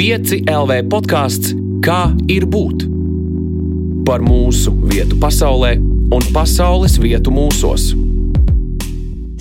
5 0.00 0.46
LV 0.48 0.76
podkāsts 0.88 1.50
Kā 1.84 2.14
ir 2.32 2.46
būt? 2.48 2.86
Par 4.08 4.22
mūsu 4.24 4.72
vietu 4.88 5.18
pasaulē 5.20 5.74
un 6.16 6.24
pasaules 6.32 6.94
vietu 7.02 7.28
mūsos. 7.36 7.90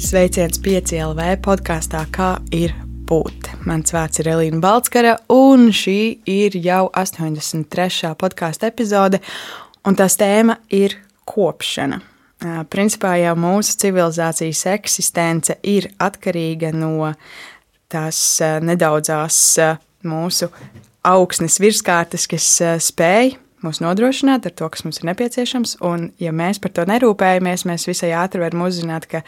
Sveiciens 0.03 0.59
5 0.59 0.93
LV 1.05 1.29
podkāstā 1.47 2.03
Kā 2.11 2.33
ir 2.51 2.75
būt? 3.07 3.53
Mans 3.71 3.95
vārds 3.95 4.19
ir 4.19 4.33
Elīna 4.33 4.59
Balskara, 4.59 5.15
un 5.31 5.69
šī 5.71 5.97
ir 6.27 6.59
jau 6.59 6.89
83. 6.91 8.11
podkāstu 8.19 8.67
epizode, 8.67 9.23
un 9.87 9.95
tās 9.95 10.19
tēma 10.19 10.59
ir 10.75 10.99
kopšana. 11.23 12.03
Principā 12.67 13.15
jau 13.23 13.37
mūsu 13.39 13.79
civilizācijas 13.79 14.67
eksistence 14.75 15.61
ir 15.63 15.93
atkarīga 16.03 16.75
no 16.75 17.13
tās 17.87 18.41
nedaudzās 18.43 19.45
mūsu 20.07 20.49
augsnes 21.05 21.59
virskārtas, 21.61 22.27
kas 22.29 22.47
spēj 22.85 23.35
mūs 23.65 23.81
nodrošināt 23.83 24.47
ar 24.47 24.55
to, 24.55 24.69
kas 24.71 24.85
mums 24.85 25.01
ir 25.01 25.09
nepieciešams. 25.11 25.77
Un, 25.85 26.09
ja 26.21 26.33
mēs 26.35 26.61
par 26.63 26.73
to 26.75 26.85
nerūpējamies, 26.89 27.67
mēs 27.67 27.87
visai 27.89 28.13
ātri 28.17 28.43
varam 28.43 28.65
uzzināt, 28.67 29.09
ka 29.11 29.23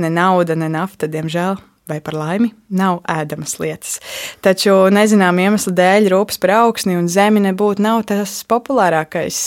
ne 0.00 0.10
nauda, 0.12 0.56
ne 0.58 0.70
nafta, 0.72 1.08
diemžēl, 1.10 1.60
vai 1.90 2.00
par 2.04 2.16
laimi, 2.16 2.52
nav 2.72 3.02
ēdamas 3.12 3.58
lietas. 3.60 3.98
Taču 4.44 4.76
nezinām 4.94 5.40
iemeslu 5.42 5.74
dēļ 5.76 6.08
rūpes 6.14 6.40
par 6.40 6.56
augsni 6.62 6.96
un 6.96 7.10
zemi 7.12 7.44
nebūtu 7.44 7.84
tas 8.08 8.40
populārākais 8.48 9.40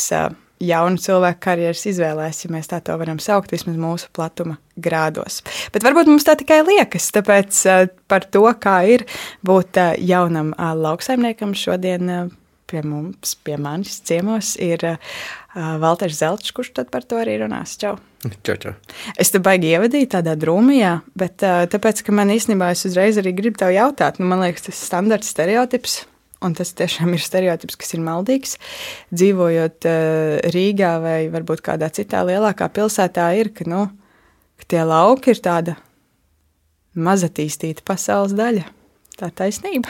jaunu 0.64 1.00
cilvēku 1.02 1.42
karjeras 1.44 1.86
izvēlēs, 1.90 2.44
ja 2.46 2.52
mēs 2.54 2.72
tā 2.72 2.80
to 2.86 2.96
varam 3.00 3.20
saukt, 3.24 3.54
vismaz 3.54 3.78
mūsu 3.80 4.10
platuma 4.16 4.58
grādos. 4.78 5.42
Bet 5.74 5.86
varbūt 5.86 6.10
mums 6.10 6.28
tā 6.28 6.38
tikai 6.40 6.62
liekas, 6.68 7.12
tāpēc 7.16 7.62
par 8.10 8.28
to, 8.32 8.46
kā 8.62 8.80
ir 8.90 9.06
būt 9.46 9.80
jaunam 10.02 10.54
lauksaimniekam 10.58 11.56
šodien. 11.58 12.34
Pie 12.68 12.82
mums, 12.84 13.38
pie 13.48 13.54
manis 13.56 13.94
ciemos, 14.04 14.50
ir 14.60 14.82
uh, 14.84 14.98
Valters 15.80 16.18
Zelčs, 16.20 16.52
kurš 16.52 16.74
par 16.92 17.06
to 17.08 17.16
arī 17.16 17.38
runās. 17.40 17.78
Čau! 17.80 17.94
Čau, 18.44 18.58
čau. 18.60 18.74
Es 19.16 19.32
te 19.32 19.40
baigi 19.40 19.70
ievadīju 19.72 20.10
tādā 20.18 20.34
drūmijā, 20.36 20.98
bet 21.16 21.46
uh, 21.48 21.62
tāpēc, 21.72 22.04
ka 22.04 22.12
man 22.12 22.34
īstenībā 22.36 22.74
es 22.76 22.84
uzreiz 22.90 23.22
arī 23.22 23.32
gribu 23.38 23.64
tev 23.64 23.72
jautāt, 23.72 24.20
nu, 24.20 24.28
man 24.28 24.44
liekas, 24.44 24.68
tas 24.68 24.84
standarts 24.90 25.32
stereotips 25.32 26.02
Un 26.46 26.54
tas 26.54 26.70
tiešām 26.78 27.16
ir 27.18 27.22
stereotips, 27.24 27.78
kas 27.82 27.96
ir 27.98 28.04
maldīgs. 28.06 28.58
Dzīvojot 29.10 29.88
uh, 29.90 30.52
Rīgā 30.54 30.92
vai 31.02 31.20
varbūt 31.34 31.64
kādā 31.66 31.90
citā 31.94 32.22
lielākā 32.28 32.70
pilsētā, 32.76 33.32
ir, 33.40 33.50
ka, 33.58 33.66
nu, 33.70 33.88
ka 34.62 34.70
tie 34.70 34.84
lauki 34.86 35.34
ir 35.34 35.42
tāda 35.42 35.78
mazatīstīta 36.98 37.86
pasaules 37.86 38.36
daļa. 38.38 38.68
Tā 39.18 39.32
taisnība. 39.34 39.90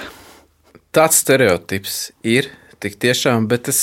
Tāds 0.95 1.19
stereotips 1.19 1.97
ir 2.23 2.47
tik 2.79 2.95
tiešām, 3.01 3.49
bet 3.51 3.65
tas, 3.67 3.81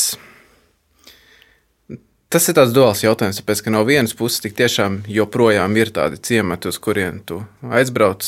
tas 2.33 2.49
ir 2.49 2.57
tāds 2.57 2.73
duāls 2.73 3.05
jautājums. 3.05 3.43
Tāpēc, 3.43 3.65
ka 3.67 3.75
no 3.75 3.85
vienas 3.85 4.17
puses 4.17 4.41
tik 4.45 4.57
tiešām 4.57 5.03
joprojām 5.13 5.77
ir 5.77 5.93
tādi 5.95 6.21
ciemati, 6.25 6.73
uz 6.73 6.81
kuriem 6.81 7.21
tu 7.29 7.43
aizbrauc. 7.69 8.25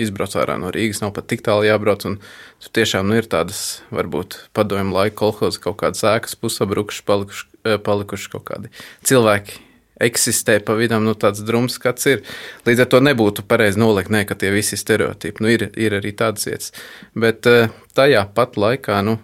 Izbrauc 0.00 0.36
ārā 0.40 0.56
no 0.60 0.72
Rīgas, 0.74 1.02
nav 1.04 1.14
pat 1.16 1.28
tik 1.30 1.44
tālu 1.46 1.66
jābrauc. 1.68 2.04
Tur 2.04 2.72
tiešām 2.76 3.08
nu, 3.08 3.18
ir 3.20 3.28
tādas, 3.30 3.80
varbūt, 3.94 4.38
padomju 4.56 4.96
laika 4.96 5.16
kolekcijas, 5.22 5.60
kaut 5.62 5.80
kādas 5.82 6.04
ēkas 6.06 6.36
pusabrukušas, 6.40 7.04
palikuši, 7.08 7.48
eh, 7.64 7.80
palikuši 7.80 8.30
kaut 8.34 8.46
kādi 8.50 8.72
cilvēki. 9.08 9.60
Eksistē 10.00 10.56
pa 10.64 10.72
vidam 10.78 11.04
nu, 11.04 11.12
tāds 11.12 11.42
drums, 11.44 11.76
kāds 11.78 12.06
ir. 12.08 12.22
Līdz 12.64 12.86
ar 12.86 12.86
to 12.88 13.00
nebūtu 13.04 13.44
pareizi 13.44 13.80
nolikt, 13.82 14.08
ne, 14.08 14.24
ka 14.24 14.34
tie 14.34 14.48
visi 14.54 14.78
stereotipi. 14.80 15.44
Nu, 15.44 15.50
ir, 15.52 15.66
ir 15.76 15.98
arī 15.98 16.14
tādas 16.16 16.48
vietas. 16.48 16.72
Bet 17.14 17.46
eh, 17.46 17.68
tajā 17.94 18.24
pat 18.34 18.56
laikā 18.56 19.02
nu, 19.04 19.18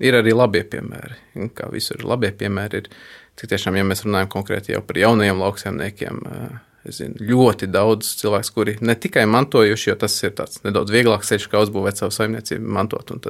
ir 0.00 0.18
arī 0.18 0.34
labie 0.36 0.64
piemēri. 0.68 1.16
Kā 1.56 1.70
visur 1.72 2.04
labie 2.04 2.30
piemēri, 2.36 2.84
ir 2.84 2.92
tiešām, 3.40 3.78
ja 3.78 3.86
mēs 3.86 4.04
runājam 4.04 4.30
konkrēti 4.32 4.78
par 4.84 5.00
jaunajiem 5.00 5.40
lauksaimniekiem, 5.42 6.20
eh, 6.28 6.58
zinu, 6.94 7.18
ļoti 7.30 7.68
daudz 7.72 8.14
cilvēku, 8.20 8.54
kuri 8.54 8.76
ne 8.84 8.96
tikai 8.98 9.26
mantojuši, 9.30 9.90
jo 9.90 9.96
tas 10.00 10.16
ir 10.24 10.34
nedaudz 10.66 10.94
vieglāks 10.94 11.32
ceļš, 11.32 11.48
kā 11.52 11.64
uzbūvēt 11.66 12.00
savu 12.00 12.14
saimniecību, 12.16 12.72
mantot 12.78 13.12
un 13.14 13.22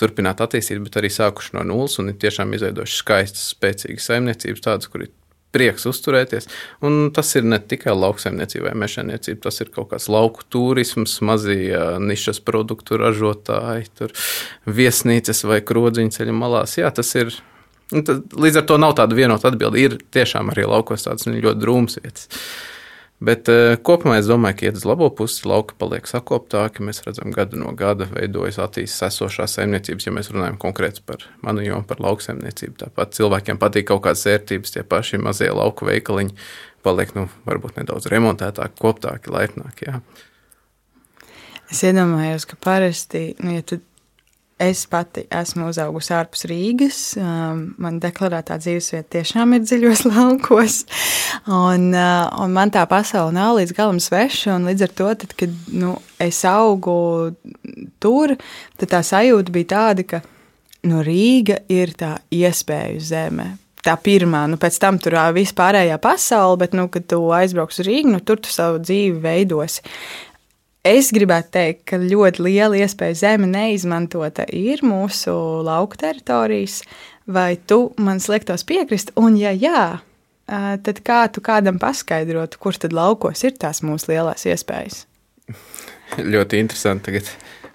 turpināt 0.00 0.42
attīstīt, 0.44 0.82
bet 0.84 1.00
arī 1.00 1.12
sākuši 1.14 1.56
no 1.58 1.66
nulles 1.72 1.98
un 2.02 2.12
ir 2.12 2.20
tiešām 2.20 2.52
izveidojuši 2.58 3.00
skaistas, 3.02 3.48
spēcīgas 3.54 4.10
saimniecības, 4.12 4.66
tādas, 4.66 4.90
kur 4.90 5.06
ir 5.06 5.14
prieks 5.54 5.86
uzturēties. 5.90 6.48
Un 6.86 7.10
tas 7.14 7.30
ir 7.38 7.46
ne 7.48 7.58
tikai 7.58 7.94
lauksaimniecība 7.96 8.70
vai 8.70 8.80
mežsaimniecība, 8.84 9.42
tas 9.48 9.60
ir 9.62 9.72
kaut 9.74 9.90
kāds 9.92 10.08
lauku 10.12 10.46
turisms, 10.52 11.18
mazie 11.26 11.78
nišas 12.02 12.42
produktu 12.46 12.98
ražotāji, 13.00 14.10
viesnīcas 14.66 15.44
vai 15.48 15.60
krodziņu 15.66 16.16
ceļu 16.16 16.36
malās. 16.36 16.78
Jā, 16.80 16.92
tas 16.94 17.14
ir. 17.18 17.34
Līdz 17.90 18.60
ar 18.60 18.66
to 18.70 18.76
nav 18.78 18.94
tāda 19.00 19.16
vienota 19.18 19.50
atbilde. 19.50 19.80
Ir 19.82 19.96
tiešām 20.14 20.52
arī 20.52 20.68
laukos 20.70 21.08
tādas 21.08 21.26
ļoti 21.26 21.58
drūmas 21.58 21.98
vietas. 21.98 22.28
Bet 23.20 23.50
uh, 23.52 23.74
kopumā 23.84 24.16
es 24.16 24.28
domāju, 24.30 24.56
ka 24.56 24.64
iet 24.70 24.78
uz 24.78 24.86
labo 24.88 25.10
pusi, 25.12 25.42
lauka 25.48 25.74
paliek 25.76 26.06
sakoptāki. 26.08 26.80
Mēs 26.88 27.02
redzam, 27.04 27.34
ka 27.34 27.42
gada 27.42 27.58
no 27.60 27.74
gada 27.76 28.06
veidojas 28.08 28.56
attīstās 28.64 29.18
esošās 29.18 29.58
saimniecības, 29.58 30.06
ja 30.08 30.14
mēs 30.16 30.32
runājam 30.32 30.56
konkrēti 30.62 31.04
par 31.04 31.26
manu 31.44 31.66
jomu, 31.66 31.84
par 31.84 32.00
lauksaimniecību. 32.00 32.78
Tāpat 32.80 33.12
cilvēkiem 33.18 33.60
patīk 33.60 33.90
kaut 33.90 34.06
kādas 34.06 34.24
vērtības, 34.24 34.72
tie 34.72 34.86
paši 34.88 35.20
mazie 35.20 35.50
lauku 35.52 35.90
veikaliņi 35.90 36.32
paliek 36.86 37.12
nu, 37.18 37.26
varbūt 37.44 37.76
nedaudz 37.82 38.08
remontētāki, 38.08 38.80
koptāki, 38.80 39.32
laipnāki. 39.36 39.90
Jā. 39.90 40.00
Es 41.70 41.84
iedomājos, 41.86 42.48
ka 42.48 42.56
parasti, 42.56 43.34
nu, 43.44 43.52
ja 43.58 43.66
tu 43.66 43.82
Es 44.60 44.82
pati 44.90 45.22
esmu 45.32 45.70
uzaugusi 45.70 46.12
ārpus 46.12 46.44
Rīgas. 46.50 46.98
Um, 47.16 47.62
man 47.80 47.96
deklarētā 48.02 48.58
dzīvesvieta 48.60 49.08
tiešām 49.16 49.54
ir 49.56 49.62
dziļos 49.64 50.02
laukos. 50.12 50.82
Un, 51.46 51.86
uh, 51.94 52.26
un 52.44 52.52
man 52.52 52.72
tā 52.74 52.82
pasaule 52.90 53.32
nav 53.32 53.54
līdz 53.56 53.72
galam 53.78 54.02
sveša. 54.04 54.58
Līdz 54.66 54.84
ar 54.84 54.92
to, 55.00 55.08
tad, 55.22 55.32
kad 55.40 55.54
nu, 55.72 55.94
es 56.20 56.42
augu 56.48 56.98
tur, 58.04 58.36
tad 58.76 58.92
tā 58.92 59.00
sajūta 59.06 59.56
bija 59.56 59.70
tāda, 59.72 60.04
ka 60.04 60.20
nu, 60.90 61.00
Rīga 61.08 61.62
ir 61.72 61.96
tā 61.96 62.18
iespēju 62.28 63.00
zeme 63.08 63.54
tā 63.80 63.94
pirmā, 63.96 64.42
nu, 64.50 64.58
pēc 64.60 64.76
tam 64.76 64.98
tur 65.00 65.16
viss 65.32 65.56
pārējā 65.56 65.96
pasaule, 66.04 66.58
bet, 66.60 66.74
nu, 66.76 66.88
kad 66.92 67.06
tu 67.08 67.22
aizbrauks 67.32 67.80
uz 67.80 67.88
Rīgu, 67.88 68.12
nu, 68.12 68.20
tur 68.20 68.40
tu 68.42 68.52
savu 68.52 68.80
dzīvi 68.82 69.16
veidosi. 69.24 69.84
Es 70.80 71.10
gribētu 71.12 71.50
teikt, 71.52 71.82
ka 71.90 71.98
ļoti 72.00 72.40
liela 72.40 72.78
iespēja 72.80 73.18
zeme 73.18 73.44
neizmantota 73.50 74.46
ir 74.48 74.80
mūsu 74.80 75.32
lauku 75.66 75.98
teritorijas, 76.00 76.78
vai 77.28 77.58
tu 77.68 77.90
man 78.00 78.22
sliektos 78.22 78.64
piekrist, 78.64 79.12
un 79.20 79.36
ja 79.36 79.52
jā, 79.52 79.82
tad 80.48 81.02
kā 81.04 81.20
tu 81.28 81.44
kādam 81.44 81.76
paskaidrotu, 81.82 82.56
kur 82.62 82.80
tad 82.80 82.96
laukos 82.96 83.44
ir 83.44 83.58
tās 83.60 83.82
mūsu 83.84 84.14
lielās 84.14 84.48
iespējas? 84.48 85.04
Ļoti 86.32 86.64
interesanti 86.64 87.10
tagad. 87.10 87.28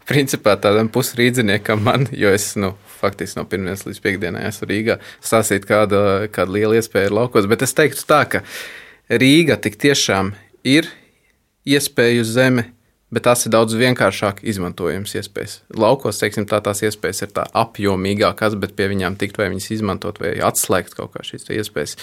Principā 0.10 0.56
tādam 0.62 0.90
pusrīdziniekam 0.94 1.86
man, 1.86 2.10
jo 2.14 2.34
es 2.34 2.52
nu, 2.58 2.74
faktiski 3.00 3.40
no 3.40 3.46
pirmdienas 3.50 3.86
līdz 3.86 4.02
piekdienai 4.02 4.44
esmu 4.50 4.68
Rīgā, 4.70 5.00
stāstīt, 5.22 5.66
kāda, 5.70 6.26
kāda 6.34 6.58
liela 6.58 6.78
iespēja 6.78 7.10
ir 7.10 7.16
laukos. 7.18 7.46
Bet 7.50 7.66
es 7.66 7.74
teiktu 7.78 8.06
tā, 8.10 8.22
ka 8.30 8.42
Rīga 9.10 9.58
tik 9.62 9.78
tiešām 9.82 10.36
ir 10.66 10.90
iespēju 11.66 12.26
zeme, 12.30 12.68
bet 13.14 13.26
tās 13.28 13.46
ir 13.46 13.54
daudz 13.54 13.76
vienkāršāk 13.78 14.42
izmantojams 14.48 15.14
iespējas. 15.20 15.60
Laukos, 15.78 16.20
teiksim, 16.22 16.48
tā 16.50 16.60
tās 16.66 16.82
iespējas 16.86 17.26
ir 17.26 17.34
tā 17.36 17.46
apjomīgākas, 17.62 18.58
bet 18.62 18.76
pie 18.78 18.90
viņām 18.92 19.18
tikt 19.22 19.38
vai 19.40 19.52
viņas 19.54 19.72
izmantot 19.78 20.20
vai 20.24 20.36
atslēgt 20.44 20.98
kaut 20.98 21.14
kā 21.14 21.26
šīs 21.26 21.48
iespējas 21.54 21.96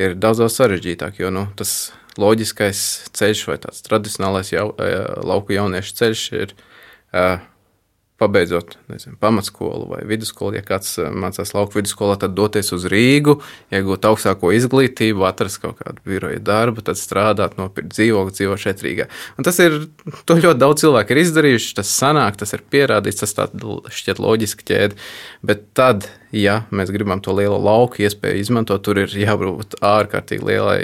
ir 0.00 0.16
daudz, 0.16 0.42
daudz 0.42 0.56
sarežģītāk, 0.56 1.20
jo 1.22 1.32
nu, 1.34 1.46
tas 1.58 1.92
loģiskais 2.18 2.80
ceļš 3.14 3.44
vai 3.50 3.58
tāds 3.62 3.84
tradicionālais 3.86 4.52
jau, 4.54 4.72
eh, 4.82 4.98
lauku 5.22 5.54
jauniešu 5.54 5.94
ceļš 6.00 6.24
ir 6.40 6.56
uh, 6.56 7.38
pabeidzot 8.18 8.74
nezinu, 8.90 9.16
pamatskolu 9.20 9.86
vai 9.92 10.00
vidusskolu, 10.08 10.56
ja 10.58 10.62
kāds 10.66 10.96
eh, 10.98 11.10
mācās 11.14 11.52
lauku 11.54 11.78
vidusskolā, 11.78 12.16
tad 12.18 12.34
doties 12.38 12.72
uz 12.74 12.86
Rīgu, 12.90 13.36
iegūt 13.74 14.08
augstāko 14.10 14.50
izglītību, 14.56 15.22
atrast 15.28 15.60
kaut 15.62 15.78
kādu 15.78 16.02
biroju 16.08 16.42
darbu, 16.42 16.82
tad 16.86 16.98
strādāt, 16.98 17.54
nopirkt 17.60 17.94
dzīvokli, 17.94 18.34
dzīvot 18.34 18.64
šeit 18.64 18.82
Rīgā. 18.82 19.06
Un 19.38 19.46
tas 19.46 19.60
ir, 19.62 19.78
to 20.26 20.38
ļoti 20.38 20.58
daudz 20.58 20.82
cilvēku 20.82 21.14
ir 21.14 21.22
izdarījuši, 21.22 21.72
tas 21.78 21.94
sanāk, 21.94 22.40
tas 22.42 22.56
ir 22.58 22.66
pierādīts, 22.66 23.22
tas 23.22 23.36
tā 23.38 23.48
šķiet 23.54 24.22
loģiski 24.22 24.66
ķēde. 24.66 24.98
Bet 25.46 25.68
tad, 25.78 26.10
ja 26.34 26.64
mēs 26.74 26.90
gribam 26.94 27.22
to 27.22 27.36
lielo 27.38 27.60
lauku 27.62 28.02
iespēju 28.02 28.42
izmantot, 28.42 28.82
tur 28.82 29.04
ir 29.04 29.14
jābūt 29.14 29.78
ārkārtīgi 29.78 30.50
lielai 30.50 30.82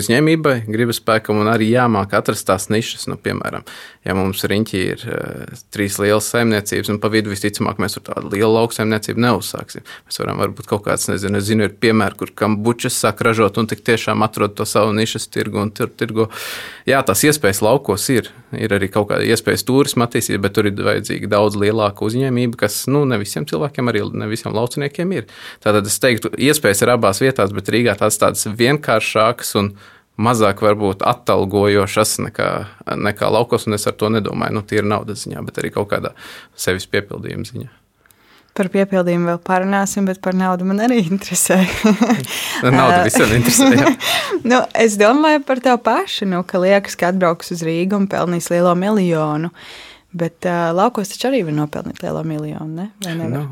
uzņēmībai, 0.00 0.54
gribas 0.70 1.00
spēkam 1.00 1.40
un 1.42 1.50
arī 1.52 1.70
jāmāk 1.72 2.14
atrast 2.18 2.46
tās 2.48 2.68
nišas. 2.72 3.06
Nu, 3.10 3.16
piemēram, 3.20 3.64
ja 4.06 4.16
mums 4.18 4.44
riņķī 4.50 4.82
ir 4.84 5.04
uh, 5.08 5.62
trīs 5.74 5.98
lielas 6.02 6.28
saimniecības, 6.32 6.90
un 6.92 7.00
pa 7.02 7.10
vidu 7.12 7.32
visticamāk 7.32 7.80
mēs 7.82 7.96
tur 7.96 8.06
tādu 8.10 8.32
lielu 8.34 8.50
lauksaimniecību 8.56 9.24
neuzsāksim. 9.24 9.84
Mēs 10.08 10.20
varam 10.22 10.42
varbūt 10.42 10.68
kaut 10.70 10.84
kāds, 10.86 11.08
nezinu, 11.10 11.42
zinu, 11.44 11.68
ir 11.68 11.76
piemēri, 11.80 12.18
kur 12.20 12.34
kambučas 12.44 12.98
sāk 13.00 13.22
ražot 13.24 13.60
un 13.60 13.70
tik 13.70 13.84
tiešām 13.86 14.24
atrod 14.26 14.56
to 14.58 14.66
savu 14.68 14.94
nišas 14.96 15.28
tirgu 15.32 15.62
un 15.62 15.72
tur 15.74 15.92
tirgo. 15.92 16.28
Jā, 16.88 17.02
tās 17.06 17.24
iespējas 17.26 17.62
laukos 17.64 18.08
ir. 18.12 18.30
Ir 18.54 18.74
arī 18.76 18.86
kaut 18.92 19.08
kāda 19.10 19.26
iespējas 19.26 19.64
turisma 19.66 20.06
attīstīt, 20.06 20.38
bet 20.42 20.54
tur 20.54 20.68
ir 20.68 20.78
vajadzīga 20.78 21.30
daudz 21.32 21.56
lielāka 21.58 22.06
uzņēmība, 22.06 22.58
kas 22.64 22.84
nu, 22.90 23.02
ne 23.08 23.18
visiem 23.22 23.46
cilvēkiem, 23.50 23.90
arī 23.90 24.04
ne 24.14 24.28
visiem 24.30 24.54
lauciniekiem 24.54 25.14
ir. 25.16 25.26
Tātad 25.64 25.88
es 25.90 25.98
teiktu, 26.02 26.30
iespējas 26.38 26.84
ir 26.84 26.94
abās 26.94 27.22
vietās, 27.24 27.54
bet 27.56 27.70
Rīgā 27.72 27.96
tās 27.98 28.20
tādas 28.20 28.46
vienkāršākas 28.46 29.54
un 29.60 29.72
mazāk 30.20 30.62
varbūt 30.62 31.02
atalgojošas 31.06 32.18
nekā, 32.28 32.50
nekā 33.08 33.30
laukos, 33.34 33.66
un 33.68 33.78
es 33.78 33.86
ar 33.90 33.96
to 33.98 34.10
nedomāju, 34.14 34.58
nu, 34.58 34.62
tīri 34.66 34.86
naudas 34.86 35.24
ziņā, 35.24 35.42
bet 35.46 35.58
arī 35.62 35.72
kaut 35.74 35.90
kādā 35.90 36.14
sevis 36.58 36.86
piepildījuma 36.90 37.48
ziņā. 37.48 37.70
Par 38.54 38.68
piepildījumu 38.70 39.32
vēl 39.32 39.38
parunāsim, 39.42 40.06
bet 40.06 40.20
par 40.22 40.36
naudu 40.38 40.66
man 40.68 40.78
arī 40.84 41.00
interesē. 41.02 41.56
Nauda 42.62 43.00
visiem 43.02 43.32
interesē. 43.40 43.88
nu, 44.50 44.60
es 44.78 44.94
domāju 45.00 45.42
par 45.48 45.58
tevi 45.64 45.80
pašu, 45.82 46.28
nu, 46.30 46.44
ka 46.46 46.60
liekas, 46.62 46.94
ka 47.00 47.10
atbrauks 47.10 47.50
uz 47.56 47.64
Rīgu 47.66 47.98
un 47.98 48.06
pelnīs 48.10 48.46
lielo 48.54 48.76
miljonu. 48.78 49.50
Bet 50.14 50.46
uh, 50.46 50.68
laukos 50.70 51.10
taču 51.10 51.32
arī 51.32 51.42
var 51.48 51.58
nopelnīt 51.58 51.98
lielo 52.04 52.22
miljonu, 52.22 52.70
ne? 52.78 52.88
vai 53.02 53.16
ne? 53.18 53.26
Nu, 53.32 53.42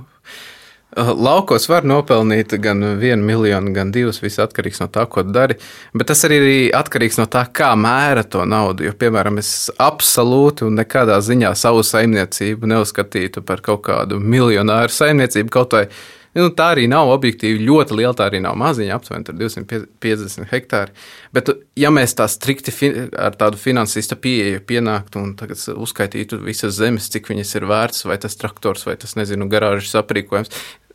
Laukos 0.97 1.71
var 1.71 1.87
nopelnīt 1.89 2.53
gan 2.61 2.85
vienu 3.01 3.25
miljonu, 3.25 3.73
gan 3.73 3.93
divus. 3.95 4.19
Viss 4.21 4.41
atkarīgs 4.43 4.83
no 4.83 4.91
tā, 4.93 5.07
ko 5.09 5.25
dari. 5.25 5.57
Bet 5.97 6.11
tas 6.11 6.25
arī 6.29 6.41
ir 6.43 6.77
atkarīgs 6.77 7.17
no 7.17 7.25
tā, 7.33 7.47
kā 7.49 7.71
mēra 7.81 8.27
to 8.29 8.45
naudu. 8.45 8.85
Jo, 8.85 8.93
piemēram, 9.01 9.41
es 9.41 9.71
absolūti 9.81 10.67
un 10.69 10.77
nekādā 10.77 11.17
ziņā 11.25 11.55
savu 11.57 11.81
saimniecību 11.87 12.69
neuzskatītu 12.75 13.45
par 13.49 13.65
kaut 13.65 13.87
kādu 13.89 14.21
miljonāru 14.21 14.93
saimniecību. 14.93 15.55
Kaut 15.55 15.79
vai 15.79 15.87
nu, 16.39 16.51
tā 16.57 16.69
arī 16.75 16.87
nav 16.91 17.11
objektīvi 17.13 17.63
ļoti 17.67 17.99
liela, 17.99 18.15
tā 18.17 18.29
arī 18.31 18.43
nav 18.45 18.57
maziņa, 18.61 18.99
aptuveni 18.99 19.37
250 19.39 20.49
hektāri. 20.53 20.95
Bet, 21.35 21.51
ja 21.79 21.93
mēs 21.95 22.17
tā 22.19 22.29
strikti 22.31 22.75
ar 23.19 23.37
tādu 23.39 23.61
finansista 23.61 24.17
pieeju 24.17 24.63
pienāktu 24.69 25.23
un 25.23 25.35
uzskaitītu 25.77 26.41
visas 26.45 26.79
zemes, 26.79 27.11
cik 27.13 27.33
viņas 27.33 27.57
ir 27.59 27.69
vērts, 27.71 28.07
vai 28.09 28.21
tas 28.23 28.39
traktors, 28.41 28.87
vai 28.89 28.97
tas, 29.01 29.17
nezinu, 29.19 29.51
garāžas 29.53 29.99
aprīkojums, 30.03 30.53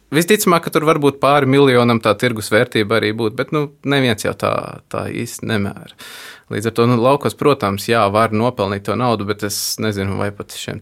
Visticamāk, 0.08 0.64
ka 0.64 0.72
tur 0.72 0.86
var 0.88 1.02
būt 1.04 1.18
pāri 1.20 1.50
miljonam 1.52 2.00
tā 2.00 2.14
tirgus 2.16 2.48
vērtība 2.54 2.96
arī 2.96 3.10
būt, 3.18 3.34
bet 3.36 3.50
nu, 3.52 3.66
neviens 3.84 4.24
jau 4.24 4.32
tā, 4.40 4.52
tā 4.88 5.02
īsti 5.12 5.50
nemēra. 5.50 5.98
Līdz 6.54 6.70
ar 6.70 6.76
to 6.78 6.86
nu, 6.88 6.96
laukos, 7.04 7.36
protams, 7.36 7.90
jā, 7.92 8.06
var 8.14 8.32
nopelnīt 8.32 8.86
to 8.88 8.96
naudu, 8.96 9.28
bet 9.28 9.44
es 9.44 9.58
nezinu, 9.84 10.16
vai 10.22 10.30
pat 10.32 10.56
šiem 10.56 10.80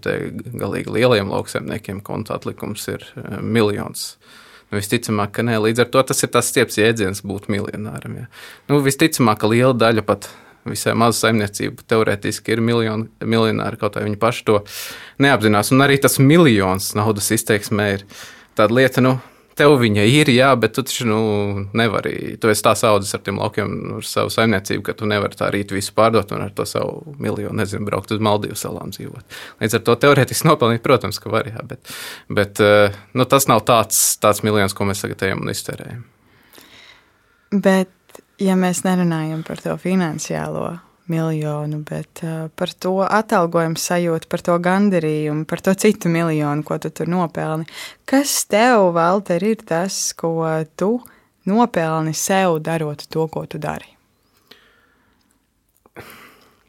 galīgi 0.61 0.93
lielajiem 0.93 1.33
lauksaimniekiem 1.33 2.03
konta 2.05 2.37
atlikums 2.37 2.85
ir 2.91 3.07
eh, 3.17 3.39
miljons. 3.41 4.11
Nu, 4.21 4.44
visticamāk, 4.75 5.33
ka 5.35 5.45
nē, 5.45 5.59
līdz 5.67 5.85
ar 5.85 5.91
to 5.93 6.03
tas 6.11 6.23
ir 6.25 6.31
tas 6.33 6.49
stieps 6.51 6.79
jēdziens 6.79 7.23
būt 7.25 7.49
miljonāram. 7.51 8.19
Jā. 8.21 8.25
Nu, 8.71 8.81
visticamāk, 8.85 9.41
ka 9.41 9.51
liela 9.51 9.75
daļa 9.77 10.05
pat 10.07 10.29
visai 10.65 10.95
maza 10.97 11.25
saimniecība 11.25 11.85
teorētiski 11.89 12.55
ir 12.55 12.61
miljoni, 12.65 13.09
miljonāri, 13.21 13.79
kaut 13.81 13.97
arī 13.97 14.09
viņi 14.09 14.21
paši 14.21 14.45
to 14.47 14.59
neapzinās. 15.21 15.71
Un 15.75 15.85
arī 15.85 15.99
tas 16.01 16.17
miljons 16.21 16.93
naudas 16.97 17.29
izteiksmē 17.35 17.87
ir 17.99 18.05
tāda 18.57 18.73
lieta, 18.79 19.03
nu, 19.05 19.17
tev 19.55 19.75
viņa 19.79 20.03
ir, 20.11 20.29
jā, 20.35 20.49
bet 20.59 20.75
tu 20.75 20.83
taču 20.85 21.07
nu, 21.07 21.19
nevari. 21.77 22.35
Tu 22.41 22.51
esi 22.51 22.63
tā 22.65 22.73
audzis 22.89 23.15
ar 23.15 23.23
tiem 23.25 23.39
laukiem, 23.39 23.75
ar 23.97 24.07
savu 24.07 24.31
saimniecību, 24.33 24.83
ka 24.85 24.95
tu 24.99 25.07
nevari 25.09 25.39
tā 25.39 25.49
rīt 25.53 25.71
visu 25.75 25.95
pārdot 25.95 26.33
un 26.35 26.45
ar 26.45 26.53
to 26.55 26.67
savu 26.69 27.15
miljonu, 27.21 27.55
nezinu, 27.61 27.87
braukt 27.87 28.11
uz 28.11 28.23
Maldīvu 28.23 28.57
salām 28.59 28.91
dzīvot. 28.95 29.37
Līdz 29.63 29.79
ar 29.79 29.85
to 29.87 29.97
teorētiski 30.05 30.49
nopelnīt, 30.49 30.83
protams, 30.85 31.21
ka 31.23 31.31
var, 31.33 31.49
jā, 31.51 31.63
bet, 31.67 31.93
bet 32.27 32.63
eh, 32.63 32.95
nu, 33.15 33.27
tas 33.31 33.47
nav 33.51 33.63
tāds, 33.67 34.01
tāds 34.21 34.43
miljons, 34.45 34.75
ko 34.75 34.87
mēs 34.89 35.05
tagad 35.05 35.23
ejam 35.29 35.45
un 35.45 35.53
iztērējam. 35.55 36.03
Bet, 37.55 38.19
ja 38.41 38.57
mēs 38.59 38.83
nerunājam 38.83 39.45
par 39.47 39.63
to 39.63 39.77
finansiālo 39.79 40.73
miljonu, 41.11 41.81
bet 41.85 42.21
uh, 42.23 42.47
par 42.55 42.71
to 42.73 42.97
atalgojumu 43.05 43.79
sajūtu, 43.79 44.29
par 44.31 44.43
to 44.45 44.55
gandarījumu, 44.61 45.45
par 45.49 45.61
to 45.65 45.73
citu 45.77 46.09
miljonu, 46.11 46.65
ko 46.65 46.77
tu 46.81 46.91
tur 46.93 47.09
nopelni. 47.11 47.67
Kas 48.09 48.37
tev, 48.49 48.91
Valter, 48.95 49.43
ir 49.43 49.61
tas, 49.67 49.97
ko 50.17 50.33
tu 50.77 50.97
nopelni 51.45 52.15
sev 52.17 52.59
darot 52.65 53.05
to, 53.09 53.27
ko 53.31 53.45
tu 53.49 53.61
dari? 53.61 53.91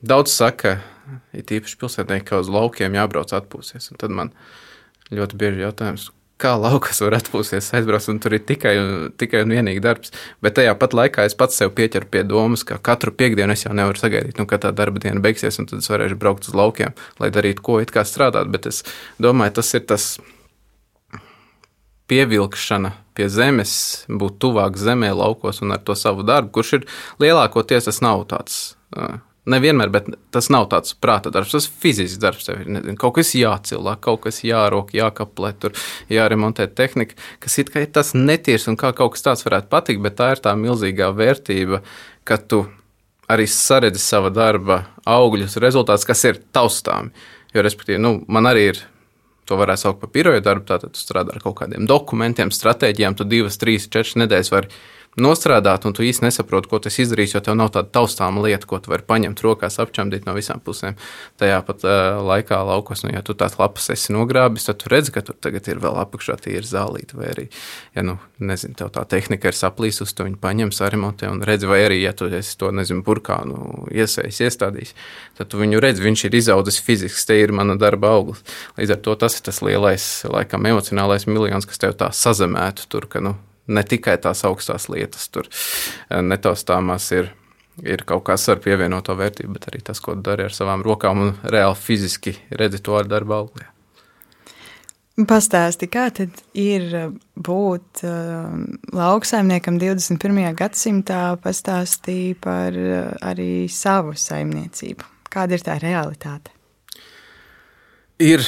Daudz 0.06 0.34
saka, 0.36 0.76
ir 1.34 1.56
īpaši 1.58 1.78
pilsētnieki, 1.80 2.28
ka 2.28 2.42
uz 2.42 2.50
laukiem 2.52 2.94
jābrauc 2.94 3.32
atpūsties. 3.34 3.88
Tad 3.98 4.12
man 4.12 4.34
ļoti 5.10 5.38
bieži 5.40 5.64
jautājums, 5.64 6.10
kā 6.40 6.52
laukas 6.60 7.00
var 7.00 7.16
atpūsties, 7.18 7.70
aizbraukt, 7.76 8.08
un 8.12 8.20
tur 8.20 8.36
ir 8.36 8.44
tikai, 8.48 8.74
tikai 9.20 9.42
un 9.46 9.54
vienīgi 9.56 9.82
darbs. 9.84 10.12
Bet 10.44 10.58
tajā 10.58 10.74
pat 10.78 10.96
laikā 10.96 11.24
es 11.28 11.36
pats 11.38 11.56
sev 11.60 11.72
pieķeru 11.76 12.10
pie 12.12 12.22
domas, 12.28 12.64
ka 12.68 12.76
katru 12.76 13.14
piekdienu 13.16 13.56
es 13.56 13.64
jau 13.64 13.72
nevaru 13.76 14.00
sagaidīt, 14.00 14.36
nu, 14.40 14.48
kad 14.50 14.64
tā 14.66 14.72
darba 14.76 15.00
diena 15.02 15.22
beigsies, 15.24 15.58
un 15.62 15.68
tad 15.70 15.80
es 15.80 15.90
varēšu 15.92 16.18
braukt 16.20 16.48
uz 16.48 16.56
laukiem, 16.56 16.96
lai 17.22 17.32
darītu 17.32 17.64
ko 17.64 17.80
it 17.84 17.92
kā 17.94 18.04
strādāt. 18.08 18.52
Bet 18.52 18.68
es 18.68 18.82
domāju, 19.22 19.56
tas 19.60 19.72
ir 19.78 19.86
tas 19.88 20.08
pievilkšana 22.10 22.92
pie 23.16 23.30
zemes, 23.32 23.72
būt 24.08 24.36
tuvāk 24.44 24.76
zemē, 24.78 25.14
laukos 25.16 25.62
un 25.64 25.74
ar 25.74 25.80
to 25.82 25.96
savu 25.98 26.26
darbu, 26.26 26.52
kurš 26.58 26.74
ir 26.78 26.90
lielākoties 27.22 27.88
tas 27.88 28.02
nav 28.04 28.28
tāds 28.30 28.76
Nevienmēr, 29.46 29.92
bet 29.94 30.08
tas 30.34 30.48
nav 30.50 30.66
tāds 30.72 30.96
prāta 30.98 31.30
darbs, 31.34 31.52
tas 31.54 31.68
fizisks 31.70 32.18
darbs. 32.22 32.48
Tev 32.48 32.64
ir 32.64 32.72
nezinu, 32.78 32.96
kaut 32.98 33.14
kas 33.18 33.30
jācilā, 33.38 33.94
kaut 34.02 34.24
kas 34.24 34.42
jārok, 34.46 34.90
jākaplē, 34.96 35.52
tur 35.62 35.76
jāremontē 36.12 36.66
tehnika, 36.66 37.14
kas 37.42 37.58
it 37.62 37.70
kā 37.74 37.84
ir 37.84 37.92
tas 37.94 38.10
netīrs 38.16 38.66
un 38.70 38.78
kā 38.80 38.90
kaut 38.96 39.14
kas 39.14 39.26
tāds 39.28 39.46
varētu 39.46 39.70
patikt, 39.70 40.02
bet 40.02 40.18
tā 40.18 40.32
ir 40.34 40.42
tā 40.42 40.56
milzīgā 40.58 41.12
vērtība, 41.14 41.84
ka 42.26 42.40
tu 42.42 42.64
arī 43.30 43.46
saredzi 43.50 44.02
sava 44.02 44.34
darba 44.34 44.82
augļus, 45.06 45.58
rezultātus, 45.62 46.06
kas 46.06 46.26
ir 46.26 46.42
taustāmi. 46.54 47.14
Jo, 47.54 47.62
respektīvi, 47.62 48.02
nu, 48.02 48.18
man 48.26 48.50
arī 48.50 48.68
ir 48.74 48.84
To 49.46 49.54
varētu 49.60 49.84
saukt 49.84 50.00
par 50.02 50.10
piroju 50.10 50.42
darbu. 50.42 50.66
Tātad 50.66 50.94
tu 50.94 51.00
strādā 51.00 51.36
ar 51.36 51.42
kaut 51.44 51.60
kādiem 51.60 51.86
dokumentiem, 51.86 52.50
stratēģijām. 52.54 53.14
Tu 53.18 53.26
divas, 53.30 53.58
trīs, 53.62 53.86
četras 53.86 54.16
nedēļas 54.18 54.50
vari 54.50 54.72
nostrādāt, 55.20 55.86
un 55.88 55.94
tu 55.96 56.04
īsti 56.04 56.26
nesaproti, 56.26 56.68
ko 56.70 56.80
tas 56.82 56.98
izdarīs, 57.00 57.34
jo 57.34 57.40
tev 57.44 57.56
nav 57.58 57.70
tāda 57.74 57.88
taustāma 57.94 58.42
lieta, 58.44 58.68
ko 58.68 58.78
tu 58.82 58.92
vari 58.92 59.04
paņemt 59.06 59.40
rokās, 59.44 59.78
apčamdīt 59.82 60.26
no 60.28 60.34
visām 60.36 60.60
pusēm. 60.64 60.98
Tajā 61.40 61.60
pat 61.66 61.84
uh, 61.86 62.20
laikā 62.26 62.58
laukos, 62.68 63.04
nu, 63.06 63.12
ja 63.14 63.22
tu 63.24 63.36
tās 63.38 63.56
lapas 63.60 63.88
esi 63.94 64.14
nogrābis, 64.16 64.68
tad 64.68 64.80
tu 64.82 64.92
redzi, 64.92 65.14
ka 65.14 65.24
tur 65.26 65.38
tagad 65.40 65.68
ir 65.72 65.80
vēl 65.82 65.96
apakšā 66.02 66.36
tīra 66.44 66.64
zālīta, 66.66 67.16
vai 67.18 67.30
arī, 67.32 67.46
ja, 67.96 68.04
nu, 68.06 68.18
nezinu, 68.38 68.76
tev 68.78 68.92
tā 68.94 69.06
tehnika 69.08 69.52
ir 69.52 69.56
saplīsus, 69.56 70.12
tu 70.16 70.26
viņu 70.28 70.40
paņem, 70.42 70.74
saremontē 70.76 71.30
un 71.32 71.40
redzi, 71.46 71.70
vai 71.70 71.80
arī, 71.86 72.02
ja 72.04 72.12
tu 72.16 72.28
esi 72.28 72.58
to, 72.60 72.72
nezinu, 72.76 73.04
burkānu 73.06 73.86
iesējis, 73.94 74.42
iestādījis, 74.50 74.94
tad 75.40 75.52
tu 75.52 75.62
viņu 75.62 75.80
redzi, 75.82 76.04
viņš 76.04 76.26
ir 76.28 76.38
izaudzis 76.42 76.82
fiziski, 76.84 77.24
te 77.26 77.40
ir 77.40 77.54
mana 77.56 77.78
darba 77.80 78.12
auglis. 78.18 78.44
Līdz 78.76 78.96
ar 78.96 79.02
to 79.04 79.16
tas 79.24 79.38
ir 79.38 79.46
tas 79.48 79.62
lielais, 79.64 80.06
laikam, 80.28 80.68
emocionālais 80.68 81.28
miljons, 81.30 81.68
kas 81.68 81.80
tev 81.80 81.96
tā 81.96 82.12
sazemētu 82.14 82.88
tur, 82.92 83.08
ka, 83.10 83.24
nu, 83.24 83.36
ne 83.68 83.82
tikai 83.82 84.16
tās 84.22 84.44
augstās 84.48 84.88
lietas, 84.92 85.28
tur 85.28 85.48
eh, 85.50 86.22
netaustāmās 86.22 87.10
ir. 87.16 87.32
Ir 87.84 88.06
kaut 88.08 88.22
kas 88.24 88.46
ar 88.48 88.56
pievienoto 88.64 89.12
vērtību, 89.12 89.52
bet 89.52 89.66
arī 89.68 89.82
tas, 89.84 89.98
ko 90.00 90.14
dari 90.16 90.46
ar 90.46 90.54
savām 90.56 90.80
rokām 90.80 91.18
un 91.20 91.34
reāli 91.44 91.76
fiziski 91.76 92.32
redzi 92.56 92.80
to 92.80 92.94
ar 92.96 93.04
darba 93.04 93.42
auglī. 93.42 93.66
Pastāsti, 95.28 95.84
kā 95.92 96.06
tad 96.12 96.40
ir 96.56 96.88
būt 97.36 98.02
uh, 98.04 98.56
lauksaimniekam 98.96 99.76
21. 99.80 100.40
gadsimtā, 100.56 101.20
pastāstīja 101.40 102.36
par 102.40 102.76
uh, 102.76 103.12
arī 103.24 103.68
savu 103.72 104.12
saimniecību. 104.16 105.08
Kāda 105.32 105.56
ir 105.56 105.64
tā 105.64 105.76
realitāte? 105.80 106.52
Ir 108.20 108.44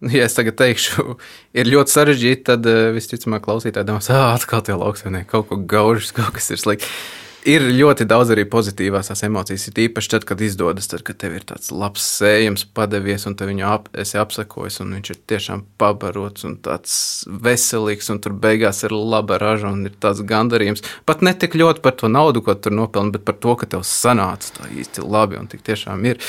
Ja 0.16 0.24
es 0.24 0.36
tagad 0.36 0.56
teikšu, 0.56 1.16
ir 1.52 1.68
ļoti 1.68 1.92
sarežģīti, 1.92 2.44
tad 2.48 2.66
uh, 2.68 2.90
visticamāk 2.96 3.44
klausītāji 3.44 3.88
domās, 3.88 4.08
ah, 4.12 4.32
atkal 4.32 4.64
tie 4.64 4.76
lauksaimnieki 4.78 5.28
kaut 5.28 5.50
ko 5.50 5.60
gaužas, 5.60 6.14
kaut 6.16 6.32
kas 6.38 6.52
ir 6.54 6.62
slikti. 6.62 6.88
Ir 7.48 7.64
ļoti 7.72 8.04
daudz 8.04 8.34
arī 8.34 8.42
pozitīvās 8.52 9.14
emocijas. 9.24 9.62
Ir 9.70 9.78
īpaši 9.86 10.10
tad, 10.12 10.26
kad 10.28 10.42
izdodas, 10.44 10.90
tad, 10.92 11.00
kad 11.06 11.16
tev 11.22 11.38
ir 11.38 11.46
tāds 11.48 11.70
labs 11.72 12.04
sējums, 12.18 12.66
padevies, 12.76 13.24
un 13.24 13.32
te 13.32 13.48
viņu 13.48 13.64
ap, 13.64 13.88
esi 13.96 14.18
apsekojis, 14.20 14.76
un 14.84 14.92
viņš 14.98 15.12
ir 15.14 15.20
tiešām 15.32 15.62
pabarots 15.80 16.44
un 16.44 16.58
tāds 16.60 16.98
veselīgs, 17.32 18.10
un 18.12 18.20
tur 18.20 18.36
beigās 18.36 18.82
ir 18.84 18.92
laba 18.92 19.40
raža 19.40 19.72
un 19.72 19.88
ir 19.88 19.96
tāds 19.96 20.20
gandarījums. 20.20 20.84
Pat 21.08 21.24
ne 21.24 21.32
tik 21.32 21.56
ļoti 21.56 21.80
par 21.80 21.96
to 21.96 22.12
naudu, 22.12 22.44
ko 22.44 22.58
tur 22.60 22.76
nopelni, 22.76 23.16
bet 23.16 23.24
par 23.24 23.40
to, 23.40 23.56
ka 23.56 23.72
tev 23.72 23.88
sanāca 23.88 24.60
tā 24.60 24.68
īsti 24.76 25.08
labi 25.08 25.40
un 25.40 25.48
tik 25.48 25.64
tiešām 25.64 26.04
ir. 26.12 26.20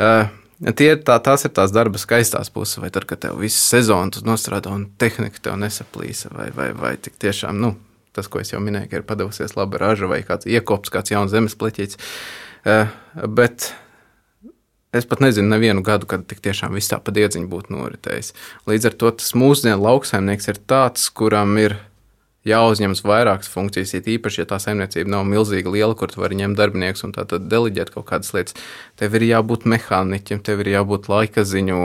Uh, 0.00 0.24
Tie, 0.56 0.88
tā, 1.04 1.18
tās 1.20 1.44
ir 1.44 1.52
tās 1.52 1.72
darba 1.74 2.00
skaistās 2.00 2.48
puses, 2.52 2.78
vai 2.80 2.88
tad, 2.92 3.04
kad 3.08 3.20
tev 3.26 3.40
visu 3.42 3.60
sezonu 3.60 4.24
nostrādā 4.24 4.72
un 4.72 4.86
tehnika 4.96 5.42
tev 5.44 5.58
nesaplīsa, 5.60 6.32
vai, 6.32 6.48
vai, 6.56 6.70
vai 6.76 6.94
tik 6.96 7.18
tiešām 7.20 7.58
nu, 7.60 7.74
tas, 8.16 8.30
ko 8.32 8.40
es 8.40 8.54
jau 8.54 8.60
minēju, 8.64 8.88
ir 8.96 9.04
padavusies 9.08 9.56
laba 9.58 9.82
raža 9.84 10.08
vai 10.08 10.22
kāds 10.24 10.48
iekops, 10.48 10.92
kāds 10.94 11.12
jauns 11.12 11.34
zemes 11.34 11.58
pleķīts. 11.60 12.00
Uh, 12.66 12.88
bet 13.28 13.74
Es 14.96 15.04
pat 15.04 15.20
nezinu, 15.20 15.50
nevienu 15.50 15.82
gadu, 15.84 16.06
kad 16.08 16.22
tik 16.30 16.38
tiešām 16.40 16.72
viss 16.76 16.88
tā 16.88 16.96
pa 17.02 17.12
diedziņu 17.12 17.50
būtu 17.52 17.74
noritējis. 17.74 18.30
Līdz 18.70 18.88
ar 18.88 18.94
to 18.96 19.10
tas 19.18 19.34
mūsdienu 19.36 19.76
lauksaimnieks 19.82 20.48
ir 20.48 20.60
tāds, 20.70 21.08
kuram 21.12 21.56
ir 21.60 21.74
jāuzņemas 22.46 23.02
vairākas 23.06 23.50
funkcijas, 23.50 23.94
it 23.98 24.10
īpaši, 24.16 24.42
ja 24.42 24.48
tā 24.52 24.58
saimniecība 24.62 25.12
nav 25.16 25.24
milzīgi 25.28 25.72
liela, 25.72 25.96
kur 25.98 26.12
tu 26.12 26.22
vari 26.22 26.38
ņemt 26.40 26.58
darbiniekus 26.58 27.06
un 27.08 27.14
tā 27.16 27.26
tad 27.28 27.48
deleģēt 27.50 27.92
kaut 27.94 28.08
kādas 28.10 28.32
lietas. 28.36 28.58
Tev 29.00 29.16
ir 29.18 29.26
jābūt 29.28 29.66
mehāniķim, 29.68 30.42
tev 30.46 30.62
ir 30.64 30.74
jābūt 30.76 31.10
laika 31.12 31.46
ziņu 31.46 31.80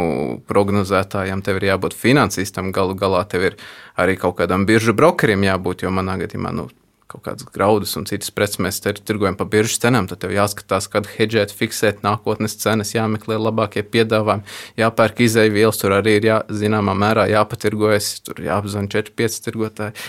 prognozētājam, 0.50 1.42
tev 1.46 1.62
ir 1.62 1.72
jābūt 1.72 1.98
finansistam, 1.98 2.74
galu 2.76 2.98
galā 3.00 3.24
tev 3.30 3.52
ir 3.52 3.58
arī 4.00 4.20
kaut 4.22 4.38
kādam 4.42 4.68
biržu 4.70 4.96
brokerim 4.98 5.48
jābūt, 5.48 5.86
jo 5.86 5.94
manā 5.94 6.20
gadījumā 6.22 6.54
nu, 6.56 6.70
kaut 7.12 7.24
kādas 7.26 7.48
graudus 7.52 7.96
un 8.00 8.06
citas 8.08 8.32
preces 8.34 8.62
mēs 8.64 8.80
tirgojam 8.84 9.36
pa 9.40 9.48
biržas 9.50 9.82
cenām, 9.84 10.08
tad 10.08 10.22
tev 10.24 10.34
jāskatās, 10.36 10.88
kad 10.92 11.10
hedžēt, 11.12 11.54
fiksēt 11.56 12.06
nākotnes 12.06 12.56
cenas, 12.62 12.94
jāmeklē 12.96 13.40
labākie 13.42 13.84
piedāvājumi, 13.84 14.46
jāpērk 14.80 15.24
izēvielas, 15.28 15.82
tur 15.82 15.98
arī 15.98 16.18
ir 16.20 16.30
jā, 16.30 16.38
zināmā 16.62 16.96
mērā 16.98 17.28
jāpatirgojas, 17.34 18.14
tur 18.28 18.40
jāapzvan 18.46 18.88
4-5 18.94 19.42
tirgotāji. 19.48 20.08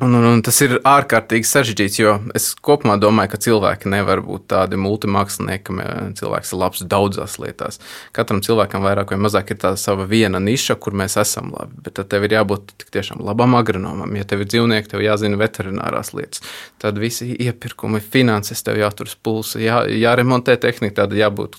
Un, 0.00 0.14
un, 0.14 0.24
un 0.30 0.42
tas 0.46 0.54
ir 0.62 0.76
ārkārtīgi 0.86 1.48
sarežģīts, 1.48 1.96
jo 1.98 2.12
es 2.38 2.52
kopumā 2.62 2.94
domāju, 3.02 3.32
ka 3.32 3.40
cilvēki 3.48 3.90
nevar 3.90 4.20
būt 4.22 4.44
tādi 4.52 4.78
multimākslinieki, 4.78 5.74
ka 5.74 5.96
cilvēks 6.20 6.52
ir 6.54 6.60
labs 6.60 6.84
daudzās 6.92 7.34
lietās. 7.42 7.80
Katram 8.14 8.38
cilvēkam 8.46 8.86
vairāk 8.86 9.10
vai 9.10 9.18
mazāk 9.24 9.50
ir 9.50 9.58
tā 9.64 9.72
sava 9.80 10.06
viena 10.06 10.38
niša, 10.38 10.78
kur 10.78 10.94
mēs 10.94 11.18
esam 11.18 11.50
labi. 11.56 11.80
Bet 11.82 11.98
tad 11.98 12.12
tev 12.12 12.28
ir 12.28 12.36
jābūt 12.36 12.86
tiešām 12.94 13.24
labam 13.26 13.58
agronomam. 13.58 14.14
Ja 14.14 14.28
tev 14.28 14.44
ir 14.44 14.52
dzīvnieki, 14.52 14.92
tev 14.92 15.02
jāzina 15.02 15.40
veterinārās 15.40 16.14
lietas. 16.14 16.46
Tad 16.78 17.02
visi 17.02 17.32
iepirkumi, 17.34 17.98
finanses, 17.98 18.62
tev 18.62 18.78
jāturas 18.78 19.18
pulsi, 19.18 19.64
jā, 19.66 19.82
jāremontē 19.90 20.60
tehnika, 20.62 21.00
tad 21.02 21.18
jābūt 21.18 21.58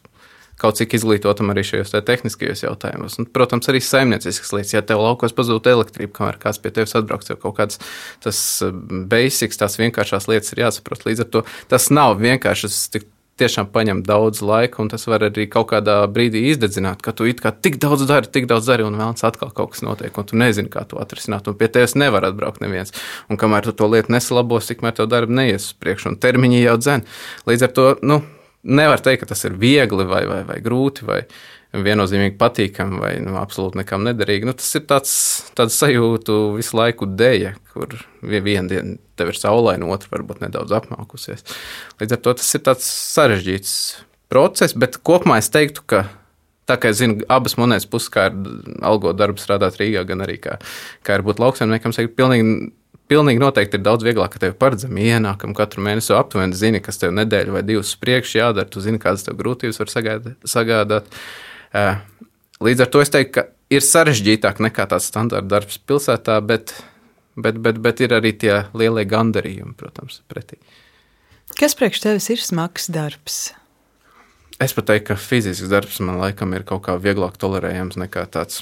kaut 0.59 0.79
cik 0.79 0.95
izglītotam 0.97 1.53
arī 1.53 1.63
šajos 1.67 1.93
tehniskajos 2.07 2.65
jautājumos. 2.65 3.19
Un, 3.21 3.29
protams, 3.33 3.69
arī 3.71 3.81
saimnieciskas 3.83 4.53
lietas. 4.55 4.75
Ja 4.75 4.83
tev 4.85 5.03
laukos 5.03 5.35
pazūd 5.35 5.69
elektrība, 5.71 6.13
kamēr 6.17 6.39
kāds 6.41 6.59
pie 6.61 6.73
tevis 6.75 6.95
atbrauks, 6.99 7.31
jau 7.31 7.39
kaut 7.39 7.57
kāds 7.61 7.79
tas 8.23 8.41
eh, 8.65 8.73
basics, 9.11 9.59
tās 9.61 9.79
vienkāršās 9.79 10.27
lietas 10.31 10.55
ir 10.55 10.65
jāsaprot. 10.65 11.07
Līdz 11.07 11.25
ar 11.25 11.31
to 11.35 11.45
tas 11.71 11.89
nav 11.93 12.19
vienkārši. 12.21 12.69
Tas 12.69 13.07
tiešām 13.39 13.69
paņem 13.73 14.01
daudz 14.07 14.41
laika, 14.43 14.81
un 14.83 14.89
tas 14.91 15.05
var 15.07 15.23
arī 15.29 15.45
kaut 15.51 15.69
kādā 15.71 16.01
brīdī 16.11 16.41
izdedzināt, 16.51 17.03
ka 17.05 17.13
tu 17.15 17.27
it 17.29 17.39
kā 17.43 17.53
tik 17.55 17.79
daudz 17.81 18.03
dari, 18.09 18.27
tik 18.27 18.49
daudz 18.51 18.67
dari, 18.69 18.83
un 18.83 18.97
vēlams 18.99 19.23
atkal 19.27 19.53
kaut 19.55 19.73
kas 19.75 19.83
notiek, 19.85 20.15
un 20.19 20.27
tu 20.27 20.39
nezini, 20.39 20.71
kā 20.71 20.83
to 20.89 20.99
atrisināt. 21.01 21.47
Un 21.47 21.57
pie 21.59 21.69
tevis 21.71 21.95
nevar 21.99 22.27
atbraukt 22.29 22.63
neviens. 22.63 22.91
Un 23.31 23.39
kamēr 23.39 23.69
tu 23.69 23.75
to 23.75 23.87
lietu 23.91 24.13
nesalabos, 24.15 24.67
tikmēr 24.69 24.97
tev 24.97 25.07
darbi 25.11 25.39
neies 25.39 25.69
uz 25.71 25.79
priekšu, 25.79 26.13
un 26.13 26.19
termiņi 26.19 26.65
jau 26.65 26.75
dzen. 26.81 27.07
Līdz 27.49 27.69
ar 27.69 27.73
to, 27.79 27.87
nu, 28.03 28.19
nevar 28.63 29.01
teikt, 29.03 29.23
ka 29.23 29.31
tas 29.33 29.45
ir 29.47 29.55
viegli 29.59 30.05
vai, 30.09 30.25
vai, 30.29 30.43
vai 30.47 30.59
grūti. 30.63 31.07
Vai, 31.07 31.23
viennozīmīgi 31.69 32.37
patīkami 32.39 32.97
vai 32.97 33.11
nu, 33.21 33.35
absolūti 33.37 33.77
nekam 33.77 34.01
nederīgi. 34.07 34.47
Nu, 34.47 34.55
tas 34.57 34.69
ir 34.77 34.85
tāds, 34.89 35.11
tāds 35.57 35.77
sajūtu 35.77 36.37
visu 36.57 36.77
laiku 36.79 37.05
dēļa, 37.09 37.53
kur 37.73 37.93
viena 38.25 38.65
diena 38.71 38.95
tev 39.19 39.33
ir 39.33 39.37
saulaina, 39.37 39.89
otra 39.93 40.15
varbūt 40.15 40.41
nedaudz 40.41 40.73
apmākusies. 40.79 41.45
Līdz 42.01 42.15
ar 42.15 42.23
to 42.25 42.33
tas 42.41 42.49
ir 42.57 42.63
tāds 42.65 42.87
sarežģīts 43.13 43.75
process, 44.33 44.73
bet 44.77 44.97
kopumā 45.05 45.37
es 45.43 45.51
teiktu, 45.53 45.85
ka 45.85 46.07
tā 46.69 46.77
kā 46.81 46.89
es 46.93 46.99
zinu 47.01 47.21
abas 47.29 47.57
monētas 47.59 47.89
puses, 47.89 48.09
kā 48.13 48.29
ir 48.29 48.41
algot 48.85 49.17
darbu 49.19 49.41
strādāt 49.41 49.77
Rīgā, 49.77 50.05
gan 50.09 50.25
arī 50.25 50.39
kā, 50.41 50.57
kā 51.05 51.17
ir 51.17 51.25
būt 51.25 51.41
lauksaimniekam, 51.41 51.93
ir 51.97 52.13
pilnīgi 52.17 52.57
pilnīgi 53.09 53.41
noteikti 53.41 53.79
ir 53.79 53.85
daudz 53.85 54.05
vieglāk, 54.05 54.31
ka 54.33 54.41
tev 54.43 54.55
paredzami 54.61 55.07
ienākumi 55.09 55.57
katru 55.57 55.83
mēnesi 55.85 56.13
aptuveni 56.15 56.57
zini, 56.57 56.81
kas 56.83 57.01
tev 57.01 57.13
nedēļu 57.17 57.55
vai 57.55 57.63
divas 57.65 57.95
priekš 57.99 58.35
jādara. 58.39 58.69
Tu 58.69 58.83
zini, 58.85 59.01
kādas 59.01 59.25
tev 59.25 59.37
grūtības 59.39 59.81
var 59.81 59.93
sagādāt. 60.53 61.19
Līdz 62.59 62.85
ar 62.85 62.91
to 62.91 63.01
es 63.03 63.13
teiktu, 63.13 63.33
ka 63.37 63.45
ir 63.73 63.85
sarežģītāk 63.85 64.61
nekā 64.65 64.87
tāds 64.91 65.09
standarta 65.09 65.47
darbs 65.47 65.79
pilsētā, 65.89 66.39
bet, 66.45 66.73
bet, 67.39 67.61
bet, 67.63 67.79
bet 67.81 68.03
ir 68.03 68.15
arī 68.17 68.33
tie 68.37 68.55
lielie 68.77 69.05
gandarījumi, 69.09 69.77
protams, 69.79 70.21
pretī. 70.31 70.59
Kas 71.57 71.73
priekš 71.77 72.03
tevis 72.03 72.29
ir 72.33 72.43
smags 72.43 72.89
darbs? 72.93 73.39
Es 74.59 74.75
pat 74.75 74.89
teiktu, 74.89 75.13
ka 75.13 75.21
fizisks 75.21 75.71
darbs 75.71 76.01
man 76.03 76.19
laikam 76.19 76.51
ir 76.53 76.65
kaut 76.67 76.83
kā 76.89 76.97
vieglāk 76.99 77.39
tolerējams 77.39 77.95
nekā 78.01 78.25
tāds 78.33 78.61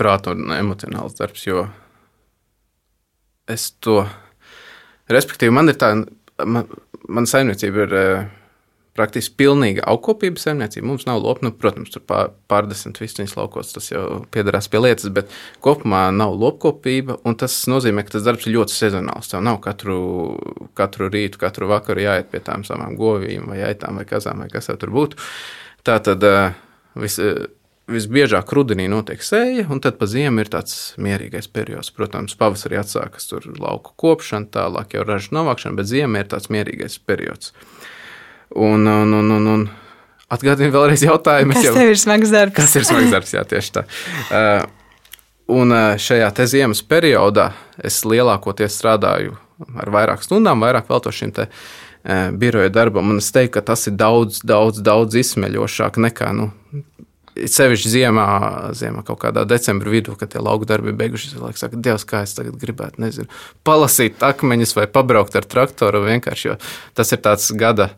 prāta 0.00 0.32
un 0.32 0.48
emocionāls 0.56 1.18
darbs, 1.18 1.44
jo 1.44 1.66
es 3.52 3.70
to. 3.84 4.02
Respektīvi, 5.08 5.54
man 5.54 5.72
ir 5.72 5.78
tā, 5.80 5.94
man, 6.44 6.68
man 7.08 7.28
saimniecība 7.28 7.86
ir 7.86 7.94
uh, 7.96 8.26
praktiski 8.98 9.36
pilnīga 9.38 9.84
augkopības 9.88 10.46
saimniecība. 10.48 10.86
Mums 10.88 11.06
nav 11.08 11.22
lopu, 11.22 11.46
nu, 11.46 11.52
protams, 11.54 11.92
tur 11.94 12.02
pār, 12.08 12.32
pārdesmit 12.50 12.98
vistiņas 13.00 13.36
laukos, 13.38 13.72
tas 13.76 13.90
jau 13.92 14.04
piederās 14.34 14.68
pie 14.70 14.82
lietas, 14.82 15.10
bet 15.14 15.30
kopumā 15.64 16.08
nav 16.14 16.34
lopkopība, 16.38 17.20
un 17.28 17.38
tas 17.38 17.56
nozīmē, 17.70 18.04
ka 18.04 18.16
tas 18.16 18.26
darbs 18.26 18.48
ir 18.48 18.56
ļoti 18.56 18.74
sezonāls. 18.74 19.30
Tev 19.30 19.44
nav 19.46 19.60
katru, 19.64 19.98
katru 20.78 21.10
rītu, 21.12 21.40
katru 21.40 21.70
vakaru 21.70 22.04
jāiet 22.04 22.32
pie 22.32 22.42
tām 22.44 22.66
savām 22.66 22.98
govīm 22.98 23.48
vai 23.52 23.62
aitām 23.70 24.00
vai 24.00 24.06
kazām 24.08 24.44
vai 24.44 24.50
kas 24.52 24.70
jau 24.72 24.78
tur 24.80 24.94
būtu. 24.94 25.20
Tā 25.86 26.00
tad 26.04 26.26
uh, 26.26 26.50
viss 26.98 27.22
visbiežāk 27.88 28.52
rudenī 28.52 28.86
notiek 28.90 29.22
sēja, 29.24 29.66
un 29.72 29.80
tad 29.84 29.98
pa 30.00 30.06
ziemu 30.10 30.42
ir 30.44 30.50
tāds 30.52 30.94
mierīgais 31.00 31.48
periods. 31.52 31.90
Protams, 31.94 32.36
pavasarī 32.38 32.78
atsākas 32.80 33.28
tur 33.30 33.46
lauku 33.58 33.94
kopšana, 34.00 34.50
tālāk 34.54 34.96
jau 34.98 35.04
ražas 35.08 35.32
novākšana, 35.34 35.78
bet 35.78 35.90
ziema 35.90 36.22
ir 36.22 36.30
tāds 36.30 36.50
mierīgais 36.52 36.98
periods. 37.08 37.54
Un, 38.54 38.86
un, 38.88 39.14
un, 39.16 39.32
un, 39.38 39.48
un 39.54 39.66
atgādini 40.32 40.72
vēlreiz 40.74 41.04
jautājumu. 41.06 41.56
Kas 41.56 41.68
jau, 41.68 41.74
tev 41.76 41.92
ir 41.94 42.00
smags 42.00 42.32
darbs? 42.34 42.56
Kas 42.56 42.76
ir 42.78 42.86
smags 42.88 43.12
darbs, 43.14 43.34
jā, 43.36 43.44
tieši 43.48 43.74
tā. 43.78 43.84
Uh, 44.28 45.02
un 45.58 45.74
uh, 45.74 45.90
šajā 46.00 46.30
te 46.36 46.48
ziemas 46.50 46.84
periodā 46.84 47.50
es 47.84 48.02
lielākoties 48.08 48.76
strādāju 48.80 49.36
ar 49.80 49.92
vairāk 49.92 50.22
stundām, 50.24 50.62
vairāk 50.64 50.88
velto 50.92 51.12
šim 51.14 51.32
te 51.36 51.48
uh, 51.48 52.28
biroja 52.36 52.72
darbam. 52.72 53.12
Un 53.14 53.22
es 53.22 53.32
teiktu, 53.34 53.56
ka 53.58 53.64
tas 53.72 53.88
ir 53.88 53.96
daudz, 54.00 54.42
daudz, 54.46 54.82
daudz 54.84 55.18
izsmeļošāk 55.24 56.00
nekā 56.08 56.32
nu, 56.36 56.50
Sevišķi 57.46 57.92
ziemā, 57.92 58.26
ziemā, 58.74 59.04
kaut 59.06 59.20
kādā 59.22 59.44
decembrī 59.48 59.98
vidū, 59.98 60.16
kad 60.18 60.32
tie 60.32 60.42
lauka 60.42 60.66
darbi 60.66 60.90
ir 60.92 60.98
beigušies, 60.98 61.36
cilvēks 61.36 61.64
saka, 61.64 61.80
Dievs, 61.84 62.06
kā 62.08 62.24
es 62.26 62.34
tagad 62.34 62.58
gribētu, 62.58 63.02
nezinu, 63.04 63.30
palasīt 63.66 64.24
akmeņus 64.26 64.74
vai 64.78 64.88
pabraukt 64.90 65.38
ar 65.38 65.46
traktoru. 65.46 66.02
Vienkārši, 66.08 66.48
jo 66.50 66.56
tas 66.98 67.14
ir 67.14 67.22
tāds 67.22 67.52
gada 67.58 67.92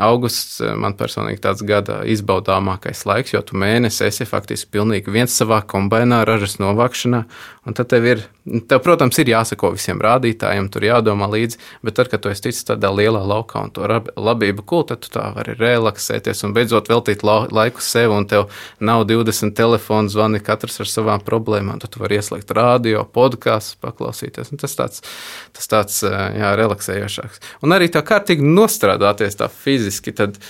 Augusts 0.00 0.56
man 0.80 0.94
personīgi 0.96 1.42
tāds 1.44 1.60
gada 1.68 1.98
izbaudāmākais 2.08 3.02
laiks, 3.04 3.34
jo 3.34 3.42
tu 3.44 3.58
mēnesi 3.60 4.06
esi 4.06 4.24
faktiski 4.24 4.70
pilnīgi 4.72 5.12
viens 5.12 5.34
savā 5.36 5.58
kombainā, 5.68 6.22
ražas 6.24 6.56
novākšanā. 6.62 7.26
Un 7.62 7.76
tad 7.78 7.86
tev 7.92 8.06
ir, 8.08 8.22
tev, 8.66 8.80
protams, 8.82 9.20
ir 9.22 9.28
jāsako 9.30 9.68
visiem 9.76 10.00
rādītājiem, 10.02 10.66
tur 10.74 10.82
jādomā 10.82 11.28
līdzi, 11.30 11.60
bet 11.86 11.94
tad, 11.94 12.08
kad 12.10 12.24
tu 12.24 12.32
esi 12.32 12.48
ticis 12.48 12.66
tādā 12.66 12.90
lielā 12.90 13.20
laukā 13.22 13.62
un 13.62 13.70
to 13.70 13.86
labību 14.18 14.64
kul, 14.66 14.82
tad 14.88 15.04
tu 15.04 15.12
tā 15.14 15.28
vari 15.36 15.54
relaksēties 15.60 16.42
un 16.42 16.56
beidzot 16.56 16.90
veltīt 16.90 17.22
laiku 17.22 17.84
sev, 17.86 18.16
un 18.16 18.26
tev 18.26 18.48
nav 18.82 19.04
20 19.06 19.54
telefonu 19.54 20.10
zvani, 20.10 20.42
katrs 20.42 20.82
ar 20.82 20.90
savām 20.90 21.22
problēmām. 21.22 21.78
Tad 21.84 21.94
tu 21.94 22.02
vari 22.02 22.18
ieslēgt 22.18 22.50
radio, 22.58 23.04
podkāstu, 23.06 23.78
paklausīties. 23.86 24.50
Un 24.50 24.58
tas 24.58 24.74
tāds, 24.78 25.06
tas 25.54 25.70
tāds 25.70 26.02
jā, 26.02 26.52
relaksējošāks. 26.58 27.46
Un 27.62 27.78
arī 27.78 27.92
tā 27.94 28.02
kārtīgi 28.02 28.42
nostrādāties 28.42 29.38
tā 29.38 29.46
fiziski 29.46 30.10
tad, 30.18 30.42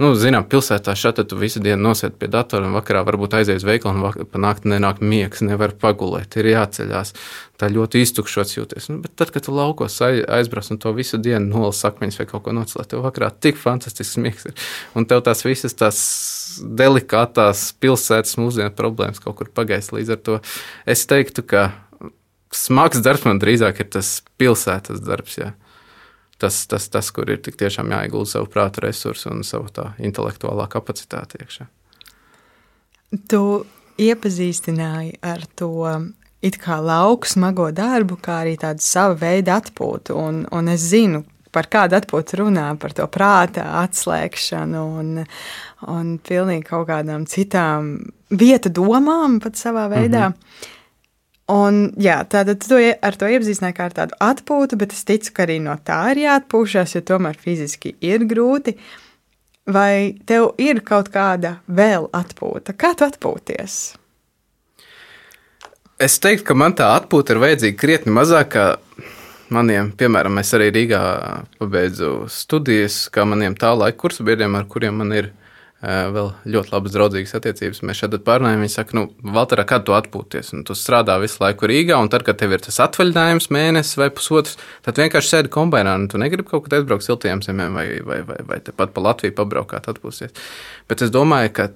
nu, 0.00 0.10
zinām, 0.18 0.46
pilsētā 0.48 0.94
šādi 0.96 1.26
tu 1.28 1.36
visu 1.38 1.60
dienu 1.62 1.90
nosēdi 1.90 2.16
pie 2.20 2.28
datora 2.32 2.66
un 2.68 2.74
vakarā 2.76 3.02
varbūt 3.06 3.36
aizies 3.38 3.60
uz 3.60 3.66
veikalu 3.68 4.00
un 4.00 4.28
panākt 4.32 4.66
nenāk 4.68 5.02
miegs, 5.04 5.42
nevar 5.44 5.74
pagulēt, 5.80 6.36
ir 6.40 6.50
jāceļās. 6.54 7.12
Tā 7.60 7.68
ļoti 7.68 8.00
iztukšots 8.06 8.56
jūties. 8.56 8.88
Nu, 8.88 8.98
bet 9.04 9.14
tad, 9.20 9.32
kad 9.34 9.44
tu 9.44 9.52
laukos 9.52 9.98
aizbrauc 10.00 10.72
un 10.72 10.80
to 10.80 10.94
visu 10.96 11.20
dienu 11.20 11.52
nolas 11.52 11.82
akmeņus 11.84 12.20
vai 12.22 12.28
kaut 12.30 12.46
ko 12.46 12.56
nocēlēt, 12.56 12.90
tev 12.94 13.04
vakarā 13.04 13.28
tik 13.36 13.60
fantastisks 13.60 14.16
miegs 14.24 14.48
ir. 14.48 14.56
Un 14.96 15.04
tev 15.10 15.20
tās 15.26 15.44
visas 15.44 15.76
tās 15.76 16.00
delikātās 16.80 17.68
pilsētas 17.84 18.38
mūsdienu 18.40 18.72
problēmas 18.76 19.20
kaut 19.20 19.36
kur 19.38 19.52
pagaist. 19.52 19.92
Līdz 19.92 20.16
ar 20.16 20.22
to 20.24 20.40
es 20.88 21.04
teiktu, 21.10 21.44
ka 21.44 21.68
smags 22.56 23.04
darbs 23.04 23.28
man 23.28 23.42
drīzāk 23.42 23.84
ir 23.84 23.92
tas 23.98 24.20
pilsētas 24.40 25.04
darbs. 25.04 25.36
Jā 25.40 25.52
tas, 26.40 26.62
tas, 26.70 26.88
tas, 26.92 27.10
kur 27.14 27.30
ir 27.30 27.42
tik 27.44 27.58
tiešām 27.60 27.92
jāiegulda 27.92 28.34
savu 28.34 28.48
prāta 28.52 28.84
resursu 28.86 29.30
un 29.32 29.44
savu 29.46 29.68
tā 29.74 29.90
intelektuālā 30.00 30.66
kapacitāti 30.72 31.42
iekšā. 31.44 31.66
Tu 33.30 33.42
iepazīstināji 34.00 35.18
ar 35.26 35.44
to 35.58 35.72
it 36.40 36.56
kā 36.60 36.78
lauku 36.80 37.28
smago 37.28 37.68
darbu, 37.74 38.16
kā 38.22 38.40
arī 38.44 38.56
tādu 38.60 38.84
savu 38.84 39.18
veidu 39.20 39.52
atpūtu. 39.52 40.16
Un, 40.16 40.44
un 40.56 40.72
es 40.72 40.86
zinu, 40.92 41.24
par 41.52 41.68
kādu 41.70 41.98
atpūtu 41.98 42.40
runā, 42.40 42.66
par 42.80 42.94
to 42.96 43.06
prāta 43.10 43.66
atslēgšanu 43.82 44.84
un, 45.00 45.24
un 45.90 46.12
pilnīgi 46.26 46.68
kaut 46.70 46.88
kādām 46.90 47.26
citām 47.28 47.96
vietu 48.30 48.72
domām 48.72 49.40
pat 49.42 49.58
savā 49.58 49.88
veidā. 49.90 50.30
Mm 50.30 50.34
-hmm. 50.34 50.76
Un, 51.50 51.78
jā, 51.98 52.20
tātad 52.30 52.60
tu 52.62 52.78
ar 52.78 53.16
to 53.18 53.26
iepazīstināji 53.26 53.74
kā 53.74 53.88
ar 53.88 53.94
tādu 53.96 54.18
atpūtu, 54.22 54.76
bet 54.78 54.92
es 54.94 55.02
ticu, 55.08 55.32
ka 55.34 55.46
arī 55.46 55.58
no 55.64 55.74
tā 55.82 55.98
ir 56.12 56.24
jāatpūšas, 56.24 56.94
jo 56.94 57.02
tomēr 57.08 57.38
fiziski 57.40 57.96
ir 58.06 58.26
grūti. 58.30 58.76
Vai 59.70 60.14
tev 60.26 60.52
ir 60.62 60.82
kaut 60.86 61.10
kāda 61.14 61.58
vēl 61.66 62.06
atpūta? 62.16 62.74
Kā 62.78 62.92
tu 62.98 63.06
atpūties? 63.06 63.80
Es 66.00 66.16
teiktu, 66.22 66.46
ka 66.48 66.56
man 66.56 66.76
tā 66.78 66.92
atpūta 66.96 67.34
ir 67.34 67.42
vajadzīga 67.42 67.78
krietni 67.78 68.14
mazāk 68.14 68.56
maniem. 69.52 69.90
Piemēram, 69.98 70.38
es 70.40 70.54
arī 70.56 70.70
Rīgā 70.74 71.02
pabeidzu 71.60 72.12
studijas, 72.30 73.02
kā 73.12 73.26
maniem 73.28 73.58
tā 73.58 73.74
laika 73.76 73.98
kursu 74.04 74.24
biedriem, 74.26 74.54
ar 74.56 74.70
kuriem 74.70 75.02
man 75.02 75.12
ir 75.16 75.32
vēl 75.80 76.26
ļoti 76.52 76.74
labas, 76.74 76.92
draudzīgas 76.92 77.36
attiecības. 77.38 77.82
Mēs 77.88 78.02
šeit 78.02 78.16
pārunājam, 78.26 78.64
viņi 78.64 78.74
saka, 78.74 78.96
nu, 78.98 79.06
Valterā, 79.36 79.64
kad 79.68 79.86
tu 79.88 79.94
atpūties? 79.96 80.52
Un 80.56 80.64
tu 80.68 80.76
strādā 80.76 81.16
visu 81.22 81.40
laiku 81.40 81.70
Rīgā, 81.70 81.96
un 81.96 82.10
tad, 82.12 82.24
kad 82.26 82.36
tev 82.40 82.52
ir 82.52 82.64
tas 82.64 82.82
atvaļinājums, 82.84 83.48
mēnesis 83.54 83.96
vai 84.00 84.10
pusotrs, 84.12 84.58
tad 84.84 85.00
vienkārši 85.00 85.34
sēdi 85.34 85.52
kombinā, 85.52 85.96
un 85.96 86.08
tu 86.12 86.20
negribi 86.20 86.50
kaut 86.50 86.66
kur 86.66 86.76
aizbraukt 86.76 87.06
siltajām 87.06 87.40
zemēm 87.46 87.78
vai, 87.80 87.86
vai, 88.04 88.20
vai, 88.28 88.40
vai 88.52 88.60
tepat 88.66 88.92
pa 88.92 89.06
Latviju 89.08 89.36
pabraukāt, 89.40 89.88
atpūsties. 89.88 90.36
Bet 90.90 91.06
es 91.06 91.14
domāju, 91.14 91.54
ka 91.56 91.70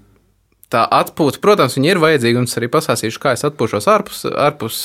tā 0.74 0.84
atpūta, 1.00 1.40
protams, 1.42 1.78
ir 1.80 2.00
vajadzīga. 2.02 2.40
Un 2.40 2.48
es 2.48 2.56
arī 2.58 2.68
pastāstīšu, 2.72 3.20
kā 3.22 3.34
es 3.36 3.44
atpūšos 3.46 3.88
ārpus, 3.90 4.24
ārpus 4.28 4.80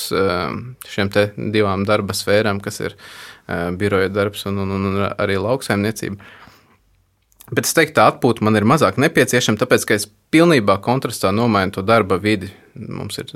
šiem 0.90 1.12
divām 1.52 1.84
darba 1.88 2.16
sfērām, 2.16 2.60
kas 2.64 2.80
ir 2.84 2.96
biroja 3.76 4.10
darbs 4.12 4.46
un, 4.48 4.62
un, 4.64 4.76
un 4.78 5.00
arī 5.10 5.40
lauksaimniecība. 5.40 6.36
Bet 7.50 7.66
es 7.66 7.74
teiktu, 7.74 7.96
tā 7.98 8.06
atpūta 8.12 8.44
man 8.46 8.54
ir 8.58 8.66
mazāk 8.68 8.98
nepieciešama, 9.02 9.58
tāpēc, 9.58 9.86
ka 9.88 9.96
es 9.98 10.06
pilnībā 10.30 10.76
kontrastā 10.84 11.32
nomainu 11.34 11.74
to 11.74 11.82
darba 11.86 12.20
vidi. 12.22 12.52
Mums 12.78 13.18
ir, 13.18 13.32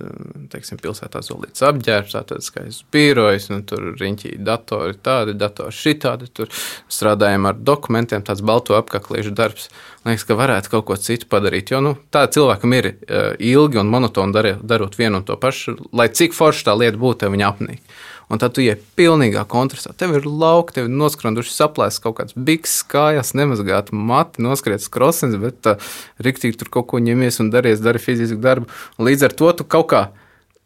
teiksim, 0.52 0.78
pilsētā 0.78 1.18
zolīts 1.26 1.64
apģērbs, 1.66 2.14
tāds 2.30 2.47
skaists 2.52 2.85
birojs, 2.94 3.49
nu, 3.50 3.59
tur 3.66 3.90
riņķī 3.99 4.37
datori, 4.47 4.94
tādi 5.02 5.35
datori, 5.35 5.75
šitādi, 5.75 6.30
tur 6.30 6.52
strādājam 6.54 7.50
ar 7.50 7.59
dokumentiem, 7.59 8.23
tāds 8.25 8.44
balto 8.47 8.78
apaklīšu 8.78 9.35
darbs. 9.35 9.66
Liekas, 10.06 10.28
ka 10.28 10.38
varētu 10.38 10.76
kaut 10.76 10.87
ko 10.87 10.99
citu 11.00 11.26
padarīt, 11.33 11.75
jo, 11.75 11.83
nu, 11.83 11.97
tā 12.14 12.28
cilvēkam 12.30 12.78
ir 12.78 12.92
ilgi 13.42 13.83
un 13.83 13.90
monotoni 13.90 14.54
darot 14.62 14.94
vienu 15.00 15.18
un 15.18 15.26
to 15.26 15.35
pašu, 15.40 15.80
lai 15.92 16.12
cik 16.14 16.37
forši 16.38 16.68
tā 16.71 16.78
lieta 16.78 17.00
būtu, 17.00 17.35
viņa 17.35 17.50
apnīk 17.50 17.83
un 18.33 18.40
tad 18.40 18.54
tu 18.57 18.64
ienāc 18.64 18.83
pilnīgā 18.99 19.45
kontrastā. 19.50 19.93
Tev 19.97 20.16
ir 20.19 20.28
lauka, 20.28 20.76
tev 20.76 20.88
ir 20.88 20.97
noskranduši 20.97 21.54
saplēs 21.54 22.00
kaut 22.02 22.19
kāds 22.21 22.37
biks, 22.37 22.81
kājās, 22.90 23.35
nemazgāt 23.38 23.93
mati, 23.93 24.43
noskriets 24.45 24.90
krosens, 24.93 25.37
bet 25.40 25.71
uh, 25.71 25.95
riktīgi 26.25 26.61
tur 26.61 26.73
kaut 26.78 26.90
ko 26.93 27.02
ņemies 27.04 27.40
un 27.45 27.50
daries, 27.54 27.83
dari 27.85 28.02
fizisku 28.02 28.40
darbu. 28.43 28.71
Un 28.99 29.09
līdz 29.11 29.28
ar 29.28 29.37
to 29.38 29.52
tu 29.61 29.69
kaut 29.69 29.90
kā 29.93 30.04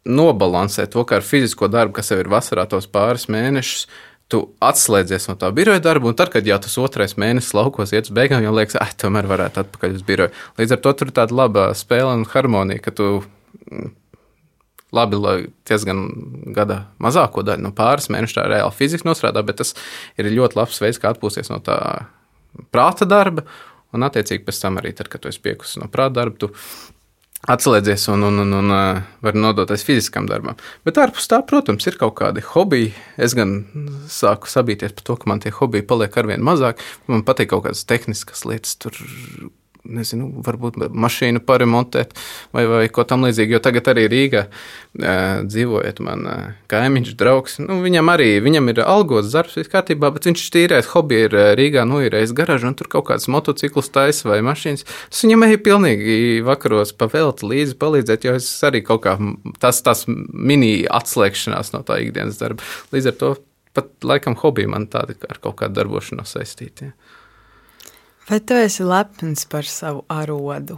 nobalansē 0.09 0.87
to, 0.91 1.03
kā 1.07 1.19
ar 1.19 1.25
fizisko 1.25 1.69
darbu, 1.71 1.97
kas 1.99 2.11
jau 2.11 2.19
ir 2.21 2.31
vasarā 2.31 2.65
tos 2.69 2.87
pāris 2.89 3.27
mēnešus. 3.31 3.89
Tu 4.29 4.43
atslēdzies 4.61 5.25
no 5.25 5.33
tā 5.41 5.47
biroja 5.57 5.81
darba, 5.81 6.11
un 6.11 6.17
tad, 6.17 6.29
kad 6.29 6.45
jau 6.45 6.59
tas 6.61 6.75
otrais 6.77 7.15
mēnesis 7.17 7.55
laukos 7.57 7.95
iet 7.95 8.11
uz 8.11 8.13
beigām, 8.13 8.43
jau 8.45 8.53
liekas, 8.53 8.77
ah, 8.77 8.91
tomēr 9.01 9.25
varētu 9.25 9.63
atpakaļ 9.63 9.95
uz 9.97 10.03
biroju. 10.05 10.33
Līdz 10.61 10.75
ar 10.75 10.83
to 10.83 10.93
tur 10.99 11.09
ir 11.09 11.15
tāda 11.17 11.33
laba 11.33 11.63
spēle 11.77 12.13
un 12.13 12.27
harmonija, 12.29 12.83
ka 12.85 12.93
tu 12.93 13.07
mm, 13.23 13.89
labi, 14.95 15.19
lai 15.21 15.37
diezgan 15.69 16.05
gada 16.55 16.83
mazāko 17.03 17.43
daļu, 17.45 17.67
no 17.67 17.73
pāris 17.75 18.09
mēnešu 18.13 18.39
tā 18.39 18.45
reāli 18.49 18.75
fiziski 18.77 19.07
nostrādā, 19.09 19.43
bet 19.45 19.61
tas 19.61 19.75
ir 20.17 20.31
ļoti 20.33 20.59
labs 20.59 20.81
veids, 20.81 21.01
kā 21.01 21.13
atpūsties 21.13 21.51
no 21.53 21.59
tā 21.63 21.79
prāta 22.73 23.07
darba. 23.09 23.45
Un, 23.93 24.05
attiecīgi, 24.05 24.43
pēc 24.45 24.61
tam 24.61 24.77
arī, 24.77 24.93
tad, 24.93 25.09
kad 25.09 25.23
tu 25.23 25.31
esi 25.31 25.41
piekusis 25.41 25.79
no 25.81 25.89
prāta 25.89 26.19
darba, 26.19 26.37
tu 26.37 26.51
atslēdzies 27.49 28.09
un, 28.11 28.25
un, 28.27 28.41
un, 28.43 28.55
un 28.59 28.73
uh, 28.75 28.99
vari 29.23 29.39
nodoties 29.39 29.85
fiziskam 29.87 30.27
darbam. 30.29 30.59
Bet 30.85 30.99
ārpus 30.99 31.29
tā, 31.31 31.39
protams, 31.47 31.87
ir 31.87 31.97
kaut 32.01 32.17
kādi 32.19 32.43
hobiji. 32.51 32.91
Es 33.17 33.33
gan 33.37 33.61
sāku 34.11 34.51
sabīties 34.51 34.93
par 34.97 35.07
to, 35.07 35.15
ka 35.21 35.31
man 35.31 35.41
tie 35.43 35.53
hobiji 35.55 35.87
paliek 35.87 36.17
arvien 36.19 36.43
mazāk. 36.45 36.83
Man 37.09 37.23
patīk 37.27 37.53
kaut 37.53 37.65
kādas 37.65 37.85
tehniskas 37.89 38.43
lietas, 38.49 38.75
tur 38.81 38.99
nezinu, 39.87 40.29
varbūt 40.45 40.77
mašīnu 40.91 41.41
paremontēt 41.47 42.13
vai, 42.55 42.65
vai 42.69 42.81
ko 42.93 43.05
tamlīdzīgu. 43.07 43.55
Jo 43.55 43.61
tagad 43.63 43.89
arī 43.93 44.05
Rīgā 44.11 44.43
dzīvojot, 45.47 46.01
man 46.05 46.25
kaimiņš, 46.71 47.13
draugs. 47.19 47.59
Nu, 47.63 47.79
viņam 47.83 48.11
arī 48.13 48.29
viņam 48.43 48.71
ir 48.73 48.81
algots 48.83 49.31
darbs, 49.33 49.57
viss 49.59 49.71
kārtībā, 49.71 50.11
bet 50.15 50.29
viņš 50.29 50.45
tīrēs 50.55 50.91
hobiju 50.93 51.29
ir 51.29 51.37
Rīgā 51.59 51.85
noīrējis 51.89 52.35
garažu 52.37 52.69
un 52.69 52.77
tur 52.79 52.91
kaut 52.91 53.09
kādas 53.11 53.29
motociklus 53.31 53.91
taisa 53.95 54.31
vai 54.31 54.39
mašīnas. 54.45 54.85
Es 55.09 55.23
viņam 55.25 55.47
eju 55.49 55.61
pilnīgi 55.65 56.17
vakaros 56.47 56.95
pavēlti 56.99 57.49
līdzi 57.49 57.77
palīdzēt, 57.79 58.27
jo 58.27 58.37
es 58.39 58.49
arī 58.67 58.83
kaut 58.85 59.05
kā 59.05 59.15
tas, 59.61 59.83
tas 59.85 60.05
mini 60.07 60.83
atslēgšanās 60.89 61.73
no 61.75 61.85
tā 61.87 62.01
ikdienas 62.03 62.41
darba. 62.41 62.65
Līdz 62.95 63.13
ar 63.13 63.21
to 63.21 63.35
pat 63.77 63.91
laikam 64.03 64.35
hobiji 64.39 64.69
man 64.71 64.89
tādi 64.91 65.15
ar 65.29 65.39
kaut 65.41 65.59
kādu 65.61 65.77
darbošanos 65.77 66.35
saistīti. 66.35 66.89
Ja. 66.89 67.17
Vai 68.29 68.39
tu 68.39 68.53
esi 68.53 68.83
lepns 68.85 69.45
par 69.49 69.65
savu 69.65 70.03
arodu? 70.05 70.77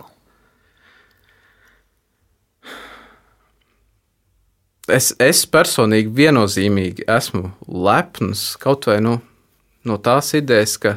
Es, 4.91 5.11
es 5.19 5.43
personīgi 5.47 6.11
viennozīmīgi 6.15 7.05
esmu 7.11 7.51
lepns 7.67 8.53
kaut 8.59 8.87
vai 8.87 8.97
nu, 9.03 9.17
no 9.87 9.97
tās 10.03 10.31
idejas, 10.35 10.77
ka 10.79 10.95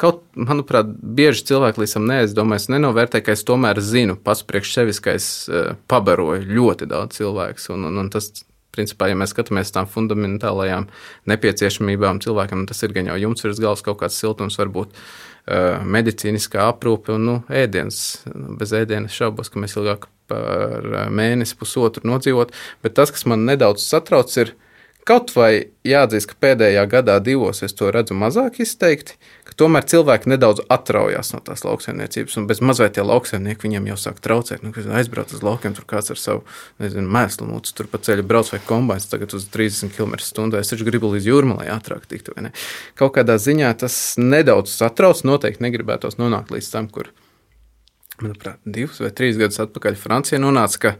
kaut, 0.00 0.22
manuprāt, 0.34 0.88
bieži 0.88 1.44
cilvēki 1.52 1.84
līdz 1.84 1.96
tam 1.96 2.08
neaizdomājas, 2.08 2.70
nenovērtē, 2.72 3.20
ka 3.24 3.36
es 3.36 3.44
tomēr 3.48 3.80
zinu 3.84 4.16
pats 4.16 4.42
priekš 4.48 4.72
sevis, 4.74 5.00
ka 5.02 5.14
es 5.18 5.28
uh, 5.48 5.74
pabaroju 5.92 6.48
ļoti 6.48 6.88
daudz 6.90 7.20
cilvēku. 7.20 7.68
Un, 7.76 7.86
un, 7.90 8.00
un 8.02 8.08
tas, 8.12 8.30
principā, 8.72 9.10
ja 9.10 9.18
mēs 9.20 9.34
skatāmies 9.36 9.72
tām 9.74 9.86
fundamentālajām 9.92 10.88
nepieciešamībām 11.28 12.22
cilvēkam, 12.24 12.64
tas 12.68 12.80
ir 12.82 12.96
gan 12.96 13.12
jau 13.12 13.18
jums 13.26 13.44
virs 13.44 13.60
galvas 13.60 13.84
kaut 13.84 14.00
kāds 14.00 14.16
siltums, 14.18 14.58
varbūt 14.60 14.96
medicīniskā 15.46 16.68
aprūpe 16.70 17.14
un 17.16 17.24
nu, 17.26 17.36
ēdiens. 17.50 18.22
Bez 18.58 18.74
ēdienas 18.78 19.14
šaubos, 19.16 19.50
ka 19.50 19.62
mēs 19.62 19.74
ilgāk 19.76 20.06
par 20.30 20.86
mēnesi, 21.12 21.56
pusotru 21.58 22.06
nodzīvot. 22.08 22.52
Bet 22.84 22.94
tas, 22.98 23.10
kas 23.14 23.26
man 23.28 23.46
nedaudz 23.48 23.84
satrauc, 23.84 24.30
ir 24.38 24.54
kaut 25.08 25.32
vai 25.34 25.72
jāatzīst, 25.88 26.30
ka 26.30 26.38
pēdējā 26.46 26.86
gadā, 26.90 27.18
divos 27.24 27.62
es 27.66 27.74
to 27.74 27.90
redzu 27.94 28.14
mazāk 28.18 28.60
izteikti, 28.62 29.18
ka 29.52 29.58
tomēr 29.60 29.84
cilvēki 29.88 30.30
nedaudz 30.32 30.62
atraujās 30.72 31.34
no 31.34 31.40
tās 31.44 31.62
lauksaimniecības, 31.66 32.38
un 32.40 32.48
bez 32.48 32.62
mazliet 32.64 32.96
tie 32.96 33.04
lauksaimnieki 33.04 33.66
viņiem 33.66 33.90
jau 33.92 33.98
sāk 34.00 34.22
traucēt. 34.24 34.64
Nu, 34.64 34.72
kad 34.72 34.88
aizbrauc 34.98 35.34
uz 35.36 35.44
laukiem, 35.44 35.76
tur 35.76 35.86
kāds 35.88 36.12
ar 36.14 36.20
savu 36.20 36.44
nezinu, 36.82 37.04
mēslu 37.12 37.48
mūcu 37.50 37.74
tur 37.76 37.90
pa 37.92 38.00
ceļu 38.02 38.24
brauc 38.26 38.52
vai 38.54 38.62
kombināts 38.64 39.10
tagad 39.12 39.36
uz 39.36 39.44
30 39.52 39.92
km/h. 39.92 40.62
Es 40.62 40.72
taču 40.72 40.88
gribu 40.88 41.12
līdz 41.12 41.28
jūrmalai 41.28 41.68
ātrāk 41.74 42.08
tikt. 42.08 42.32
Kaut 42.98 43.16
kādā 43.18 43.36
ziņā 43.36 43.74
tas 43.82 43.98
nedaudz 44.20 44.72
satrauc, 44.72 45.20
noteikti 45.28 45.66
negribētos 45.66 46.16
nonākt 46.20 46.54
līdz 46.54 46.72
tam, 46.72 46.88
kur, 46.92 47.12
manuprāt, 48.22 48.62
divus 48.64 49.02
vai 49.02 49.12
trīs 49.12 49.36
gadus 49.40 49.60
atpakaļ 49.66 50.00
Francija 50.00 50.40
nonāca, 50.40 50.80
ka 50.80 50.96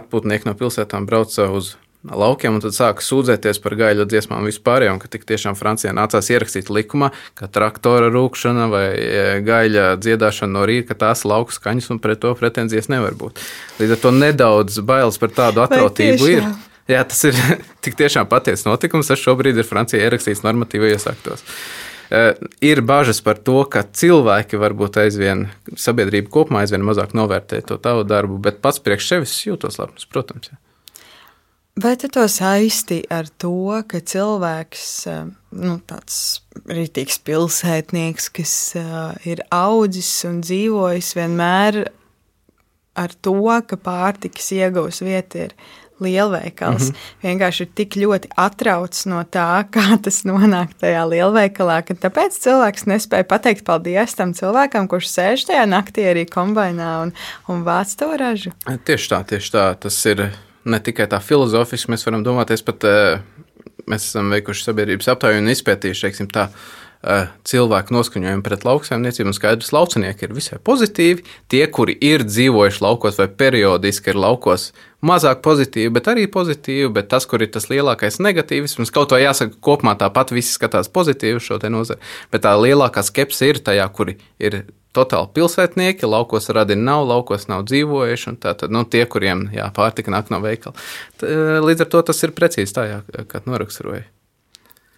atpūtnieki 0.00 0.48
no 0.48 0.56
pilsētām 0.58 1.08
brauca 1.08 1.50
uz 1.52 1.74
laukiem, 2.02 2.56
un 2.56 2.62
tad 2.64 2.74
sāka 2.74 3.04
sūdzēties 3.04 3.60
par 3.62 3.76
gaļu 3.78 4.06
dziesmām 4.10 4.46
vispār, 4.48 4.88
un 4.90 4.98
ka 5.02 5.10
tik 5.10 5.26
tiešām 5.28 5.54
Francijā 5.58 5.92
nācās 5.94 6.30
ierakstīt 6.32 6.70
likumā, 6.72 7.12
ka 7.38 7.46
traktora 7.52 8.10
rūkšana 8.12 8.66
vai 8.72 8.86
e, 8.96 9.22
gaļa 9.46 9.86
dziedāšana 10.02 10.56
no 10.56 10.66
rīta, 10.68 10.90
ka 10.90 10.98
tās 11.06 11.22
lauka 11.28 11.54
skaņas 11.54 11.92
un 11.94 12.02
pret 12.02 12.22
to 12.24 12.34
pretenzijas 12.38 12.90
nevar 12.92 13.14
būt. 13.18 13.38
Līdz 13.78 13.96
ar 13.96 14.02
to 14.02 14.12
nedaudz 14.16 14.82
bailes 14.86 15.20
par 15.22 15.34
tādu 15.36 15.62
atrautību 15.64 16.32
ir. 16.32 16.50
Jā, 16.90 17.04
tas 17.06 17.22
ir 17.28 17.38
tik 17.84 17.94
tiešām 18.00 18.26
patiesa 18.30 18.72
notikums. 18.72 19.12
Tas 19.12 19.22
šobrīd 19.22 19.60
ir 19.60 19.68
Francijā 19.68 20.02
ierakstīts 20.02 20.42
normatīvajos 20.46 21.06
aktos. 21.12 21.46
Uh, 22.12 22.34
ir 22.60 22.82
bažas 22.84 23.22
par 23.24 23.38
to, 23.40 23.62
ka 23.72 23.86
cilvēki 23.86 24.58
varbūt 24.60 24.98
aizvien, 25.00 25.46
sabiedrība 25.80 26.28
kopumā 26.34 26.66
aizvien 26.66 26.82
mazāk 26.84 27.14
novērtē 27.16 27.62
to 27.70 27.78
tavu 27.80 28.02
darbu, 28.04 28.36
bet 28.42 28.60
pats 28.60 28.82
priekš 28.84 29.08
sevis 29.14 29.38
jūtos 29.46 29.80
lepns, 29.80 30.04
protams. 30.10 30.50
Jā. 30.52 30.58
Vai 31.72 31.96
tu 31.96 32.08
to 32.12 32.26
saisti 32.28 32.98
ar 33.08 33.30
to, 33.40 33.80
ka 33.88 34.02
cilvēks, 34.04 34.88
eh, 35.08 35.22
nu, 35.56 35.78
tāds 35.88 36.42
rītīgs 36.68 37.16
pilsētnieks, 37.24 38.28
kas 38.36 38.52
uh, 38.76 39.14
ir 39.24 39.40
audzis 39.48 40.10
un 40.28 40.42
dzīvojis 40.44 41.14
vienmēr 41.16 41.78
ar 42.92 43.14
to, 43.24 43.40
ka 43.64 43.80
pārtikas 43.80 44.50
iegūs 44.52 45.00
vieta 45.00 45.46
ir 45.46 45.56
lielveikals, 46.02 46.90
mm 46.90 46.92
-hmm. 46.92 47.24
vienkārši 47.24 47.64
ir 47.64 47.72
tik 47.74 47.96
ļoti 47.96 48.28
atrauts 48.36 49.06
no 49.06 49.24
tā, 49.24 49.64
kā 49.76 49.96
tas 50.02 50.22
nonāk 50.28 50.76
tajā 50.76 51.08
lielveikalā, 51.08 51.80
ka 51.88 51.94
tāpēc 51.94 52.36
cilvēks 52.36 52.84
nespēja 52.84 53.24
pateikt 53.24 53.64
paldies 53.64 54.14
tam 54.14 54.36
cilvēkam, 54.36 54.88
kurš 54.88 55.08
sēž 55.08 55.48
tajā 55.48 55.64
naktī 55.64 56.04
arī 56.12 56.28
kombainā 56.28 57.02
un, 57.02 57.12
un 57.48 57.64
vāc 57.64 57.96
to 57.96 58.12
ražu. 58.16 58.52
Tieši 58.84 59.08
tā, 59.08 59.24
tieši 59.24 59.52
tā, 59.52 59.74
tas 59.80 60.06
ir 60.06 60.28
ne 60.64 60.80
tikai 60.82 61.08
tā 61.10 61.20
filozofiski, 61.22 61.92
mēs 61.92 62.06
varam 62.06 62.24
domāties 62.26 62.64
pat, 62.66 62.84
eh, 62.84 63.20
mēs 63.86 64.10
esam 64.10 64.30
veikuši 64.32 64.68
sabiedrības 64.68 65.10
aptauju 65.14 65.42
un 65.42 65.52
izpētījuši, 65.52 66.06
teiksim 66.06 66.30
tā, 66.32 66.48
uh, 66.48 66.82
cilvēku 67.48 67.94
noskaņojumu 67.96 68.44
pret 68.46 68.64
lauksaimniecību. 68.66 69.34
Skaidrs, 69.34 69.72
laucinieki 69.74 70.26
ir 70.26 70.34
visai 70.36 70.58
pozitīvi. 70.62 71.24
Tie, 71.50 71.62
kuri 71.66 71.96
ir 71.98 72.22
dzīvojuši 72.28 72.82
laukos 72.84 73.18
vai 73.18 73.26
periodiski 73.26 74.12
ir 74.12 74.20
laukos, 74.22 74.70
mazāk 75.02 75.42
pozitīvi, 75.42 75.90
bet 75.96 76.10
arī 76.12 76.28
pozitīvi. 76.30 76.92
Bet 76.94 77.10
tas, 77.10 77.26
kur 77.26 77.42
ir 77.42 77.50
tas 77.54 77.66
lielākais 77.72 78.20
negatīvisms, 78.22 78.94
kaut 78.94 79.14
vai 79.14 79.24
jāsaka, 79.24 79.58
kopumā 79.58 79.96
tāpat 79.98 80.34
visi 80.36 80.54
skatās 80.54 80.90
pozitīvi 80.92 81.42
uz 81.42 81.48
šo 81.48 81.58
nozari. 81.74 82.00
Bet 82.30 82.46
tā 82.46 82.54
lielākā 82.58 83.02
skepse 83.02 83.50
ir 83.50 83.58
tajā, 83.66 83.88
kuri 83.90 84.18
ir 84.38 84.62
totāli 84.96 85.30
pilsētnieki, 85.36 86.08
laukos 86.08 86.50
radini 86.52 86.84
nav, 86.86 87.04
laukos 87.08 87.48
nav 87.50 87.66
dzīvojuši. 87.70 88.36
Tātad 88.42 88.72
nu, 88.74 88.84
tie, 88.88 89.04
kuriem 89.08 89.48
jā, 89.54 89.68
pārtika 89.74 90.12
nāk 90.12 90.32
no 90.32 90.42
veikala. 90.44 90.76
Līdz 91.64 91.86
ar 91.86 91.92
to 91.94 92.02
tas 92.10 92.22
ir 92.26 92.34
precīzi 92.36 92.76
tā, 92.76 92.88
jā, 92.90 93.00
kā 93.28 93.42
noraksturoja. 93.48 94.04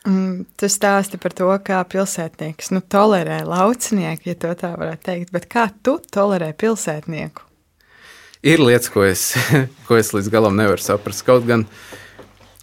Mm, 0.05 0.45
tu 0.61 0.69
stāsti 0.69 1.17
par 1.17 1.33
to, 1.33 1.49
kā 1.65 1.79
pilsētnieks 1.89 2.69
nu, 2.75 2.83
tolerē 2.93 3.41
laucinieku, 3.49 4.29
ja 4.29 4.37
tā 4.37 4.75
varētu 4.77 5.07
teikt, 5.07 5.33
bet 5.33 5.49
kā 5.49 5.71
tu 5.81 5.97
tolerē 6.13 6.51
pilsētnieku? 6.61 7.47
Ir 8.45 8.61
lietas, 8.61 8.91
ko 8.93 9.07
es, 9.09 9.31
ko 9.89 9.97
es 9.97 10.13
līdz 10.13 10.29
galam 10.33 10.59
nevaru 10.61 10.85
saprast. 10.85 11.25
Kaut 11.25 11.47
gan 11.49 11.65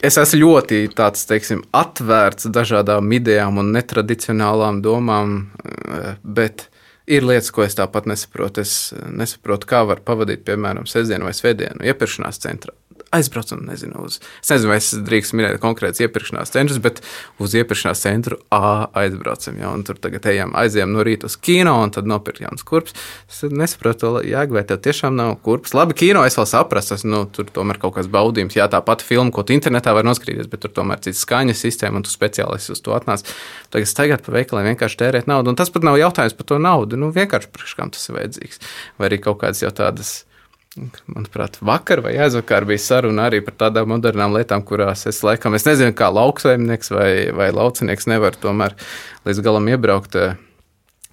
es 0.06 0.20
esmu 0.22 0.44
ļoti 0.44 0.84
tāds, 0.94 1.26
teiksim, 1.30 1.63
atvērts 1.74 2.52
dažādām 2.54 3.10
idejām 3.17 3.58
un 3.63 3.74
netradicionālām 3.74 4.84
domām, 4.86 5.39
eh, 5.65 6.13
bet 6.22 6.67
ir 7.08 7.26
lietas, 7.26 7.52
ko 7.54 7.66
es 7.66 7.78
tāpat 7.78 8.10
nesaprotu. 8.10 8.66
Es 8.66 8.94
nesaprotu, 9.08 9.70
kā 9.70 9.84
var 9.88 10.04
pavadīt, 10.06 10.46
piemēram, 10.48 10.90
sestdienu 10.90 11.30
vai 11.30 11.36
svētdienu 11.38 11.86
iepirkšanās 11.88 12.42
centrā 12.44 12.76
aizbraucam, 13.12 13.60
nezinu, 13.67 14.06
uz, 14.08 14.19
es 14.41 14.52
nezinu, 14.54 14.71
vai 14.71 14.78
es 14.80 14.89
drīkstu 14.95 15.38
minēt 15.38 15.60
konkrēts 15.63 16.02
iepirkšanās 16.04 16.54
centrus, 16.54 16.80
bet 16.84 17.02
uz 17.43 17.56
iepirkšanās 17.60 18.04
centru 18.06 18.39
A 18.52 18.88
aizbraucam, 18.97 19.58
ja, 19.60 19.71
un 19.76 19.84
tur 19.88 20.00
tagad 20.02 20.26
ejam, 20.32 20.54
aizējām 20.58 20.91
no 20.95 21.04
rīta 21.06 21.28
uz 21.30 21.36
kino, 21.39 21.74
un 21.84 21.91
tad 21.93 22.08
nopirkt 22.10 22.43
jaunas 22.43 22.63
kurpes. 22.67 22.95
Es 23.30 23.41
nesaprotu, 23.47 24.13
jēga, 24.28 24.56
vai 24.56 24.63
tev 24.67 24.82
tiešām 24.86 25.15
nav 25.17 25.36
kurpes. 25.45 25.76
Labi, 25.78 25.95
kino 25.97 26.24
es 26.28 26.38
vēl 26.39 26.47
saprastu, 26.50 26.95
tas, 26.95 27.06
nu, 27.08 27.24
tur 27.32 27.52
tomēr 27.52 27.80
kaut 27.82 27.97
kāds 27.97 28.10
baudījums, 28.12 28.58
jā, 28.60 28.67
tā 28.71 28.82
pati 28.86 29.08
filma, 29.08 29.32
ko 29.36 29.45
tu 29.47 29.56
internetā 29.56 29.93
var 29.95 30.08
noskrīties, 30.08 30.50
bet 30.52 30.63
tur 30.65 30.74
tomēr 30.82 31.04
cits 31.04 31.24
skaņas 31.26 31.63
sistēma, 31.67 32.02
un 32.02 32.08
tu 32.08 32.13
speciālists 32.13 32.76
uz 32.76 32.84
to 32.84 32.95
atnāc. 32.97 33.24
Tagad 33.71 33.91
staigāt 33.91 34.26
pa 34.26 34.36
veikaliem, 34.36 34.71
vienkārši 34.74 35.00
tērēt 35.04 35.32
naudu, 35.32 35.54
un 35.54 35.60
tas 35.60 35.71
pat 35.74 35.88
nav 35.88 36.00
jautājums 36.00 36.36
par 36.38 36.52
to 36.52 36.60
naudu, 36.62 37.00
nu, 37.00 37.12
vienkārši 37.15 37.52
priekš 37.52 37.78
kam 37.80 37.93
tas 37.93 38.08
ir 38.10 38.19
vajadzīgs. 38.19 38.62
Vai 39.00 39.12
arī 39.12 39.21
kaut 39.24 39.41
kādas 39.43 39.63
jau 39.63 39.71
tādas 39.76 40.21
Manuprāt, 40.72 41.58
vakar 41.60 42.00
vai 42.00 42.14
aizvakar 42.24 42.64
bija 42.64 42.80
saruna 42.80 43.26
arī 43.28 43.42
par 43.44 43.58
tādām 43.60 43.90
modernām 43.92 44.32
lietām, 44.32 44.62
kurās 44.64 45.04
es 45.10 45.18
laikam, 45.28 45.58
es 45.58 45.66
nezinu, 45.68 45.92
kā 45.92 46.08
lauksaimnieks 46.16 46.94
vai, 46.96 47.10
vai 47.36 47.50
laucinieks 47.52 48.08
nevar 48.08 48.38
tomēr 48.40 48.78
līdz 49.28 49.42
galam 49.44 49.68
iebraukt. 49.68 50.16
Eh, 50.16 50.38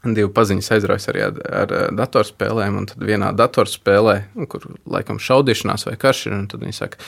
divi 0.05 0.31
paziņas 0.31 0.71
aizraujas 0.77 1.09
arī 1.11 1.25
ar, 1.27 1.41
ar 1.65 1.75
datorspēlēm, 1.99 2.77
un 2.79 2.87
tad 2.93 3.03
vienā 3.03 3.33
datorspēlē, 3.35 4.15
kur 4.47 4.69
laikam 4.87 5.19
šaudīšanās 5.19 5.89
vai 5.89 5.97
karš 5.99 6.29
ir, 6.29 6.39
un 6.39 6.47
tad 6.53 6.63
viņi 6.63 6.79
saka, 6.79 7.03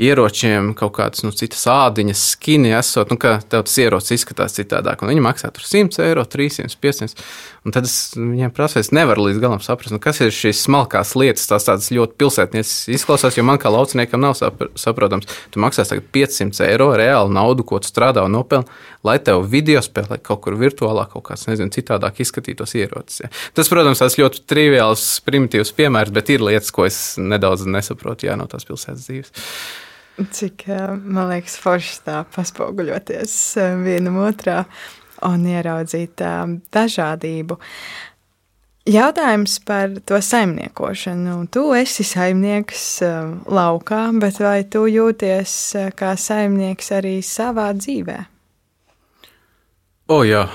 ieročiem 0.00 0.72
kaut 0.78 0.94
kādas 0.96 1.24
nu, 1.24 1.32
citas 1.36 1.66
ādiņas, 1.68 2.24
skini 2.34 2.72
esot, 2.76 3.12
nu, 3.12 3.18
ka 3.20 3.36
tev 3.44 3.66
tas 3.68 3.76
ierocis 3.82 4.16
izskatās 4.16 4.56
citādāk. 4.56 5.04
Un 5.04 5.12
viņi 5.12 5.24
maksā 5.24 5.52
100 5.52 6.00
eiro, 6.06 6.24
300, 6.24 6.78
500. 6.80 7.26
Un 7.60 7.74
tad 7.76 7.84
es 7.84 8.14
viņiem 8.16 8.54
prasu, 8.56 8.78
es 8.80 8.88
nevaru 8.94 9.26
līdz 9.26 9.40
galam 9.42 9.60
saprast, 9.60 9.92
nu, 9.92 10.00
kas 10.00 10.22
ir 10.24 10.32
šīs 10.32 10.62
smalkās 10.64 11.12
lietas, 11.18 11.44
tās 11.50 11.66
tādas 11.66 11.90
ļoti 11.92 12.16
pilsētnieces 12.22 12.88
izklausās, 12.96 13.36
jo 13.36 13.44
man 13.44 13.60
kā 13.60 13.68
lauciniekam 13.72 14.22
nav 14.22 14.38
saprotams. 14.80 15.28
Tu 15.52 15.60
maksā 15.60 15.84
tagad 15.84 16.06
500 16.14 16.64
eiro 16.70 16.88
reāli 16.96 17.34
naudu, 17.36 17.66
ko 17.68 17.82
tu 17.82 17.90
strādā 17.90 18.24
un 18.24 18.32
nopelni, 18.32 18.64
lai 19.04 19.18
tev 19.20 19.44
video 19.52 19.82
spēlē 19.84 20.16
kaut 20.24 20.40
kur 20.46 20.56
virtuālā, 20.60 21.04
kaut 21.12 21.26
kāds, 21.28 21.44
nezinu, 21.50 21.72
citādāk 21.74 22.22
izskatītos 22.24 22.72
ierocis. 22.80 23.26
Ja. 23.26 23.30
Tas, 23.58 23.68
protams, 23.72 24.00
tas 24.00 24.16
ļoti 24.16 24.46
triviāls, 24.48 25.04
primitīvs 25.28 25.74
piemērs, 25.76 26.16
bet 26.16 26.32
ir 26.32 26.46
lietas, 26.46 26.72
ko 26.72 26.88
es 26.88 27.18
nedaudz 27.20 27.68
nesaprotu 27.68 28.30
jā, 28.30 28.40
no 28.40 28.48
tās 28.48 28.64
pilsētas 28.68 29.04
dzīves. 29.04 29.36
Cik, 30.20 30.66
man 31.04 31.30
liekas, 31.30 31.54
forši 31.60 32.00
tā 32.04 32.22
paspoguļoties 32.34 33.36
vienam 33.84 34.18
otrā 34.24 34.64
un 35.26 35.46
ieraudzīt 35.48 36.22
dažādību. 36.74 37.58
Jautājums 38.90 39.58
par 39.68 39.92
to 40.08 40.18
saimniekošanu. 40.24 41.36
Tu 41.52 41.64
esi 41.78 42.06
saimnieks 42.06 42.84
laukā, 43.46 44.00
bet 44.22 44.40
vai 44.40 44.64
tu 44.64 44.86
jūties 44.88 45.54
kā 45.98 46.14
saimnieks 46.18 46.90
arī 46.96 47.18
savā 47.24 47.68
dzīvē? 47.76 48.16
O 50.10 50.24
jā, 50.26 50.46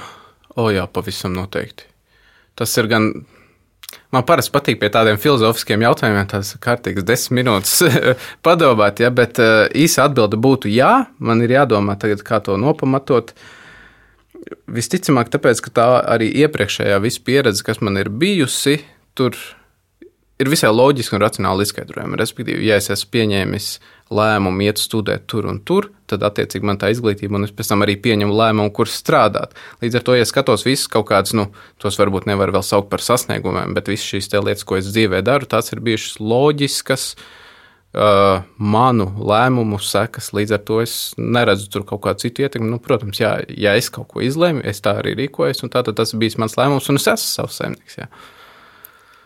o 0.58 0.68
jā, 0.74 0.84
pavisam 0.92 1.38
noteikti. 1.38 1.88
Tas 2.56 2.74
ir 2.80 2.90
gan 2.92 3.12
Man 4.14 4.24
parasti 4.24 4.54
patīk 4.54 4.80
pie 4.80 4.90
tādiem 4.94 5.18
filozofiskiem 5.20 5.84
jautājumiem, 5.84 6.28
tās 6.32 6.54
kārtīgas 6.64 7.06
desmit 7.08 7.42
minūtes 7.42 7.82
padomāt, 8.46 9.02
ja, 9.04 9.12
bet 9.12 9.42
eh, 9.44 9.66
īsa 9.84 10.06
atbilde 10.08 10.40
būtu 10.42 10.72
jā, 10.72 11.08
man 11.20 11.44
ir 11.44 11.56
jādomā 11.58 11.98
tagad, 12.00 12.24
kā 12.26 12.40
to 12.44 12.56
nopamatot. 12.62 13.34
Visticamāk, 14.70 15.32
tāpēc, 15.34 15.62
ka 15.66 15.74
tā 15.74 15.86
arī 16.16 16.30
iepriekšējā 16.46 16.98
visa 17.02 17.22
pieredze, 17.26 17.64
kas 17.66 17.82
man 17.82 17.98
ir 17.98 18.12
bijusi, 18.14 18.78
tur 19.18 19.38
ir 20.42 20.50
visai 20.52 20.70
loģiski 20.74 21.16
un 21.16 21.24
racionāli 21.24 21.66
izskaidrojami. 21.66 22.20
Respektīvi, 22.20 22.66
ja 22.68 22.78
es 22.82 22.92
esmu 22.94 23.12
pieņēmis 23.16 23.70
lēmumu 24.14 24.68
iet 24.68 24.82
studēt 24.82 25.24
tur 25.32 25.48
un 25.50 25.62
tur, 25.66 25.88
tad 26.12 26.26
attiecīgi 26.28 26.68
man 26.68 26.78
tā 26.82 26.92
izglītība, 26.94 27.40
un 27.40 27.48
es 27.48 27.54
pēc 27.56 27.72
tam 27.72 27.86
arī 27.86 27.96
pieņemu 28.04 28.36
lēmumu, 28.36 28.74
kur 28.76 28.92
strādāt. 28.92 29.56
Līdz 29.82 29.98
ar 29.98 30.06
to, 30.06 30.18
ja 30.20 30.28
skatos 30.30 30.68
visus 30.68 30.92
kaut 30.92 31.08
kādus, 31.10 31.34
nu, 31.40 31.48
tos 31.82 31.98
varbūt 32.02 32.28
nevar 32.30 32.54
vēl 32.54 32.66
saukt 32.68 32.92
par 32.92 33.02
sasniegumiem, 33.02 33.74
bet 33.78 33.90
visas 33.90 34.12
šīs 34.12 34.30
lietas, 34.36 34.68
ko 34.68 34.78
es 34.78 34.92
dzīvē 34.92 35.24
daru, 35.26 35.50
tās 35.50 35.74
ir 35.74 35.82
bijušas 35.88 36.20
loģiskas. 36.22 37.16
Uh, 37.16 37.42
manu 37.96 39.06
lēmumu 39.24 39.78
sekas, 39.80 40.34
līdz 40.36 40.58
ar 40.58 40.64
to 40.68 40.80
es 40.84 40.96
neredzu 41.16 41.70
tur 41.72 41.86
kaut 41.88 42.02
kādu 42.04 42.26
citu 42.26 42.44
ietekmi. 42.44 42.68
Nu, 42.68 42.80
protams, 42.84 43.22
jā, 43.22 43.38
ja 43.56 43.76
es 43.80 43.88
kaut 43.94 44.10
ko 44.12 44.24
izlēmu, 44.26 44.66
es 44.68 44.84
tā 44.84 44.98
arī 45.00 45.14
rīkojos, 45.22 45.64
un 45.64 45.72
tā 45.72 45.84
tas 45.88 46.12
bija 46.20 46.42
mans 46.44 46.58
lēmums, 46.60 46.90
un 46.92 47.00
es 47.00 47.08
esmu 47.08 47.30
savs 47.30 47.62
saimnieks. 47.62 48.00
Jā. 48.02 48.10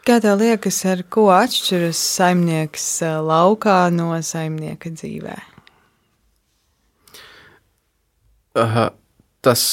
Kā 0.05 0.19
tev 0.21 0.39
liekas, 0.41 0.77
ar 0.89 1.01
ko 1.11 1.27
atšķiras 1.33 1.99
saimnieks 2.17 2.85
eh, 3.05 3.17
laukā 3.25 3.79
no 3.93 4.11
saimnieka 4.25 4.93
dzīvē? 4.93 5.37
Aha, 8.59 8.89
tas 9.45 9.63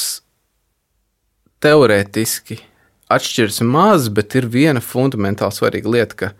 teorētiski 1.63 2.59
atšķiras 3.13 3.61
maz, 3.65 4.09
bet 4.13 4.35
ir 4.37 4.49
viena 4.51 4.83
fundamentāli 4.83 5.55
svarīga 5.55 5.93
lieta, 5.93 6.19
ka, 6.19 6.33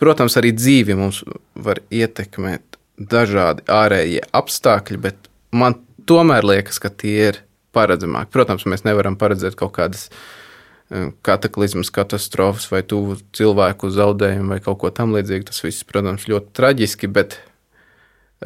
protams, 0.00 0.36
arī 0.40 0.52
dzīvi 0.56 0.96
mums 0.98 1.22
var 1.54 1.82
ietekmēt 1.90 2.78
dažādi 2.96 3.66
ārējie 3.68 4.22
apstākļi, 4.36 5.00
bet 5.02 5.28
man 5.52 5.78
tomēr 6.08 6.46
liekas, 6.46 6.80
ka 6.80 6.90
tie 6.90 7.16
ir 7.30 7.42
paredzamāki. 7.76 8.32
Protams, 8.32 8.66
mēs 8.68 8.86
nevaram 8.86 9.18
paredzēt 9.20 9.56
kaut 9.58 9.74
kādas 9.76 10.08
uh, 10.08 11.10
kataklizmas, 11.26 11.92
katastrofas 11.94 12.70
vai 12.72 12.82
tuvu 12.86 13.18
cilvēku 13.36 13.90
zaudējumu 13.92 14.54
vai 14.54 14.60
kaut 14.64 14.80
ko 14.82 14.92
tamlīdzīgu. 14.94 15.48
Tas 15.50 15.62
viss, 15.64 15.86
protams, 15.88 16.28
ļoti 16.30 16.52
traģiski, 16.56 17.10
bet 17.12 17.38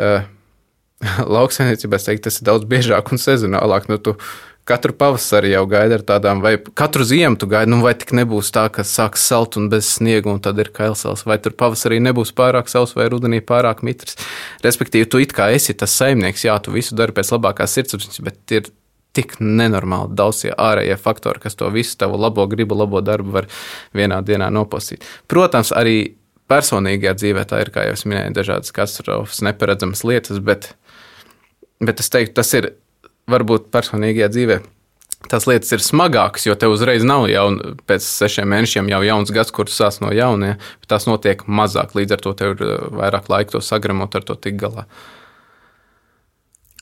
uh, 0.00 0.26
lauksaimniecībā 1.36 2.00
tas 2.00 2.40
ir 2.40 2.48
daudz 2.48 2.68
biežāk 2.70 3.12
un 3.14 3.22
sezonālāk. 3.22 3.90
Nu, 3.92 4.00
tu 4.02 4.16
katru 4.70 4.94
pavasari 4.96 5.52
jau 5.52 5.64
gaidi 5.70 5.98
ar 5.98 6.04
tādām, 6.06 6.42
vai 6.44 6.54
katru 6.78 7.04
ziemu 7.06 7.38
tu 7.40 7.48
gaidi, 7.50 7.72
nu, 7.72 7.80
vai 7.84 7.96
tik 7.98 8.14
nebūs 8.16 8.52
tā, 8.54 8.68
ka 8.72 8.84
sāks 8.86 9.26
salt 9.30 9.58
un 9.60 9.68
bez 9.72 9.88
sniega, 9.96 10.30
un 10.30 10.40
tad 10.42 10.60
ir 10.62 10.70
kailsels, 10.74 11.26
vai 11.26 11.40
tur 11.42 11.56
pavasarī 11.58 12.00
nebūs 12.04 12.32
pārāk 12.38 12.70
sauss, 12.70 12.96
vai 12.98 13.08
rudenī 13.12 13.42
pārāk 13.44 13.82
mitrs. 13.86 14.18
Respektīvi, 14.66 15.08
tu 15.10 15.22
it 15.22 15.34
kā 15.36 15.50
esi 15.54 15.74
tas 15.74 15.94
saimnieks, 15.98 16.46
jā, 16.46 16.58
tu 16.62 16.74
visu 16.74 16.98
dari 16.98 17.16
pēc 17.16 17.34
labākās 17.34 17.74
sirdsapziņas, 17.78 18.22
bet 18.26 18.56
ir 18.58 18.70
tik 19.16 19.36
nenormāli 19.42 20.14
daudz 20.18 20.44
ārējie 20.54 20.96
faktori, 21.00 21.42
kas 21.42 21.58
to 21.58 21.70
visu 21.74 21.96
tavu 21.98 22.18
labo 22.20 22.46
gribu, 22.50 22.78
labo 22.78 23.02
darbu 23.02 23.34
var 23.40 23.48
vienā 23.96 24.20
dienā 24.26 24.50
nopasīt. 24.54 25.06
Protams, 25.30 25.72
arī 25.74 26.14
personīgajā 26.50 27.16
dzīvē 27.18 27.46
tā 27.50 27.64
ir, 27.64 27.72
kā 27.74 27.86
jau 27.88 27.96
minēju, 28.10 28.36
dažādas 28.38 28.74
katastrofas, 28.74 29.42
neparedzamas 29.46 30.04
lietas, 30.06 30.38
bet, 30.42 30.72
bet 31.82 32.02
es 32.02 32.10
teiktu, 32.12 32.36
tas 32.38 32.54
ir 32.58 32.72
varbūt 33.32 33.70
personīgajā 33.74 34.28
dzīvē. 34.34 34.60
Tās 35.28 35.44
lietas 35.44 35.70
ir 35.76 35.82
smagākas, 35.84 36.46
jo 36.48 36.54
tev 36.56 36.72
uzreiz 36.72 37.04
nav 37.04 37.26
jau 37.28 37.44
pēc 37.86 38.04
sešiem 38.06 38.48
mēnešiem 38.50 38.88
jau 38.88 39.00
jauns 39.04 39.32
gads, 39.36 39.52
kurš 39.52 39.76
sāc 39.76 40.00
no 40.00 40.14
jauna, 40.16 40.54
bet 40.80 40.90
tās 40.90 41.04
notiek 41.06 41.44
mazāk. 41.44 41.92
Līdz 41.98 42.16
ar 42.16 42.24
to 42.24 42.32
tev 42.38 42.54
ir 42.56 42.64
uh, 42.64 42.76
vairāk 43.02 43.28
laika 43.32 43.58
to 43.58 43.62
sagramot, 43.64 44.16
ar 44.16 44.24
to 44.24 44.38
tik 44.40 44.56
galā. 44.62 44.86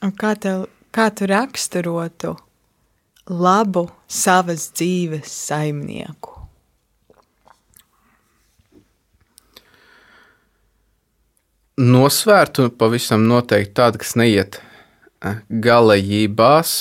Un 0.07 0.15
kā 0.15 0.37
tev 0.39 0.69
kā 0.95 1.11
tu 1.11 1.27
raksturotu 1.27 2.37
labu 3.29 3.89
savas 4.07 4.71
dzīves 4.71 5.35
saimnieku? 5.49 6.39
Nosvērtu 11.79 12.73
pavisam 12.75 13.29
noteikti 13.31 13.77
tādu, 13.79 14.01
kas 14.03 14.17
neiet 14.19 14.57
eh, 14.59 14.68
galējībās 15.49 16.77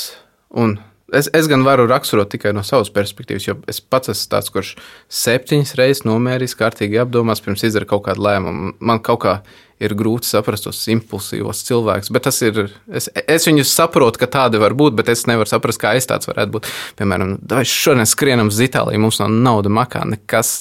un 0.58 0.78
Es, 1.16 1.30
es 1.32 1.46
gan 1.48 1.62
varu 1.64 1.86
raksturot 1.88 2.28
tikai 2.34 2.52
no 2.52 2.66
savas 2.68 2.90
perspektīvas, 2.92 3.46
jo 3.48 3.54
es 3.72 3.78
pats 3.80 4.12
esmu 4.12 4.28
tāds, 4.34 4.50
kurš 4.52 4.74
septiņas 5.08 5.70
reizes 5.80 6.04
nomērīs, 6.04 6.56
kārtīgi 6.60 7.00
apdomās, 7.00 7.40
pirms 7.46 7.64
izdara 7.64 7.88
kaut 7.88 8.04
kādu 8.10 8.26
lēmumu. 8.26 8.74
Man 8.84 9.00
kaut 9.00 9.22
kā 9.24 9.36
ir 9.80 9.96
grūti 9.96 10.28
saprast 10.28 10.66
tos 10.68 10.82
impulsīvos 10.92 11.62
cilvēkus, 11.64 12.12
bet 12.12 12.26
tas 12.28 12.42
ir. 12.44 12.60
Es, 12.92 13.08
es 13.24 13.48
viņus 13.48 13.72
saprotu, 13.72 14.20
ka 14.20 14.28
tādi 14.34 14.60
var 14.60 14.76
būt, 14.76 14.98
bet 15.00 15.14
es 15.14 15.24
nevaru 15.30 15.48
saprast, 15.48 15.80
kā 15.80 15.94
es 15.96 16.10
tāds 16.10 16.28
varētu 16.28 16.58
būt. 16.58 16.68
Piemēram, 17.00 17.38
vai 17.56 17.64
šodien 17.72 18.10
skrienam 18.10 18.52
uz 18.52 18.60
Itāliju, 18.68 19.06
mums 19.06 19.22
nav 19.24 19.32
nauda 19.32 19.72
makā, 19.72 20.04
nekas 20.12 20.52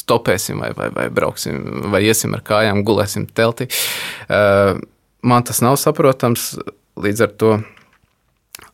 stopēsim, 0.00 0.64
vai, 0.64 0.72
vai, 0.74 0.90
vai 0.98 1.06
brauksim, 1.14 1.62
vai 1.94 2.02
iesim 2.08 2.34
ar 2.34 2.42
kājām, 2.42 2.82
gulēsim 2.82 3.30
teltī. 3.38 3.70
Uh, 4.26 4.82
man 5.22 5.46
tas 5.46 5.62
nav 5.62 5.78
saprotams 5.78 6.56
līdz 7.04 7.26
ar 7.26 7.34
to. 7.40 7.56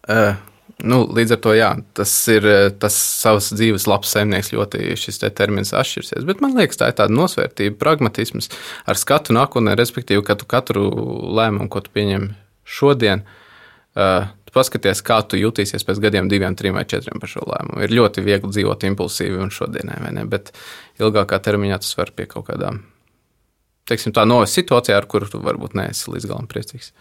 Uh, 0.06 0.36
Nu, 0.84 1.06
līdz 1.08 1.32
ar 1.32 1.38
to 1.40 1.52
jā, 1.56 1.70
tas 1.96 2.10
ir 2.28 2.44
tas 2.76 2.92
savs 2.92 3.46
dzīves 3.56 3.86
labs 3.88 4.10
saimnieks, 4.12 4.50
ļoti 4.52 4.92
šis 5.00 5.22
te 5.22 5.30
termins 5.32 5.72
atšķirsies. 5.72 6.26
Bet 6.28 6.42
man 6.44 6.52
liekas, 6.58 6.76
tā 6.76 6.90
ir 6.90 6.98
tāda 6.98 7.16
nosvērtība, 7.16 7.78
pragmatisms 7.80 8.50
ar 8.84 9.00
skatu 9.00 9.32
nākotnē, 9.32 9.72
respektīvi, 9.80 10.20
ka 10.26 10.36
tu 10.36 10.44
katru 10.44 10.84
lēmumu, 11.38 11.70
ko 11.72 11.80
tu 11.80 11.94
pieņem 11.96 12.28
šodien, 12.68 13.24
uh, 13.24 14.28
paskaties, 14.52 15.00
kā 15.04 15.22
tu 15.24 15.40
jutīsies 15.40 15.84
pēc 15.86 16.02
gadiem, 16.04 16.28
diviem, 16.28 16.52
trim 16.58 16.76
vai 16.76 16.84
četriem 16.88 17.20
par 17.22 17.32
šo 17.32 17.46
lēmumu. 17.48 17.80
Ir 17.84 17.96
ļoti 17.96 18.24
viegli 18.26 18.52
dzīvot 18.52 18.84
impulsīvi 18.90 19.40
un 19.40 19.52
šodienai, 19.52 19.98
vai 20.04 20.12
ne? 20.16 20.28
Bet 20.28 20.52
ilgākā 21.00 21.40
termiņā 21.48 21.80
tas 21.80 21.96
var 21.96 22.12
pie 22.16 22.28
kaut 22.30 22.50
kādām, 22.50 22.84
teiksim, 23.88 24.12
tā 24.16 24.28
novest 24.28 24.60
situācijā, 24.60 25.00
ar 25.00 25.08
kuru 25.08 25.28
tu 25.32 25.40
varbūt 25.40 25.76
neesi 25.80 26.12
līdz 26.12 26.28
galam 26.28 26.52
priecīgs. 26.52 26.92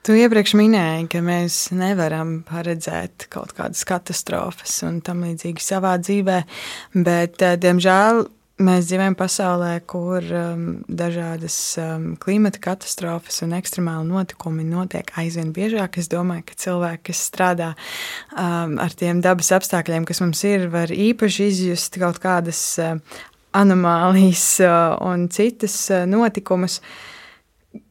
Tu 0.00 0.14
iepriekš 0.16 0.54
minēji, 0.56 1.10
ka 1.12 1.20
mēs 1.20 1.54
nevaram 1.76 2.38
paredzēt 2.48 3.26
kaut 3.28 3.50
kādas 3.52 3.82
katastrofas 3.84 4.78
un 4.88 5.02
tam 5.04 5.26
līdzīgi 5.26 5.60
savā 5.60 5.98
dzīvē, 6.00 6.36
bet, 7.04 7.42
eh, 7.44 7.58
diemžēl, 7.60 8.22
mēs 8.64 8.86
dzīvojam 8.88 9.16
pasaulē, 9.16 9.74
kur 9.88 10.24
um, 10.24 10.64
dažādas 10.88 11.58
um, 11.80 12.06
klimata 12.20 12.62
katastrofas 12.64 13.42
un 13.44 13.52
ekstremāli 13.58 14.08
notikumi 14.08 14.64
notiek 14.68 15.12
aizvien 15.20 15.52
biežāk. 15.56 16.00
Es 16.00 16.08
domāju, 16.12 16.46
ka 16.48 16.56
cilvēki, 16.64 17.04
kas 17.10 17.22
strādā 17.28 17.70
um, 18.32 18.78
ar 18.80 18.96
tiem 18.96 19.20
dabas 19.24 19.52
apstākļiem, 19.56 20.08
kas 20.08 20.24
mums 20.24 20.44
ir, 20.48 20.68
var 20.72 20.92
īpaši 20.92 21.52
izjust 21.52 22.00
kaut 22.00 22.20
kādas 22.24 22.64
uh, 22.80 22.96
anomālijas 23.52 24.48
uh, 24.64 24.96
un 25.12 25.28
citas 25.32 25.82
uh, 25.92 26.06
notikumus. 26.08 26.80
Uh, 26.80 27.08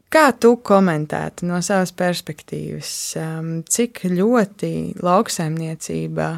Kā 0.10 0.32
tu 0.34 0.56
komentētu 0.66 1.46
no 1.46 1.60
savas 1.62 1.92
perspektīvas, 1.94 2.92
um, 3.22 3.50
cik 3.70 4.08
ļoti 4.10 4.72
lauksaimniecība 5.06 6.32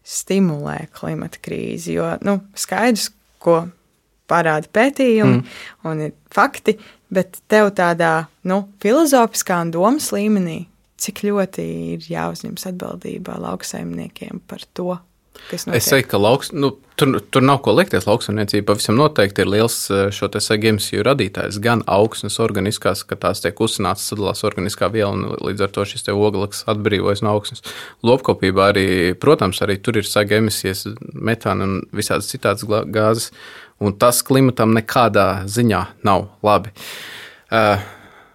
stimulē 0.00 0.86
klimata 0.96 1.42
krīzi? 1.44 1.98
Jo 1.98 2.14
nu, 2.24 2.38
skaidrs, 2.56 3.10
ko 3.44 3.66
parāda 4.30 4.70
pētījumi 4.72 5.36
mm. 5.36 5.60
un 5.90 6.02
ir 6.06 6.16
fakti, 6.32 6.78
bet 7.12 7.42
tev 7.50 7.74
tādā 7.76 8.30
nu, 8.48 8.62
filozofiskā 8.80 9.60
un 9.66 9.74
domas 9.74 10.08
līmenī, 10.16 10.62
cik 11.00 11.24
ļoti 11.28 11.66
ir 11.96 12.08
jāuzņemas 12.08 12.68
atbildībā 12.72 13.36
lauksaimniekiem 13.42 14.40
par 14.48 14.64
to, 14.72 14.96
Es 15.74 15.88
teiktu, 15.90 16.12
ka 16.12 16.18
lauks, 16.20 16.52
nu, 16.54 16.70
tur, 17.00 17.16
tur 17.32 17.44
nav 17.44 17.58
ko 17.64 17.72
liekties. 17.74 18.06
Lauksaimniecība 18.06 18.68
pavisam 18.70 18.98
noteikti 18.98 19.42
ir 19.44 19.50
liels 19.50 19.76
eh, 19.90 20.08
šo 20.14 20.28
emisiju 20.30 21.04
radītājs. 21.06 21.58
Gan 21.62 21.82
augsnes 21.90 22.38
organiskās, 22.42 23.02
ka 23.08 23.18
tās 23.18 23.42
tiek 23.42 23.60
uzsinātas, 23.60 24.06
sadalās 24.10 24.44
organiskā 24.46 24.90
viela, 24.92 25.12
un 25.16 25.38
līdz 25.48 25.66
ar 25.66 25.74
to 25.74 25.86
šis 25.88 26.08
ogleklis 26.12 26.66
atbrīvojas 26.70 27.24
no 27.26 27.34
augsnes. 27.34 27.64
Lopkopībā 28.06 28.70
arī, 28.72 28.88
protams, 29.18 29.62
arī 29.66 29.80
tur 29.82 29.98
ir 29.98 30.08
saga 30.08 30.38
emisijas, 30.38 30.86
metāna 31.14 31.66
un 31.66 31.78
visādas 31.96 32.30
citādas 32.30 32.66
gāzes, 32.66 33.30
un 33.80 33.96
tas 33.98 34.22
klimatam 34.22 34.76
nekādā 34.76 35.46
ziņā 35.50 35.86
nav 36.06 36.28
labi. 36.46 36.74
Uh, 37.50 37.80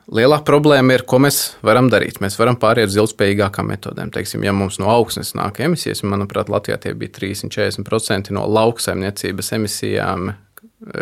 Lielā 0.06 0.38
problēma 0.46 0.94
ir, 0.94 1.02
ko 1.10 1.18
mēs 1.24 1.56
varam 1.66 1.88
darīt. 1.90 2.20
Mēs 2.22 2.38
varam 2.38 2.60
pāriet 2.62 2.92
uz 2.92 2.98
ilgspējīgākām 3.00 3.72
metodēm. 3.74 4.12
Teiksim, 4.14 4.44
ja 4.46 4.54
mums 4.54 4.78
no 4.82 4.92
augsnes 4.94 5.34
nāk 5.38 5.64
emisijas, 5.66 6.04
manuprāt, 6.06 6.52
Latvijā 6.54 6.78
tie 6.84 6.94
bija 6.94 7.16
30-40% 7.18 8.36
no 8.36 8.46
lauksaimniecības 8.46 9.54
emisijām. 9.58 10.36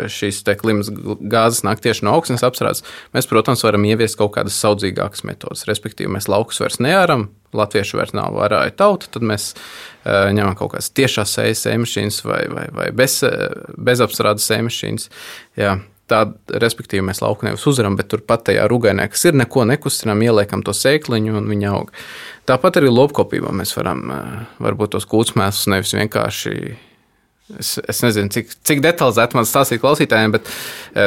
Šīs 0.08 0.38
klimata 0.56 1.18
gāzes 1.28 1.60
nāk 1.66 1.82
tieši 1.84 2.06
no 2.06 2.14
augsnes 2.16 2.44
apstrādes. 2.46 2.80
Mēs, 3.12 3.28
protams, 3.28 3.66
varam 3.66 3.84
ieviest 3.84 4.16
kaut 4.16 4.32
kādas 4.38 4.56
saudzīgākas 4.62 5.26
metodas. 5.28 5.66
Respektīvi, 5.68 6.08
mēs 6.14 6.30
laukus 6.30 6.62
vairs 6.62 6.80
nearam, 6.80 7.26
latviešu 7.52 8.00
vairs 8.00 8.14
nav 8.16 8.32
varāja 8.38 8.72
tauta, 8.78 9.10
tad 9.12 9.26
mēs 9.28 9.50
uh, 9.52 10.30
ņemam 10.32 10.56
kaut 10.56 10.72
kādas 10.72 10.88
tiešās 10.96 11.36
ejas 11.44 11.66
emašīnas 11.74 12.22
vai, 12.24 12.44
vai, 12.48 12.68
vai 12.72 12.92
bez, 12.96 13.18
bezapstrādes 13.76 14.48
emašīnas. 14.56 15.10
Jā, 15.60 15.76
Tāda, 16.10 16.58
respektīvi, 16.60 17.00
mēs 17.06 17.22
lauku 17.24 17.46
nevis 17.46 17.62
uzvaram, 17.70 17.94
bet 17.96 18.10
turpat 18.12 18.42
tajā 18.50 18.66
rugainē, 18.68 19.06
kas 19.08 19.22
ir, 19.30 19.36
neko 19.40 19.64
nekustinām, 19.70 20.20
ieliekam 20.26 20.60
to 20.64 20.74
sēkliņu 20.76 21.38
un 21.40 21.46
viņa 21.48 21.70
aug. 21.72 21.94
Tāpat 22.44 22.76
arī 22.80 22.90
lopkopībā 22.92 23.52
mēs 23.56 23.72
varam 23.78 24.02
varbūt 24.60 24.92
tos 24.96 25.08
kūtsmēslus 25.08 25.70
nevis 25.72 25.94
vienkārši. 25.96 26.58
Es, 27.60 27.74
es 27.80 27.98
nezinu, 28.04 28.32
cik, 28.32 28.52
cik 28.68 28.84
detalizēti 28.84 29.36
man 29.36 29.48
stāstīt 29.48 29.80
klausītājiem, 29.82 30.32
bet 30.36 30.48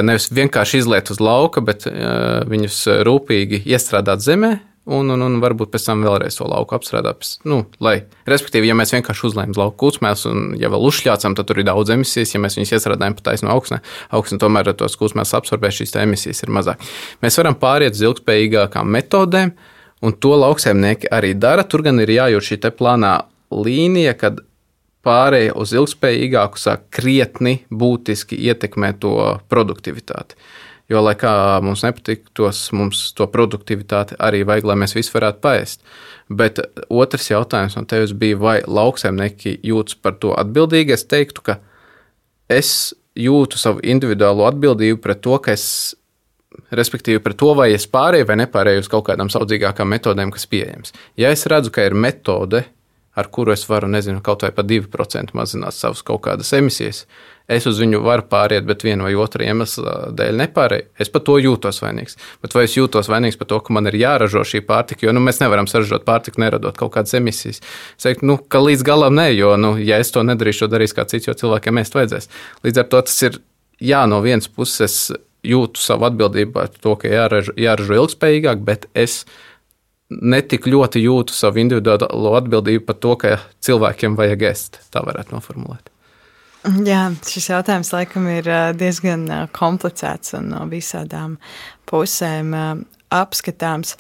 nevis 0.05 0.29
vienkārši 0.33 0.81
izliet 0.83 1.10
uz 1.13 1.21
lauka, 1.21 1.62
bet 1.65 1.86
eh, 1.89 2.01
viņus 2.49 2.83
rūpīgi 3.05 3.63
iestrādāt 3.69 4.21
zemē, 4.25 4.51
un, 4.88 5.12
un, 5.12 5.23
un 5.26 5.38
varbūt 5.43 5.71
pēc 5.73 5.88
tam 5.89 6.04
vēlreiz 6.06 6.38
to 6.39 6.47
lauku 6.47 6.78
apstrādāt. 6.78 7.28
Nu, 7.47 7.62
lai, 7.84 7.97
respektīvi, 8.30 8.69
ja 8.69 8.76
mēs 8.78 8.93
vienkārši 8.95 9.28
uzlējam 9.30 9.56
lauku 9.58 9.78
kūtsmēs, 9.84 10.26
un 10.32 10.50
ja 10.60 10.71
vēl 10.73 10.88
uzšļācam, 10.89 11.36
tad 11.38 11.50
tur 11.50 11.62
ir 11.62 11.67
daudz 11.67 11.91
emisijas. 11.93 12.34
Ja 12.36 12.41
mēs 12.43 12.58
viņus 12.60 12.76
iestrādājam 12.78 13.17
pa 13.17 13.28
taisnu 13.30 13.52
augsnē, 13.54 13.82
augsne 14.15 14.39
tomēr 14.41 14.71
tos 14.80 14.97
kūtsmēs 15.00 15.36
absorbē, 15.38 15.71
šīs 15.76 15.95
emisijas 16.02 16.43
ir 16.45 16.54
mazāk. 16.56 16.84
Mēs 17.26 17.39
varam 17.41 17.58
pāriet 17.60 17.97
uz 17.97 18.04
ilgspējīgākām 18.08 18.91
metodēm, 18.97 19.56
un 20.02 20.19
to 20.23 20.36
lauksaimnieki 20.39 21.12
arī 21.13 21.34
dara. 21.36 21.67
Tur 21.67 21.84
gan 21.88 22.00
ir 22.04 22.13
jājūt 22.15 22.52
šī 22.52 22.62
plānā 22.80 23.17
līnija, 23.52 24.15
kad 24.19 24.43
pārēja 25.08 25.56
uz 25.60 25.73
ilgspējīgāku 25.76 26.60
sāk 26.60 26.88
krietni 26.93 27.62
būtiski 27.71 28.39
ietekmēt 28.50 29.02
to 29.04 29.17
produktivitāti. 29.52 30.39
Jo, 30.88 31.02
lai 31.04 31.17
kā 31.19 31.32
mums 31.60 31.82
nepatiktos, 31.84 32.62
mums 32.71 33.02
to 33.15 33.26
produktivitāti 33.28 34.15
arī 34.23 34.45
vajag, 34.47 34.69
lai 34.69 34.78
mēs 34.80 34.95
visi 34.95 35.12
varētu 35.12 35.41
paēst. 35.43 35.82
Bet 36.32 36.62
otrs 36.88 37.28
jautājums 37.28 37.76
no 37.76 37.84
tevis 37.91 38.13
bija, 38.15 38.38
vai 38.39 38.56
lauksaimnieki 38.63 39.58
jūtas 39.67 40.00
par 40.00 40.15
to 40.21 40.32
atbildīgi. 40.39 40.95
Es 40.95 41.04
teiktu, 41.12 41.43
ka 41.43 41.58
es 42.47 42.71
jūtu 43.19 43.60
savu 43.60 43.84
individuālo 43.84 44.47
atbildību 44.47 45.02
pret 45.04 45.19
to, 45.26 45.36
ka 45.43 45.58
es, 45.58 45.67
respektīvi, 46.71 47.19
pret 47.26 47.39
to, 47.41 47.52
vai 47.58 47.73
es 47.76 47.88
pārēju 47.91 48.30
vai 48.30 48.39
nepārēju 48.45 48.86
uz 48.86 48.91
kaut 48.91 49.10
kādām 49.10 49.32
saudzīgākām 49.34 49.91
metodēm, 49.91 50.32
kas 50.32 50.47
pieejamas. 50.47 50.95
Ja 51.19 51.36
es 51.36 51.43
redzu, 51.52 51.73
ka 51.76 51.84
ir 51.89 51.97
metode, 52.00 52.63
ar 53.17 53.32
kuru 53.34 53.53
es 53.56 53.65
varu, 53.69 53.89
nezinu, 53.89 54.21
kaut 54.25 54.45
vai 54.45 54.51
pa 54.53 54.65
2% 54.65 55.34
mazināt 55.38 55.73
savas 55.73 56.03
kaut 56.06 56.21
kādas 56.27 56.51
emisijas, 56.53 57.06
es 57.49 57.65
uz 57.69 57.80
viņu 57.82 58.03
varu 58.06 58.25
pāriet, 58.30 58.65
bet 58.67 58.84
viena 58.86 59.08
vai 59.08 59.15
otra 59.17 59.47
iemesla 59.47 60.12
dēļ 60.17 60.38
nepārēju. 60.43 60.88
Es 61.01 61.10
par 61.10 61.23
to 61.25 61.39
jūtos 61.41 61.82
vainīgs. 61.82 62.17
Bet 62.43 62.53
vai 62.53 62.67
es 62.67 62.75
jūtos 62.77 63.10
vainīgs 63.10 63.39
par 63.39 63.49
to, 63.49 63.60
ka 63.63 63.73
man 63.73 63.89
ir 63.89 63.97
jāražo 63.97 64.43
šī 64.45 64.62
pārtika, 64.67 65.08
jo 65.08 65.15
nu, 65.15 65.23
mēs 65.23 65.41
nevaram 65.41 65.69
saražot 65.71 66.06
pārtiku, 66.08 66.43
neradot 66.43 66.77
kaut 66.77 66.93
kādas 66.93 67.15
emisijas? 67.17 67.63
Es 67.95 68.06
teiktu, 68.06 68.27
nu, 68.30 68.38
ka 68.38 68.62
līdz 68.62 68.86
galam 68.86 69.17
nē, 69.17 69.32
jo, 69.34 69.56
nu, 69.58 69.73
ja 69.82 69.97
es 70.03 70.13
to 70.13 70.25
nedarīšu, 70.27 70.65
to 70.65 70.73
darīs 70.75 70.93
kāds 70.97 71.15
cits, 71.15 71.32
jo 71.32 71.38
cilvēkiem 71.39 71.82
ēst 71.82 71.97
vajadzēs. 71.97 72.30
Līdz 72.67 72.84
ar 72.84 72.91
to 72.91 73.01
tas 73.10 73.21
ir 73.25 73.41
jā, 73.80 74.03
no 74.12 74.21
vienas 74.25 74.51
puses 74.51 75.08
jūtu 75.47 75.82
savu 75.82 76.08
atbildību 76.10 76.53
par 76.56 76.71
to, 76.73 76.95
ka 76.99 77.10
jāražo, 77.12 77.56
jāražo 77.58 78.01
ilgspējīgāk, 78.01 78.63
bet 78.67 78.89
es 78.97 79.23
netik 80.09 80.67
ļoti 80.67 81.03
jūtu 81.03 81.35
savu 81.35 81.61
individuālo 81.63 82.33
atbildību 82.39 82.85
par 82.87 82.99
to, 83.03 83.13
ka 83.19 83.35
cilvēkiem 83.63 84.15
vajag 84.19 84.45
ēst. 84.51 84.81
Tā 84.93 85.03
varētu 85.05 85.35
noformulēt. 85.35 85.91
Jā, 86.87 87.03
šis 87.23 87.51
jautājums 87.51 87.93
laikam 87.93 88.25
ir 88.31 88.47
diezgan 88.75 89.27
komplicēts 89.55 90.35
un 90.39 90.49
no 90.51 90.65
visādām 90.71 91.37
pusēm 91.87 92.55
apskatāms. 93.13 93.95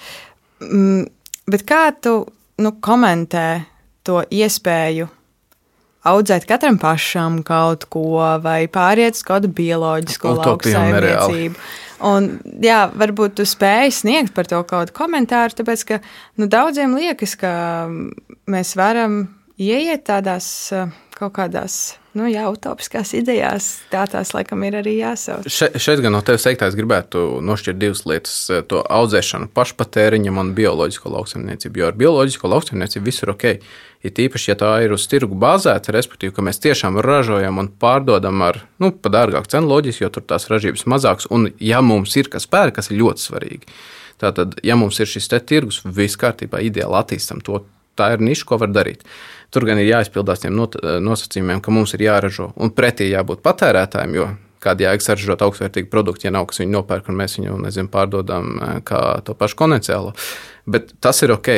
Mm, 0.63 1.05
bet 1.47 1.63
kā 1.69 1.83
tu 2.03 2.17
nu, 2.59 2.73
komentē 2.83 3.47
to 4.07 4.23
iespēju 4.33 5.07
audzēt 6.07 6.45
katram 6.49 6.77
pašam 6.81 7.41
kaut 7.47 7.87
ko, 7.91 8.21
vai 8.43 8.67
pāriet 8.71 9.17
uz 9.17 9.23
kādu 9.25 9.51
bioloģisku 9.53 10.35
lauksaimniecību? 10.37 11.67
Un, 12.07 12.29
jā, 12.61 12.83
varbūt 12.93 13.39
tu 13.39 13.45
spēj 13.49 13.95
sniegt 14.03 14.35
par 14.35 14.45
to 14.49 14.59
kaut 14.61 14.91
kādu 14.91 14.97
komentāru, 14.99 15.55
tāpēc 15.57 15.85
ka 15.89 15.99
nu, 16.37 16.45
daudziem 16.45 16.93
liekas, 16.97 17.33
ka 17.41 17.51
mēs 18.45 18.75
varam 18.77 19.23
ieiet 19.57 20.05
tādās 20.05 20.69
kaut 21.17 21.33
kādās 21.37 21.97
nu, 22.17 22.25
jā, 22.29 22.47
utopiskās 22.49 23.11
idejās, 23.17 23.67
tā 23.91 24.03
tās 24.09 24.33
laikam 24.33 24.63
ir 24.65 24.79
arī 24.79 24.95
jāsauc. 24.97 25.45
Še, 25.51 25.69
šeit 25.81 26.01
gan 26.03 26.15
no 26.15 26.21
tevis 26.25 26.45
teiktā, 26.47 26.69
es 26.69 26.77
gribētu 26.77 27.39
nošķirt 27.45 27.79
divas 27.79 28.03
lietas- 28.09 28.37
to 28.71 28.81
audzēšanu 28.81 29.51
pašpatēriņam 29.57 30.39
un 30.41 30.53
bioloģisko 30.57 31.11
lauksaimniecību. 31.13 31.77
Jo 31.77 31.91
ar 31.91 31.99
bioloģisko 31.99 32.49
lauksaimniecību 32.53 33.05
viss 33.05 33.23
ir 33.23 33.33
ok. 33.33 33.45
Ir 34.03 34.11
tīpaši, 34.11 34.49
ja 34.49 34.55
tā 34.55 34.71
ir 34.83 34.91
uz 34.93 35.07
tirgu 35.07 35.35
bāzēta, 35.35 35.93
respektīvi, 35.93 36.33
ka 36.33 36.41
mēs 36.41 36.61
tiešām 36.61 37.01
ražojam 37.01 37.57
un 37.57 37.67
pārdodam 37.67 38.41
ar 38.41 38.61
nu, 38.79 38.91
dārgāku 38.91 39.47
cenu 39.47 39.67
loģiski, 39.67 40.01
jo 40.01 40.09
tur 40.09 40.23
tās 40.23 40.47
ražības 40.47 40.85
mazākas, 40.85 41.27
un 41.29 41.51
ja 41.59 41.81
mums 41.81 42.15
ir 42.15 42.29
kas 42.29 42.45
pērk, 42.45 42.75
kas 42.75 42.91
ir 42.91 43.01
ļoti 43.01 43.25
svarīgi. 43.29 43.65
Tātad, 44.19 44.59
ja 44.63 44.75
mums 44.75 44.99
ir 44.99 45.05
šis 45.05 45.27
te 45.27 45.39
tirgus, 45.39 45.81
viss 45.83 46.17
kārtībā, 46.17 46.61
ideāli 46.61 46.97
attīstam 46.97 47.41
to, 47.41 47.65
tā 47.97 48.13
ir 48.13 48.23
niša, 48.23 48.45
ko 48.45 48.57
var 48.61 48.69
darīt. 48.69 49.03
Tur 49.53 49.63
gan 49.67 49.79
ir 49.79 49.87
jāizpildās 49.87 50.43
tiem 50.43 50.57
nosacījumiem, 50.57 51.61
ka 51.63 51.71
mums 51.71 51.93
ir 51.95 52.03
jāražo 52.07 52.49
un 52.59 52.73
pretī 52.75 53.07
jābūt 53.11 53.43
patērētājiem, 53.45 54.17
jo 54.17 54.27
kāda 54.63 54.87
jēga 54.87 55.05
saražot 55.05 55.45
augstvērtīgu 55.45 55.91
produktu, 55.91 56.27
ja 56.27 56.33
nav 56.35 56.47
kas 56.49 56.61
viņu 56.61 56.73
nopērk 56.73 57.07
un 57.11 57.19
mēs 57.19 57.37
viņu 57.39 57.59
nezinu, 57.61 57.91
pārdodam 57.93 58.57
eh, 58.57 58.73
kā 58.87 59.01
to 59.25 59.37
pašu 59.37 59.59
konvencionālo. 59.59 60.15
Bet 60.67 60.95
tas 61.03 61.21
ir 61.23 61.35
ok. 61.35 61.51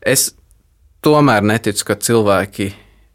Es 0.00 0.30
tomēr 1.06 1.44
neticu, 1.46 1.86
ka 1.86 1.98
cilvēki 2.08 2.72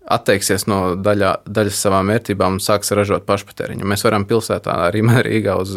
atteiksies 0.10 0.66
no 0.70 0.96
daļā, 0.98 1.32
daļas 1.46 1.80
savām 1.86 2.10
vērtībām 2.12 2.58
un 2.58 2.64
sāks 2.64 2.94
ražot 2.98 3.26
pašpatēriņu. 3.28 3.88
Mēs 3.88 4.04
varam 4.06 4.26
pilsētā 4.30 4.76
arī 4.88 5.04
Rīgā 5.28 5.56
uz 5.62 5.76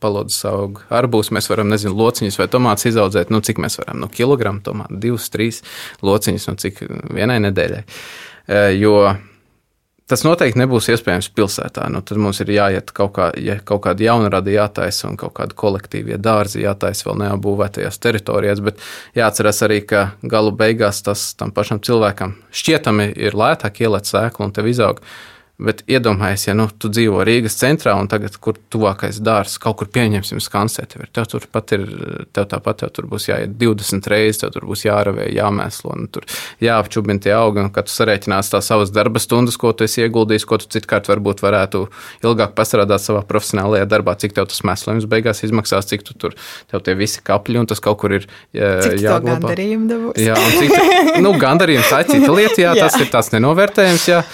palodzes 0.00 0.44
augu 0.48 0.84
arbūs, 0.88 1.32
mēs 1.36 1.50
varam, 1.52 1.68
nezinu, 1.72 1.94
lociņus 1.98 2.40
vai 2.40 2.48
tomātus 2.50 2.88
izaudzēt, 2.92 3.30
nu 3.30 3.42
cik 3.44 3.60
mēs 3.62 3.78
varam, 3.82 4.00
nu 4.00 4.08
kilogramu 4.08 4.64
tomātu, 4.64 5.00
divus, 5.02 5.28
trīs 5.30 5.62
lociņus, 6.02 6.48
nu 6.48 6.56
cik 6.60 6.84
vienai 7.12 7.40
nedēļai. 7.46 7.84
Jo 8.80 8.94
Tas 10.10 10.24
noteikti 10.26 10.58
nebūs 10.58 10.88
iespējams 10.90 11.28
pilsētā. 11.38 11.84
Nu, 11.94 12.00
tad 12.02 12.18
mums 12.18 12.40
ir 12.42 12.48
jāiet 12.50 12.88
kaut, 12.96 13.12
kā, 13.14 13.28
ja 13.38 13.60
kaut 13.62 13.84
kāda 13.84 14.02
jauna 14.08 14.30
rada 14.34 14.50
jātaisa 14.50 15.06
un 15.06 15.18
kaut 15.20 15.36
kāda 15.36 15.54
kolektīvie 15.54 16.18
dārzi 16.18 16.64
jātaisa 16.64 17.06
vēl 17.06 17.20
neapbūvētajās 17.20 18.00
teritorijās. 18.02 18.62
Bet 18.66 18.82
jāatcerās 19.14 19.62
arī, 19.68 19.84
ka 19.86 20.08
galu 20.26 20.50
beigās 20.50 21.04
tas 21.06 21.28
tam 21.38 21.54
pašam 21.54 21.78
cilvēkam 21.86 22.34
šķietami 22.50 23.12
ir 23.22 23.38
lētāk 23.38 23.84
ielēt 23.84 24.10
sēklu 24.10 24.48
un 24.48 24.56
tev 24.56 24.72
izaug. 24.72 24.98
Bet 25.60 25.82
iedomājies, 25.90 26.46
ja 26.48 26.54
nu, 26.56 26.64
tu 26.80 26.88
dzīvo 26.88 27.20
Rīgas 27.26 27.58
centrā 27.60 27.92
un 28.00 28.08
tagad, 28.08 28.36
kur 28.40 28.56
tuvākais 28.72 29.18
dārsts, 29.20 29.58
kaut 29.60 29.76
kur 29.80 29.90
pieņemsim 29.92 30.40
skansē, 30.40 30.86
tev, 30.88 31.26
tur 31.28 31.44
pat 31.52 31.74
ir, 31.76 31.84
tev 32.32 32.46
tāpat 32.48 32.80
tev 32.80 32.92
tur 32.96 33.08
būs 33.10 33.28
jāiet 33.28 33.52
20 33.60 34.08
reizes, 34.08 34.40
tev 34.40 34.54
tur 34.54 34.64
būs 34.70 34.86
jāravē, 34.86 35.26
jāmēslo, 35.36 35.92
un 35.92 36.08
tur 36.12 36.24
jāapčubina 36.64 37.20
tie 37.20 37.34
augi, 37.36 37.60
un 37.66 37.68
kad 37.74 37.90
tu 37.90 37.92
sarēķinās 37.92 38.52
tās 38.54 38.70
savas 38.72 38.92
darba 38.94 39.20
stundas, 39.20 39.58
ko 39.60 39.74
tu 39.76 39.84
esi 39.84 40.00
ieguldījis, 40.06 40.46
ko 40.48 40.60
tu 40.62 40.70
citkārt 40.72 41.10
varbūt 41.12 41.44
varētu 41.44 41.84
ilgāk 42.24 42.56
pastrādāt 42.56 43.04
savā 43.04 43.20
profesionālajā 43.28 43.90
darbā, 43.90 44.16
cik 44.22 44.38
tev 44.38 44.48
tas 44.48 44.64
mēslojums 44.64 45.10
beigās 45.12 45.44
izmaksās, 45.44 45.90
cik 45.92 46.06
tu 46.08 46.16
tur, 46.16 46.38
tev 46.72 46.86
tie 46.86 46.96
visi 46.96 47.20
kapļi, 47.26 47.60
un 47.60 47.68
tas 47.68 47.84
kaut 47.84 48.00
kur 48.00 48.16
ir 48.16 48.28
jāglabā. 48.56 49.52
Jā, 50.24 50.40
un 50.40 50.56
cik, 50.56 51.20
nu, 51.20 51.36
gandarījums 51.40 51.92
tā 51.92 52.00
ir 52.06 52.10
cita 52.14 52.32
lieta, 52.32 52.58
jā, 52.64 52.72
jā. 52.78 52.88
tas 52.88 52.96
ir 53.02 53.12
tās 53.12 53.32
nenovērtējums, 53.36 54.08
jā, 54.08 54.24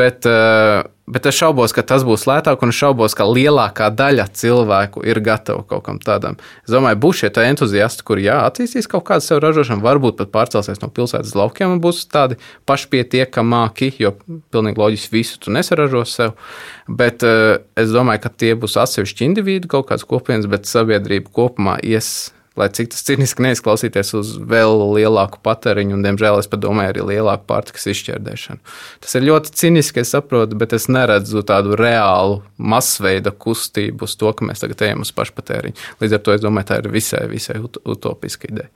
bet 0.00 0.28
uh, 0.30 0.69
Bet 1.10 1.26
es 1.26 1.34
šaubos, 1.34 1.72
ka 1.74 1.82
tas 1.82 2.04
būs 2.06 2.22
lētāk, 2.28 2.60
un 2.62 2.70
es 2.70 2.78
šaubos, 2.78 3.16
ka 3.18 3.24
lielākā 3.26 3.88
daļa 3.98 4.28
cilvēku 4.36 5.02
ir 5.08 5.18
gatava 5.26 5.64
kaut 5.66 5.82
kam 5.88 5.98
tādam. 5.98 6.36
Es 6.62 6.70
domāju, 6.70 7.00
būs 7.02 7.22
šie 7.22 7.30
entuziasti, 7.48 8.04
kuri 8.06 8.28
jā, 8.28 8.36
attīstīs 8.46 8.86
kaut 8.90 9.08
kādu 9.08 9.26
savu 9.26 9.42
ražošanu, 9.42 9.82
varbūt 9.82 10.20
pat 10.20 10.30
pārcelsies 10.36 10.78
no 10.84 10.90
pilsētas 10.94 11.34
laukiem 11.34 11.74
un 11.74 11.82
būs 11.82 12.04
tādi 12.12 12.38
pašpietiekamāki, 12.70 13.90
jo 13.98 14.14
pilnīgi 14.54 14.78
loģiski 14.78 15.16
visu 15.18 15.40
tu 15.42 15.54
nesaražos 15.56 16.14
sev. 16.20 16.36
Bet 16.86 17.26
uh, 17.26 17.58
es 17.74 17.90
domāju, 17.90 18.22
ka 18.28 18.36
tie 18.44 18.54
būs 18.54 18.78
atsevišķi 18.78 19.32
individi, 19.32 19.70
kaut 19.72 19.90
kāds 19.90 20.06
kopienas, 20.06 20.46
bet 20.50 20.70
sabiedrība 20.70 21.34
kopumā 21.34 21.80
ies 21.82 22.30
lai 22.60 22.68
cik 22.76 22.92
tas 22.92 23.02
cīniski 23.08 23.44
neizklausīties 23.46 24.14
uz 24.18 24.32
vēl 24.52 24.84
lielāku 24.98 25.40
patēriņu, 25.46 25.96
un, 25.96 26.04
diemžēl, 26.06 26.38
es 26.42 26.50
padomāju 26.52 26.94
arī 26.94 27.06
lielāku 27.14 27.48
pārtikas 27.50 27.88
izšķērdēšanu. 27.94 28.62
Tas 29.04 29.16
ir 29.18 29.26
ļoti 29.26 29.54
cīniski, 29.62 30.04
es 30.04 30.14
saprotu, 30.14 30.58
bet 30.60 30.76
es 30.76 30.88
neredzu 30.92 31.44
tādu 31.48 31.76
reālu 31.80 32.40
masveida 32.56 33.32
kustību 33.32 34.06
uz 34.08 34.16
to, 34.20 34.32
ka 34.36 34.46
mēs 34.48 34.64
tagad 34.64 34.86
ejam 34.88 35.04
uz 35.06 35.12
pašpatēriņu. 35.16 35.90
Līdz 36.02 36.16
ar 36.16 36.24
to 36.24 36.36
es 36.36 36.44
domāju, 36.44 36.70
tā 36.70 36.80
ir 36.82 36.90
visai, 36.92 37.26
visai 37.30 37.60
utopiska 37.60 38.52
ideja. 38.52 38.70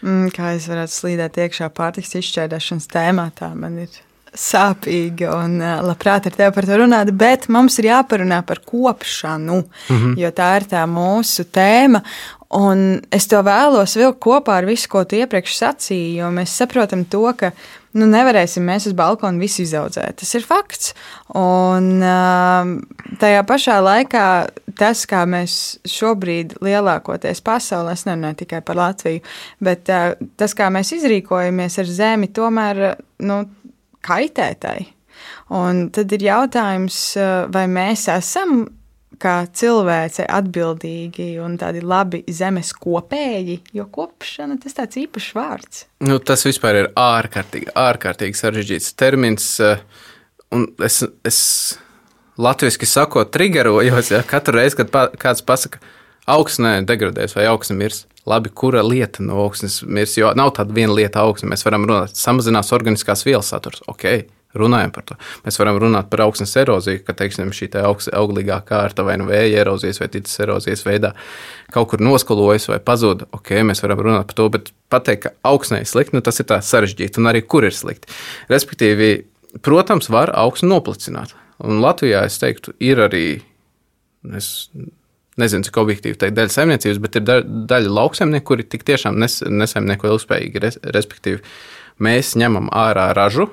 Mm, 0.00 0.30
kā 0.32 0.54
es 0.56 0.68
varētu 0.70 0.96
slīdēt 0.96 1.42
iekšā 1.44 1.68
pārtikas 1.76 2.16
izšķērdēšanas 2.22 2.88
tēmā, 2.88 3.26
tā 3.36 3.50
man 3.52 3.82
ir 3.82 3.98
sāpīgi 4.36 5.26
un 5.30 5.58
labprāt 5.60 6.28
ar 6.28 6.36
tevi 6.36 6.54
par 6.54 6.66
to 6.68 6.78
runāt, 6.78 7.10
bet 7.18 7.48
mums 7.52 7.78
ir 7.80 7.90
jāparunā 7.90 8.40
par 8.46 8.62
kopšanu, 8.66 9.62
mm 9.64 9.96
-hmm. 9.96 10.18
jo 10.18 10.30
tā 10.30 10.50
ir 10.56 10.68
tā 10.70 10.84
mūsu 10.86 11.44
tēma. 11.50 12.02
Un 12.50 12.80
es 13.14 13.28
to 13.30 13.38
vēlos 13.46 13.92
vilkt 13.94 14.18
kopā 14.24 14.56
ar 14.58 14.66
visu, 14.66 14.88
ko 14.90 15.04
tu 15.06 15.20
iepriekš 15.20 15.52
sacīji, 15.54 16.16
jo 16.18 16.32
mēs 16.34 16.56
saprotam 16.58 17.04
to, 17.06 17.22
ka 17.38 17.52
nu, 17.94 18.08
nevarēsim 18.10 18.64
mēs 18.66 18.88
uz 18.90 18.96
balkona 18.98 19.38
visu 19.38 19.62
izaudzēt. 19.62 20.18
Tas 20.18 20.34
ir 20.34 20.46
fakts. 20.46 20.90
Un 21.38 22.02
tajā 23.22 23.44
pašā 23.46 23.78
laikā 23.86 24.26
tas, 24.80 25.04
kā 25.06 25.22
mēs 25.30 25.54
šobrīd 25.86 26.58
lielākoties 26.64 27.42
pasaulē, 27.46 27.94
es 27.94 28.06
nerunāju 28.08 28.42
tikai 28.42 28.64
par 28.66 28.82
Latviju, 28.82 29.22
bet 29.62 29.86
tas, 29.86 30.56
kā 30.58 30.72
mēs 30.74 30.90
izrīkojamies 30.98 31.78
ar 31.84 31.94
zemi, 32.02 32.32
tomēr 32.34 32.82
nu, 33.30 33.44
kaitētai. 34.06 34.80
Un 35.54 35.88
tad 35.94 36.12
ir 36.14 36.26
jautājums, 36.28 36.98
eh, 37.16 37.46
vai 37.50 37.66
mēs 37.66 38.06
esam 38.12 38.68
kā 39.20 39.34
cilvēce 39.56 40.26
atbildīgi 40.30 41.28
un 41.44 41.56
tādi 41.60 41.82
labi 41.84 42.22
zemes 42.32 42.72
kopēji, 42.76 43.60
jo 43.76 43.86
kopšana 43.92 44.58
tas 44.62 44.76
tāds 44.78 45.00
īpašs 45.02 45.30
vārds. 45.36 45.84
Nu, 46.06 46.18
tas 46.18 46.46
vispār 46.48 46.82
ir 46.82 46.90
ārkārtīgi, 46.98 47.72
ārkārtīgi 47.78 48.40
sarežģīts 48.40 48.92
termins. 49.00 49.52
Eh, 49.64 49.84
un 50.56 50.66
es, 50.86 51.02
es 51.26 51.40
latviešu 52.40 52.88
sakot, 52.88 53.32
triggerojos, 53.34 54.12
ja 54.14 54.22
katru 54.26 54.60
reizi, 54.60 54.80
kad 54.80 54.92
pa, 54.92 55.06
kāds 55.20 55.44
pasakā, 55.46 55.82
augsnē 56.30 56.80
degradēs 56.88 57.36
vai 57.36 57.48
augsne 57.50 57.76
mirs. 57.78 58.04
Labi, 58.28 58.52
kura 58.52 58.82
lieta 58.84 59.24
no 59.24 59.38
augsnes 59.46 59.80
mirs? 59.82 60.18
Jo 60.18 60.34
nav 60.36 60.52
tāda 60.58 60.74
viena 60.76 60.92
lieta 60.94 61.22
augsne. 61.24 61.48
Mēs 61.50 61.64
varam 61.64 61.86
runāt, 61.88 62.18
samazinās 62.18 62.72
organiskās 62.76 63.24
vielas 63.26 63.48
saturs. 63.52 63.80
Ok, 63.90 64.04
runājam 64.58 64.92
par 64.94 65.06
to. 65.06 65.16
Mēs 65.44 65.58
varam 65.60 65.78
runāt 65.82 66.10
par 66.10 66.24
augsnes 66.26 66.52
eroziju, 66.58 67.02
ka 67.06 67.14
teiksim, 67.16 67.52
šī 67.54 67.70
te 67.74 67.82
auglīgā 67.84 68.60
kārta 68.66 69.04
vai 69.06 69.16
nu 69.20 69.28
vēja 69.30 69.62
erozijas 69.64 70.00
vai 70.02 70.10
citas 70.12 70.38
erozijas 70.42 70.84
veidā 70.86 71.12
kaut 71.74 71.92
kur 71.92 72.02
noskalojas 72.02 72.68
vai 72.70 72.80
pazuda. 72.82 73.28
Ok, 73.36 73.52
mēs 73.66 73.84
varam 73.84 74.02
runāt 74.06 74.30
par 74.30 74.38
to, 74.40 74.48
bet 74.56 74.72
pateikt, 74.92 75.26
ka 75.26 75.34
augsnē 75.50 75.82
ir 75.84 75.90
slikti, 75.90 76.16
nu, 76.18 76.24
tas 76.26 76.42
ir 76.42 76.48
tā 76.50 76.60
sarežģīti 76.64 77.22
un 77.22 77.30
arī 77.30 77.44
kur 77.46 77.66
ir 77.66 77.76
slikti. 77.76 78.10
Respektīvi, 78.50 79.12
protams, 79.66 80.10
var 80.10 80.34
augsni 80.38 80.70
noplicināt. 80.72 81.36
Un 81.60 81.82
Latvijā 81.84 82.24
es 82.26 82.40
teiktu, 82.40 82.74
ir 82.80 83.02
arī. 83.04 83.26
Es 84.36 84.68
nezinu, 85.40 85.64
cik 85.66 85.78
objektīvi 85.80 86.18
teikt, 86.20 86.36
daļa 86.36 86.52
saimniecības, 86.52 87.00
bet 87.00 87.16
ir 87.16 87.24
daļa 87.70 87.94
lauksaimnieku, 87.96 88.46
kuri 88.50 88.66
tik 88.68 88.84
tiešām 88.88 89.18
nes, 89.20 89.38
nesaimnieko 89.46 90.10
ilgspējīgi. 90.10 90.62
Res, 90.64 90.78
respektīvi, 90.96 91.40
mēs 92.04 92.34
ņemam 92.40 92.70
ārā 92.76 93.10
ražu, 93.16 93.48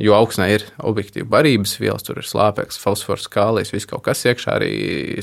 jo 0.00 0.16
augsnē 0.16 0.48
ir 0.54 0.66
objektīvi 0.80 1.26
barības 1.28 1.76
vielas, 1.80 2.04
tur 2.06 2.20
ir 2.22 2.28
slāpeklis, 2.28 2.80
fosfors, 2.80 3.28
kālijas, 3.32 3.72
viss 3.74 3.88
kaut 3.88 4.04
kas 4.06 4.24
iekšā, 4.28 4.58
arī 4.58 4.74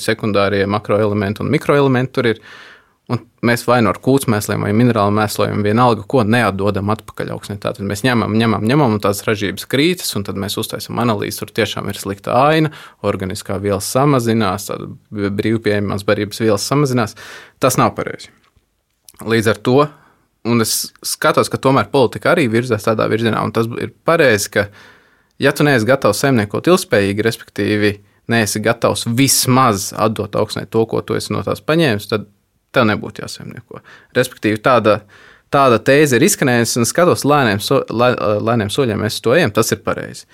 sekundārie 0.01 0.65
makroelementi 0.69 1.43
un 1.43 1.53
mikroelementi 1.53 2.19
tur 2.19 2.34
ir. 2.36 2.43
Un 3.10 3.23
mēs 3.41 3.63
vai 3.65 3.79
nu 3.82 3.89
ar 3.89 3.97
kūtsmēsliem 4.05 4.62
vai 4.62 4.69
minerālu 4.77 5.10
mēslojam, 5.17 5.63
vienalga, 5.65 6.03
ko 6.05 6.21
neatdodam 6.21 6.91
atpakaļ 6.93 7.32
augsnē. 7.34 7.55
Tātad 7.58 7.82
mēs 7.89 8.03
ņemam, 8.05 8.36
ņemam, 8.38 8.67
ņemam, 8.69 8.93
un 8.93 9.01
tās 9.01 9.23
ražības 9.25 9.65
krītas, 9.65 10.12
un 10.13 10.27
tad 10.27 10.38
mēs 10.38 10.60
uztaisām 10.62 11.01
analīzi. 11.01 11.39
Tur 11.41 11.49
tiešām 11.58 11.89
ir 11.89 11.97
slikta 11.97 12.36
aina, 12.38 12.69
organiskā 13.01 13.58
viela 13.63 13.82
samazinās, 13.82 14.69
brīvpieejamās 15.10 16.05
barības 16.05 16.43
vielas 16.43 16.69
samazinās. 16.69 17.17
Tas 17.58 17.82
nav 17.82 17.95
pareizi. 17.97 18.29
Līdz 19.25 19.51
ar 19.55 19.63
to, 19.65 19.79
un 20.49 20.65
es 20.65 20.89
skatos, 21.05 21.49
ka 21.51 21.59
tomēr 21.62 21.89
politika 21.93 22.33
arī 22.33 22.47
virzās 22.51 22.88
tādā 22.88 23.07
virzienā, 23.12 23.41
un 23.45 23.53
tas 23.55 23.69
ir 23.81 23.93
pareizi, 24.05 24.51
ka, 24.55 24.67
ja 25.41 25.53
tu 25.55 25.65
neesi 25.67 25.88
gatavs 25.88 26.21
saimniekot 26.23 26.69
ilgspējīgi, 26.71 27.25
respektīvi, 27.25 27.93
neesi 28.29 28.62
gatavs 28.63 29.07
vismaz 29.17 29.89
atdot 29.97 30.38
augsnē 30.38 30.65
to, 30.69 30.85
ko 30.89 31.01
tu 31.01 31.17
esi 31.17 31.33
no 31.33 31.41
tās 31.45 31.63
paņēmis, 31.65 32.09
tad 32.12 32.27
tev 32.75 32.85
nebūtu 32.89 33.23
jāsaimnieko. 33.23 33.81
Respektīvi, 34.17 34.62
tāda, 34.65 34.99
tāda 35.53 35.79
tēze 35.81 36.19
ir 36.19 36.25
izskanējusi, 36.27 36.81
un 36.81 36.89
skatos, 36.89 37.25
lēniem, 37.27 37.62
so, 37.63 37.81
lē, 37.89 38.12
lēniem 38.45 38.69
soļiem 38.73 39.01
mēs 39.05 39.21
to 39.25 39.33
ejam, 39.38 39.53
tas 39.55 39.73
ir 39.73 39.81
pareizi. 39.85 40.27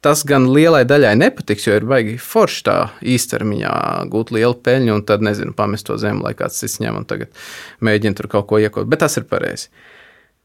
Tas 0.00 0.22
gan 0.24 0.46
lielai 0.48 0.86
daļai 0.88 1.12
nepatiks, 1.20 1.66
jo 1.68 1.76
ir 1.76 1.84
baigi 1.88 2.16
forši 2.24 2.62
tā 2.64 2.76
īstermiņā 3.04 3.72
gūt 4.12 4.32
lielu 4.32 4.56
peļņu, 4.64 4.94
un 4.96 5.02
tad, 5.04 5.20
nezinu, 5.24 5.52
pamest 5.56 5.90
to 5.90 5.98
zemi, 6.00 6.24
lai 6.24 6.32
kāds 6.38 6.56
cits 6.62 6.78
ņem 6.80 7.02
un 7.02 7.08
tagad 7.08 7.28
mēģina 7.84 8.16
tur 8.16 8.30
kaut 8.32 8.48
ko 8.48 8.60
iekot. 8.62 8.88
Bet 8.88 9.02
tas 9.04 9.18
ir 9.20 9.28
pareizi. 9.28 9.68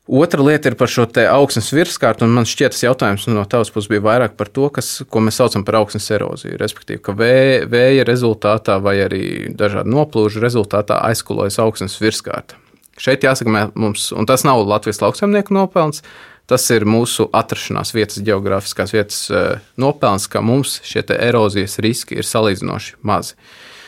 Otra 0.06 0.44
lieta 0.44 0.70
ir 0.70 0.76
par 0.78 0.92
šo 0.92 1.08
augsnes 1.32 1.72
virskārtu, 1.74 2.28
un 2.28 2.36
man 2.36 2.46
šķiet, 2.46 2.76
tas 2.76 2.84
jautājums 2.84 3.24
no 3.32 3.42
tavas 3.50 3.72
puses 3.74 3.90
bija 3.90 4.04
vairāk 4.06 4.36
par 4.38 4.52
to, 4.54 4.68
kas, 4.76 5.00
ko 5.10 5.24
mēs 5.24 5.40
saucam 5.40 5.64
par 5.66 5.80
augsnes 5.80 6.12
eroziju. 6.14 6.60
Respektīvi, 6.62 7.02
ka 7.08 7.16
vēja, 7.18 7.64
vēja 7.72 8.04
rezultātā 8.06 8.76
vai 8.84 9.00
arī 9.08 9.24
dažādu 9.56 9.96
noplūžu 9.96 10.44
rezultātā 10.44 11.00
aizkulojas 11.08 11.58
augsnes 11.64 11.98
virskārta. 12.04 12.60
Šeit 13.02 13.26
jāsaka, 13.26 13.72
mums, 13.74 14.12
un 14.14 14.30
tas 14.30 14.46
nav 14.46 14.62
Latvijas 14.62 15.02
lauksaimnieku 15.02 15.56
nopelns, 15.58 16.04
tas 16.50 16.70
ir 16.74 16.86
mūsu 16.90 17.28
atrašanās 17.34 17.94
vietas, 17.96 18.22
geogrāfiskās 18.26 18.96
vietas 18.96 19.22
eh, 19.32 19.62
nopelns, 19.82 20.30
ka 20.32 20.44
mums 20.46 20.80
šie 20.86 21.06
erozijas 21.18 21.80
riski 21.84 22.20
ir 22.20 22.28
salīdzinoši 22.28 23.00
mazi. 23.02 23.38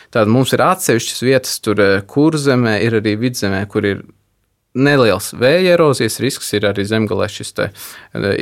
Tātad 0.07 0.31
mums 0.31 0.53
ir 0.55 0.63
atsevišķas 0.63 1.25
vietas, 1.25 1.57
tur 1.63 1.81
eh, 1.83 1.97
kurzemē, 2.07 2.79
ir 2.85 2.99
arī 3.01 3.17
vidzemē, 3.21 3.65
kur 3.71 3.85
ir 3.85 4.05
neliels 4.77 5.31
vēja 5.37 5.75
erozijas 5.75 6.19
risks, 6.23 6.51
ir 6.55 6.67
arī 6.69 6.85
zemgālē 6.87 7.27
šis 7.31 7.53
e, 7.57 7.69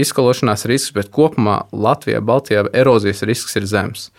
izkalošanās 0.03 0.65
risks, 0.69 0.93
bet 0.95 1.11
kopumā 1.15 1.63
Latvijā, 1.71 2.21
Baltijā 2.21 2.65
erozijas 2.75 3.23
risks 3.27 3.55
ir 3.59 3.67
zems. 3.69 4.09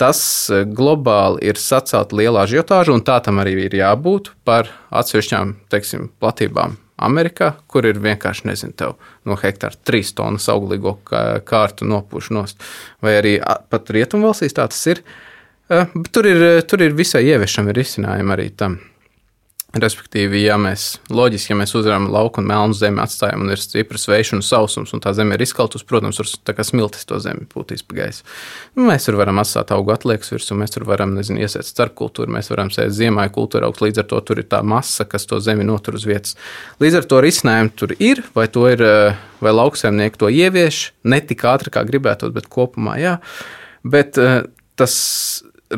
Tas 0.00 0.22
e, 0.50 0.64
globāli 0.66 1.44
ir 1.52 1.60
sacelt 1.60 2.14
liela 2.16 2.46
ažiotāža, 2.46 2.94
un 2.96 3.04
tā 3.06 3.20
tam 3.24 3.42
arī 3.42 3.56
ir 3.68 3.78
jābūt 3.82 4.32
par 4.48 4.72
atsevišķām 4.90 5.56
teiksim, 5.72 6.10
platībām. 6.22 6.81
Amerikā, 7.02 7.52
kur 7.70 7.86
ir 7.88 8.00
vienkārši, 8.02 8.46
nezinu, 8.50 8.76
tev 8.78 8.94
no 9.28 9.36
hektāra 9.40 9.78
trīs 9.86 10.12
tonnas 10.16 10.48
auglīgo 10.52 10.98
kārtu 11.48 11.88
nopūšanos, 11.90 12.56
vai 13.02 13.18
arī 13.18 13.36
pat 13.42 13.92
rietumvalstīs 13.94 14.56
tā 14.58 14.68
tas 14.70 14.86
ir. 14.92 15.02
E, 15.68 15.84
tur 16.12 16.28
ir, 16.28 16.46
tur 16.68 16.84
ir 16.84 16.96
visai 16.98 17.24
ieviešami 17.32 17.74
risinājumi 17.76 18.36
arī 18.36 18.48
tam. 18.56 18.78
Respektīvi, 19.72 20.42
ja 20.44 20.58
mēs 20.60 20.98
loģiski, 21.08 21.54
ja 21.54 21.56
mēs 21.56 21.70
uzvaram 21.72 22.10
lauku 22.12 22.42
un 22.42 22.48
melnu 22.50 22.74
zemi, 22.76 23.00
atstājam, 23.00 23.40
un 23.40 23.54
ir 23.54 23.60
stiprs 23.60 24.02
vējš 24.10 24.34
un 24.36 24.42
sausums, 24.44 24.90
un 24.92 25.00
tā 25.00 25.14
zeme 25.16 25.32
ir 25.38 25.44
izkaltus, 25.46 25.84
protams, 25.88 26.18
tur 26.20 26.28
kā 26.52 26.66
smiltis 26.66 27.06
to 27.08 27.16
zemi 27.24 27.46
pa 27.48 27.64
gaisu. 27.64 28.26
Nu, 28.76 28.84
mēs 28.90 29.08
tur 29.08 29.16
varam 29.16 29.40
atstāt 29.40 29.72
augu 29.72 29.94
atliekas 29.94 30.28
virsū, 30.34 30.58
mēs 30.60 30.74
tur 30.74 30.84
varam, 30.84 31.14
nezinu, 31.16 31.40
iesēt 31.40 31.64
starpkultūru, 31.70 32.34
mēs 32.36 32.52
varam 32.52 32.68
sēt 32.74 32.92
ziemai 32.92 33.30
kultūra 33.32 33.70
augs, 33.70 33.80
līdz 33.80 34.02
ar 34.02 34.08
to 34.10 34.20
tur 34.28 34.42
ir 34.42 34.48
tā 34.52 34.60
masa, 34.60 35.06
kas 35.08 35.24
to 35.30 35.40
zemi 35.40 35.64
notur 35.64 35.96
uz 35.96 36.04
vietas. 36.04 36.36
Līdz 36.82 37.00
ar 37.00 37.08
to 37.08 37.22
risinājumi 37.24 37.72
tur 37.72 37.94
ir, 37.96 38.20
vai 38.36 38.44
to 38.52 38.66
ir, 38.68 38.84
vai 39.40 39.54
lauksaimnieki 39.56 40.20
to 40.20 40.28
ievieš, 40.28 40.82
ne 41.08 41.22
tik 41.24 41.46
ātri, 41.48 41.72
kā 41.72 41.86
gribētu, 41.88 42.28
bet 42.36 42.52
kopumā 42.52 43.00
jā. 43.00 43.16
Bet 43.88 44.20
tas 44.76 45.00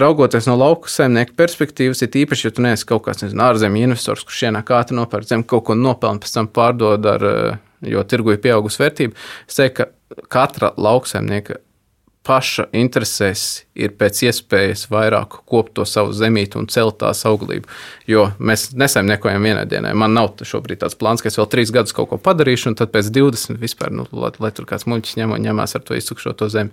raugoties 0.01 0.49
no 0.51 0.57
lauka 0.59 0.91
saimnieka 0.93 1.37
perspektīvas, 1.39 2.03
ir 2.05 2.19
īpaši, 2.25 2.49
ja 2.49 2.55
tu 2.55 2.65
neesi 2.65 2.87
kaut 2.89 3.05
kāds 3.07 3.25
nezinu, 3.25 3.43
ārzemju 3.47 3.91
investors, 3.91 4.25
kurš 4.27 4.47
ienāk 4.49 4.73
ātri 4.77 4.99
nopērk 4.99 5.29
zemi, 5.29 5.47
kaut 5.49 5.67
ko 5.69 5.77
nopelna, 5.79 6.23
pēc 6.23 6.35
tam 6.39 6.51
pārdod 6.55 7.07
ar, 7.11 7.29
eh, 7.31 7.61
jo 7.95 8.03
tirgu 8.09 8.35
ir 8.35 8.43
pieaugusi 8.45 8.83
vērtība. 8.83 9.15
Es 9.49 9.61
teiktu, 9.61 9.85
ka 9.85 10.29
katra 10.29 10.73
lauksaimnieka 10.77 11.61
paša 12.25 12.71
interesēs 12.73 13.65
ir 13.77 13.93
pēc 14.01 14.23
iespējas 14.31 14.87
vairāk 14.93 15.43
kopt 15.51 15.75
to 15.77 15.85
savu 15.89 16.15
zemīti 16.17 16.57
un 16.57 16.69
celt 16.73 16.97
tās 17.03 17.21
auglību. 17.29 17.69
Jo 18.09 18.31
mēs 18.39 18.71
nesaimniekojam 18.81 19.45
vienai 19.45 19.67
dienai. 19.69 19.93
Man 19.99 20.17
nav 20.17 20.33
šobrīd 20.41 20.81
tāds 20.81 20.97
plāns, 20.97 21.21
ka 21.21 21.29
es 21.29 21.37
vēl 21.37 21.51
trīs 21.53 21.73
gadus 21.75 21.93
kaut 21.97 22.09
ko 22.13 22.21
padarīšu, 22.23 22.71
un 22.73 22.79
tad 22.81 22.95
pēc 22.95 23.13
20 23.13 23.61
vispār, 23.61 23.93
nu, 23.93 24.07
lai, 24.13 24.33
lai 24.41 24.53
tur 24.57 24.69
kāds 24.71 24.89
muļķis 24.89 25.19
ņem 25.21 25.37
un 25.37 25.45
ņemās 25.51 25.77
ar 25.77 25.85
to 25.85 25.99
izsukšo 26.01 26.33
to 26.41 26.49
zemi. 26.53 26.73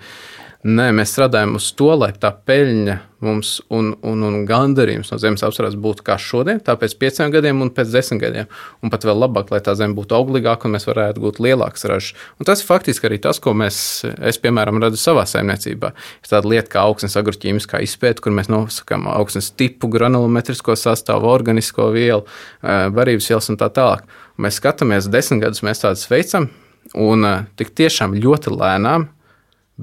Nē, 0.62 0.92
mēs 0.94 1.10
strādājam 1.16 1.56
uz 1.58 1.72
to, 1.74 1.88
lai 1.98 2.12
tā 2.22 2.30
peļņa 2.46 2.96
mums 3.26 3.56
un, 3.74 3.96
un, 4.06 4.20
un 4.28 4.36
gandarījums 4.46 5.10
no 5.10 5.18
zemes 5.18 5.42
apstrādes 5.46 5.74
būtu 5.82 6.04
kā 6.06 6.20
šodien, 6.22 6.60
tā 6.62 6.76
pēc 6.78 6.94
pieciem 7.02 7.32
gadiem 7.34 7.64
un 7.66 7.72
pēc 7.74 7.90
desmit 7.90 8.20
gadiem. 8.22 8.50
Un 8.86 8.92
pat 8.94 9.08
vēl 9.08 9.18
labāk, 9.24 9.50
lai 9.50 9.58
tā 9.66 9.74
zeme 9.80 9.96
būtu 9.98 10.14
auglīgāka 10.20 10.68
un 10.70 10.76
mēs 10.76 10.84
varētu 10.86 11.24
gūt 11.24 11.40
lielākas 11.42 11.88
ražas. 11.90 12.12
Un 12.38 12.46
tas 12.46 12.62
ir 12.62 12.68
faktiski 12.68 13.10
arī 13.10 13.18
tas, 13.24 13.40
ko 13.42 13.56
mēs, 13.58 13.80
es, 14.06 14.38
piemēram, 14.44 14.78
redzu 14.84 15.00
savā 15.02 15.24
saimniecībā. 15.32 15.90
Ir 16.22 16.30
tāda 16.30 16.52
lieta 16.52 16.70
kā 16.76 16.84
augsnes 16.86 17.18
agroķīmiskā 17.18 17.82
izpēta, 17.82 18.22
kur 18.22 18.36
mēs 18.38 18.52
nosakām 18.54 19.08
augsnes 19.10 19.50
tipu, 19.58 19.90
granulometrisko 19.96 20.76
sastāvu, 20.78 21.32
organisko 21.32 21.88
vielu, 21.96 22.22
barības 22.62 23.32
vielas 23.32 23.50
un 23.50 23.58
tā 23.58 23.72
tālāk. 23.74 24.06
Mēs 24.38 24.62
skatāmies, 24.62 25.10
desmit 25.10 25.42
gadus 25.48 25.66
mēs 25.66 25.82
tādas 25.82 26.06
veicam, 26.12 26.52
un 26.94 27.26
tik 27.58 27.74
tiešām 27.82 28.14
ļoti 28.22 28.54
lēnām 28.54 29.08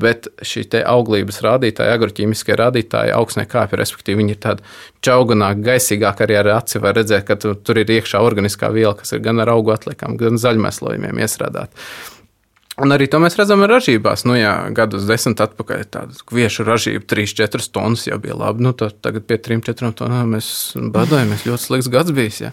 bet 0.01 0.29
šī 0.45 0.67
auglības 0.83 1.41
rādītāja, 1.45 1.97
agroķīmiskie 1.99 2.57
rādītāji 2.59 3.15
augsnē 3.17 3.47
kāpj, 3.51 3.79
respektīvi 3.81 4.23
viņi 4.23 4.37
ir 4.37 4.43
tādi 4.45 4.69
čaugunāki, 5.05 5.65
gaisīgāki 5.67 6.27
arī 6.27 6.39
ar 6.43 6.53
aci 6.59 6.83
var 6.83 6.99
redzēt, 6.99 7.27
ka 7.29 7.39
tu, 7.41 7.55
tur 7.55 7.83
ir 7.83 7.91
iekšā 7.99 8.23
organiskā 8.25 8.71
viela, 8.75 8.95
kas 8.99 9.15
ir 9.17 9.25
gan 9.25 9.43
ar 9.45 9.53
augu 9.55 9.75
atliekam, 9.75 10.19
gan 10.21 10.41
zaļmēslojumiem 10.41 11.21
iestrādāta. 11.25 11.89
Un 12.79 12.95
arī 12.95 13.09
to 13.11 13.19
mēs 13.19 13.35
redzam 13.35 13.65
ražībās. 13.67 14.23
Nu, 14.29 14.37
jā, 14.39 14.53
gadus 14.75 15.07
desmit 15.09 15.41
atpakaļ 15.43 15.81
tāda 15.91 16.21
kviešu 16.31 16.67
ražība, 16.67 17.03
3-4 17.11 17.67
tonnas 17.75 18.07
jau 18.07 18.21
bija 18.23 18.37
labi. 18.39 18.63
Nu, 18.63 18.71
tagad 18.77 19.27
pie 19.27 19.41
3-4 19.43 19.91
tonnām 19.99 20.37
mēs 20.37 20.51
badojamies. 20.95 21.43
Ļoti 21.49 21.65
slikts 21.65 21.91
gads 21.91 22.15
bijis. 22.15 22.39
Jā. 22.45 22.53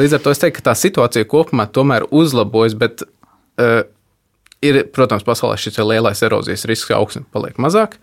Līdz 0.00 0.16
ar 0.16 0.24
to 0.24 0.32
es 0.32 0.40
teiktu, 0.40 0.62
ka 0.62 0.70
tā 0.70 0.76
situācija 0.78 1.28
kopumā 1.28 1.68
tomēr 1.68 2.08
uzlabojas, 2.08 2.78
bet 2.80 3.04
uh, 3.04 3.82
Ir, 4.64 4.80
protams, 4.90 5.22
pasaulē 5.26 5.54
šis 5.60 5.78
lielais 5.78 6.22
erozijas 6.26 6.66
risks 6.66 6.90
augsne 6.94 7.22
paliek 7.34 7.58
mazāk. 7.62 7.98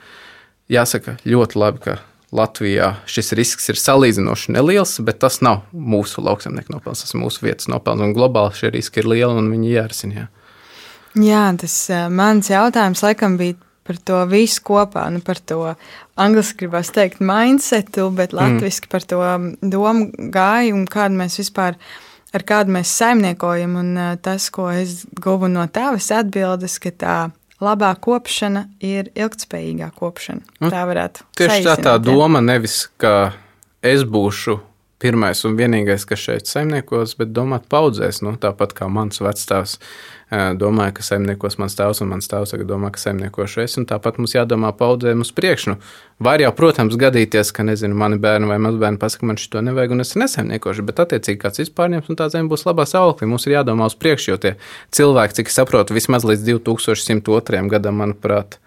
Jāsaka, 0.71 1.17
ļoti 1.27 1.59
labi, 1.59 1.81
ka 1.83 1.97
Latvijā 2.35 2.93
šis 3.11 3.33
risks 3.37 3.67
ir 3.71 3.79
salīdzinoši 3.79 4.55
neliels, 4.55 4.95
bet 5.05 5.19
tas 5.23 5.41
nav 5.45 5.65
mūsu 5.71 6.23
lauksaimnieku 6.25 6.73
nopelns, 6.73 7.03
tas 7.03 7.13
ir 7.13 7.21
mūsu 7.21 7.43
vietas 7.45 7.69
nopelns. 7.71 8.03
Un 8.05 8.15
globāli 8.15 8.55
šie 8.57 8.71
riski 8.73 9.03
ir 9.03 9.11
lieli 9.11 9.43
un 9.43 9.51
viņi 9.51 9.75
jārisina. 9.75 10.23
Jā. 10.23 10.25
jā, 11.27 11.43
tas 11.61 11.77
mans 12.15 12.49
jautājums 12.51 13.03
laikam 13.05 13.37
bija 13.41 13.59
par 13.85 13.99
to 14.01 14.23
visu 14.31 14.63
kopā, 14.65 15.05
nu 15.13 15.21
par 15.21 15.37
to 15.37 15.59
angļuiski 16.17 16.63
gribas 16.63 16.89
teikt 16.95 17.21
mindsetu, 17.21 18.07
bet 18.15 18.33
mm. 18.33 18.39
latviski 18.39 18.89
mm. 18.89 18.91
par 18.95 19.05
to 19.05 19.21
domu 19.75 20.31
gāju 20.33 20.79
un 20.79 20.87
kādu 20.89 21.19
mēs 21.19 21.37
vispār 21.43 21.75
esam 21.77 22.01
ar 22.35 22.45
kādu 22.47 22.75
mēs 22.75 22.91
saimniekojam. 22.99 23.79
Un 23.81 23.97
tas, 24.25 24.49
ko 24.53 24.67
es 24.73 25.03
guvu 25.21 25.49
no 25.51 25.65
tavas 25.71 26.11
atbildes, 26.13 26.77
ka 26.83 26.91
tā 26.91 27.17
labā 27.63 27.93
kopšana 28.01 28.67
ir 28.83 29.09
ilgspējīgā 29.15 29.89
kopšana. 29.95 30.43
Nu, 30.59 30.71
tā 30.73 30.83
varētu 30.89 31.23
būt. 31.23 31.33
Tieši 31.39 31.65
tā 31.69 31.75
tā 31.87 31.97
doma, 32.03 32.43
nevis 32.43 32.83
ka 33.01 33.33
es 33.85 34.03
būšu 34.03 34.59
pirmais 35.01 35.41
un 35.47 35.57
vienīgais, 35.59 36.05
kas 36.07 36.21
šeit 36.23 36.49
saimniekos, 36.49 37.17
bet 37.19 37.33
domāt 37.35 37.65
paudzēs, 37.71 38.21
nu, 38.23 38.35
tāpat 38.39 38.73
kā 38.77 38.87
mans 38.91 39.19
vecstāvs 39.23 39.75
domāja, 40.31 40.95
ka 40.97 41.03
saimniekos 41.05 41.59
mans 41.61 41.75
tēvs, 41.77 42.01
un 42.01 42.09
mans 42.13 42.29
tēvs 42.31 42.53
tagad 42.55 42.69
domā, 42.69 42.89
ka 42.93 43.01
saimniekošu 43.01 43.61
es. 43.65 43.75
Tāpat 43.89 44.17
mums 44.17 44.33
jādomā 44.33 44.71
paudzēm 44.77 45.21
uz 45.21 45.31
priekšu. 45.35 45.73
Nu, 45.73 45.75
var 46.25 46.41
jau, 46.41 46.49
protams, 46.55 46.97
gadīties, 46.99 47.51
ka 47.55 47.65
nezinu, 47.67 47.97
mani 47.99 48.17
bērni 48.21 48.49
vai 48.49 48.57
mazbērni 48.63 48.99
pasakā, 49.01 49.27
man 49.29 49.39
šito 49.41 49.61
nevajag, 49.65 49.93
un 49.93 50.05
es 50.05 50.15
nesaimniekošu, 50.17 50.87
bet 50.87 51.03
attiecīgi 51.05 51.41
kāds 51.43 51.61
izpārņems, 51.67 52.09
un 52.09 52.19
tā 52.19 52.29
zeme 52.33 52.49
būs 52.51 52.65
labā 52.65 52.87
auklī. 53.01 53.29
Mums 53.29 53.45
ir 53.45 53.57
jādomā 53.59 53.91
uz 53.91 53.97
priekšu, 53.99 54.31
jo 54.31 54.39
tie 54.41 54.55
cilvēki, 54.95 55.41
cik 55.41 55.51
es 55.51 55.59
saprotu, 55.59 55.97
vismaz 55.97 56.25
līdz 56.25 56.47
2102. 56.55 57.61
gadam, 57.75 58.01
manuprāt, 58.01 58.57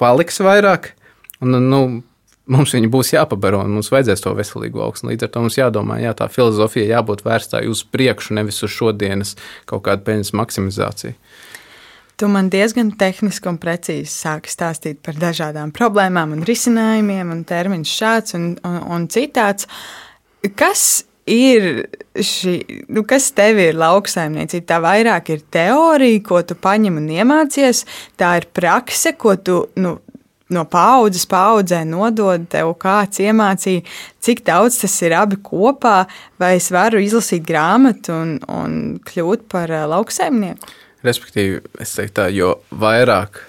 paliks 0.00 0.42
vairāk. 0.42 0.94
Un, 1.44 1.60
nu, 1.70 1.84
mums 2.50 2.74
viņi 2.76 2.90
būs 2.92 3.14
jāpabaro 3.14 3.62
un 3.64 3.74
mums 3.78 3.90
vajadzēs 3.92 4.24
to 4.24 4.34
veselīgu 4.36 4.82
augsni. 4.84 5.12
Līdz 5.12 5.26
ar 5.26 5.32
to 5.34 5.44
mums 5.44 5.58
jādomā, 5.58 5.98
jā, 6.02 6.12
tā 6.18 6.28
filozofija 6.32 6.98
jābūt 6.98 7.24
vērstai 7.26 7.64
uz 7.70 7.84
priekšu, 7.88 8.36
nevis 8.38 8.62
uz 8.66 8.74
šodienas 8.74 9.34
kaut 9.70 9.86
kādu 9.88 10.06
peļņas 10.08 10.34
maksimizāciju. 10.36 11.16
Tu 12.14 12.28
man 12.30 12.46
diezgan 12.46 12.92
tehniski 12.94 13.50
un 13.50 13.56
precīzi 13.58 14.06
sāki 14.06 14.52
stāstīt 14.52 15.00
par 15.02 15.16
dažādām 15.18 15.72
problēmām 15.74 16.36
un 16.36 16.44
risinājumiem, 16.46 17.32
un 17.34 17.42
termiņš 17.48 17.94
šāds 18.02 18.36
un, 18.38 18.52
un, 18.62 18.78
un 18.94 19.08
citāds. 19.10 19.66
Kas 20.54 21.02
ir 21.26 21.88
šī, 22.14 22.54
nu, 22.94 23.02
kas 23.08 23.32
tev 23.34 23.58
ir 23.64 23.74
lauksaimniecība? 23.80 24.66
Tā 24.68 24.78
vairāk 24.84 25.32
ir 25.34 25.42
teorija, 25.56 26.22
ko 26.28 26.44
tu 26.46 26.54
paņem 26.54 27.00
un 27.02 27.10
iemācies, 27.16 27.82
tā 28.20 28.36
ir 28.38 28.46
prakse, 28.54 29.16
ko 29.18 29.34
tu 29.34 29.64
nu, 29.82 29.96
no 30.52 30.64
paudzes 30.68 31.24
paudzē 31.30 31.82
nodod 31.88 32.44
tev 32.52 32.74
kāds 32.80 33.22
iemācīja, 33.24 33.84
cik 34.24 34.44
daudz 34.46 34.80
tas 34.82 34.96
ir 35.06 35.16
abi 35.16 35.38
kopā, 35.44 36.04
vai 36.40 36.54
es 36.58 36.70
varu 36.74 37.00
izlasīt 37.02 37.46
grāmatu 37.48 38.12
un, 38.16 38.36
un 38.50 38.78
kļūt 39.08 39.48
par 39.52 39.72
uh, 39.72 39.86
lauksaimnieku? 39.94 40.72
Respektīvi, 41.04 41.60
es 41.84 41.96
teiktu 41.96 42.16
tā, 42.16 42.28
jo 42.32 42.54
vairāk 42.72 43.42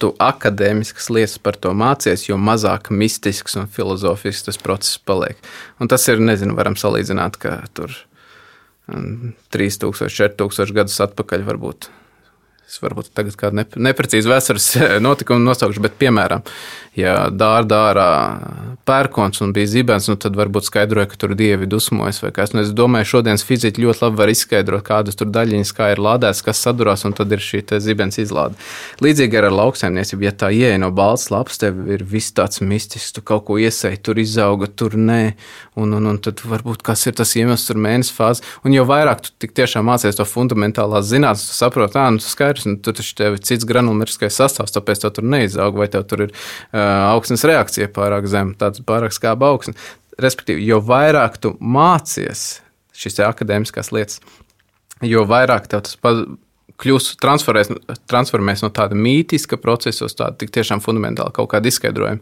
tu 0.00 0.14
akadēmiskas 0.22 1.10
lietas 1.12 1.38
par 1.42 1.58
to 1.60 1.72
mācies, 1.76 2.24
jo 2.28 2.38
mazāk 2.40 2.88
mistisks 2.94 3.58
un 3.60 3.68
filozofisks 3.68 4.46
tas 4.46 4.60
process 4.60 5.00
paliek. 5.04 5.36
Un 5.82 5.90
tas 5.92 6.06
ir, 6.08 6.22
nezinu, 6.22 6.56
varam 6.56 6.78
salīdzināt, 6.78 7.36
ka 7.42 7.58
tur 7.76 7.92
3000, 8.88 9.90
um, 9.90 10.14
4000 10.16 10.76
gadus 10.78 10.96
atpakaļ 11.04 11.44
varbūt 11.50 11.90
Es 12.70 12.78
varbūt 12.78 13.08
tagad 13.18 13.34
kādu 13.34 13.58
nep 13.58 13.72
neprecīzu 13.74 14.30
vēstures 14.30 14.68
notikumu 15.02 15.42
nosaukšu, 15.42 15.82
bet, 15.82 15.96
piemēram, 15.98 16.44
ja 16.94 17.14
dārdā 17.34 17.80
ārā 17.88 18.10
pērkons 18.86 19.42
un 19.42 19.50
bija 19.54 19.66
zibens, 19.72 20.06
nu, 20.06 20.14
tad 20.20 20.36
varbūt 20.38 20.68
skaidroja, 20.68 21.08
ka 21.10 21.18
tur 21.18 21.34
dievi 21.38 21.66
dusmojas 21.70 22.20
vai 22.22 22.30
kas. 22.36 22.52
Nu, 22.54 22.62
es 22.62 22.70
domāju, 22.76 23.08
šodienas 23.16 23.42
fiziķi 23.46 23.82
ļoti 23.82 24.04
labi 24.04 24.20
var 24.20 24.30
izskaidrot, 24.30 24.84
kādas 24.86 25.18
tur 25.18 25.32
daļiņas, 25.34 25.72
kā 25.74 25.88
ir 25.96 26.02
lādētas, 26.02 26.44
kas 26.46 26.62
sadurās, 26.62 27.02
un 27.08 27.16
tad 27.18 27.34
ir 27.34 27.42
šī 27.42 27.64
zibens 27.82 28.20
izlāde. 28.22 28.54
Līdzīgi 29.02 29.40
ar 29.40 29.48
lauksaimniecību, 29.50 30.28
ja 30.28 30.34
tā 30.44 30.52
ieeja 30.54 30.78
no 30.78 30.92
balts 30.94 31.26
lapas, 31.34 31.58
tev 31.58 31.82
ir 31.90 32.06
viss 32.06 32.34
tāds 32.38 32.62
mistisks, 32.62 33.10
tu 33.18 33.26
kaut 33.26 33.48
ko 33.50 33.58
iesēji, 33.58 33.98
tur 34.06 34.22
izauga, 34.22 34.70
tur 34.70 34.94
nē, 34.94 35.34
un, 35.82 35.98
un, 35.98 36.10
un 36.14 36.22
tad 36.22 36.42
varbūt 36.46 36.86
kas 36.86 37.02
ir 37.10 37.18
tas 37.18 37.34
iemesls, 37.34 37.66
tur 37.66 37.82
mēnesis 37.82 38.14
fāze. 38.14 38.46
Un 38.62 38.78
jo 38.78 38.86
vairāk 38.86 39.26
tu 39.26 39.50
tiešām 39.50 39.90
mācies 39.90 40.18
to 40.18 40.26
fundamentālās 40.28 41.10
zinātnes, 41.10 41.50
tu 41.50 41.58
saproti, 41.58 41.98
ah, 41.98 42.10
nu, 42.14 42.22
skaidrs 42.22 42.59
skaidrs, 42.60 42.66
un 42.68 42.82
tur 42.82 42.94
taču 42.94 43.14
tev 43.16 43.36
ir 43.36 43.44
cits 43.44 43.66
granulomeriskais 43.68 44.36
sastāvs, 44.36 44.74
tāpēc 44.74 45.02
tev 45.02 45.14
tur 45.16 45.24
neizaug, 45.24 45.76
vai 45.76 45.88
tev 45.88 46.04
tur 46.08 46.26
ir 46.26 46.30
uh, 46.30 47.14
augsnes 47.14 47.44
reakcija 47.44 47.88
pārāk 47.88 48.28
zema, 48.28 48.54
tāds 48.58 48.82
pārāk 48.84 49.12
skāba 49.12 49.50
augsne. 49.50 49.74
Respektīvi, 50.20 50.66
jo 50.66 50.80
vairāk 50.80 51.38
tu 51.40 51.56
mācies 51.60 52.60
šīs 52.92 53.20
akadēmiskās 53.24 53.92
lietas, 53.92 54.20
jo 55.02 55.24
vairāk 55.24 55.68
tev 55.70 55.86
tas 55.86 55.96
kļūs 56.80 57.14
transformēs 57.20 58.62
no 58.62 58.70
tāda 58.72 58.96
mītiska 58.96 59.58
procesa 59.60 60.06
uz 60.06 60.14
tādu 60.16 60.48
tiešām 60.48 60.80
fundamentālu 60.80 61.32
kaut 61.36 61.50
kādu 61.52 61.68
izskaidrojumu. 61.68 62.20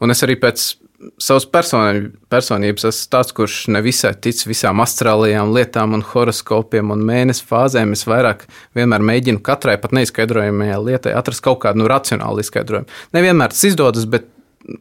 Un 0.00 0.12
es 0.12 0.22
arī 0.24 0.38
pēc 0.40 0.76
savas 1.20 1.46
personības 1.48 2.86
esmu 2.90 3.10
tāds, 3.12 3.32
kurš 3.36 3.56
nevisai 3.72 4.12
tic 4.22 4.42
visām 4.48 4.82
astrālajām 4.84 5.52
lietām, 5.54 5.94
un 5.96 6.04
horoskopiem 6.04 6.92
un 6.94 7.04
mēnesi 7.08 7.46
fāzēm. 7.48 7.94
Es 7.96 8.06
vairāk 8.08 8.46
vienmēr 8.76 9.04
mēģinu 9.12 9.42
katrai 9.44 9.78
pat 9.80 9.94
neizskaidrojamajai 9.96 10.78
lietai 10.84 11.16
atrast 11.16 11.44
kaut 11.46 11.62
kādu 11.64 11.82
nu, 11.82 11.88
racionālu 11.90 12.44
izskaidrojumu. 12.44 12.90
Nevienmēr 13.16 13.54
tas 13.54 13.64
izdodas, 13.70 14.08
bet 14.10 14.28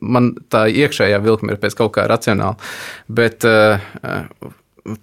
man 0.02 0.34
tā 0.52 0.66
iekšējā 0.68 1.20
vilkme 1.24 1.56
ir 1.56 1.62
pēc 1.62 1.78
kaut 1.80 1.96
kā 1.96 2.06
racionāla. 2.10 2.60
Bet 3.08 3.48
uh, 3.48 3.80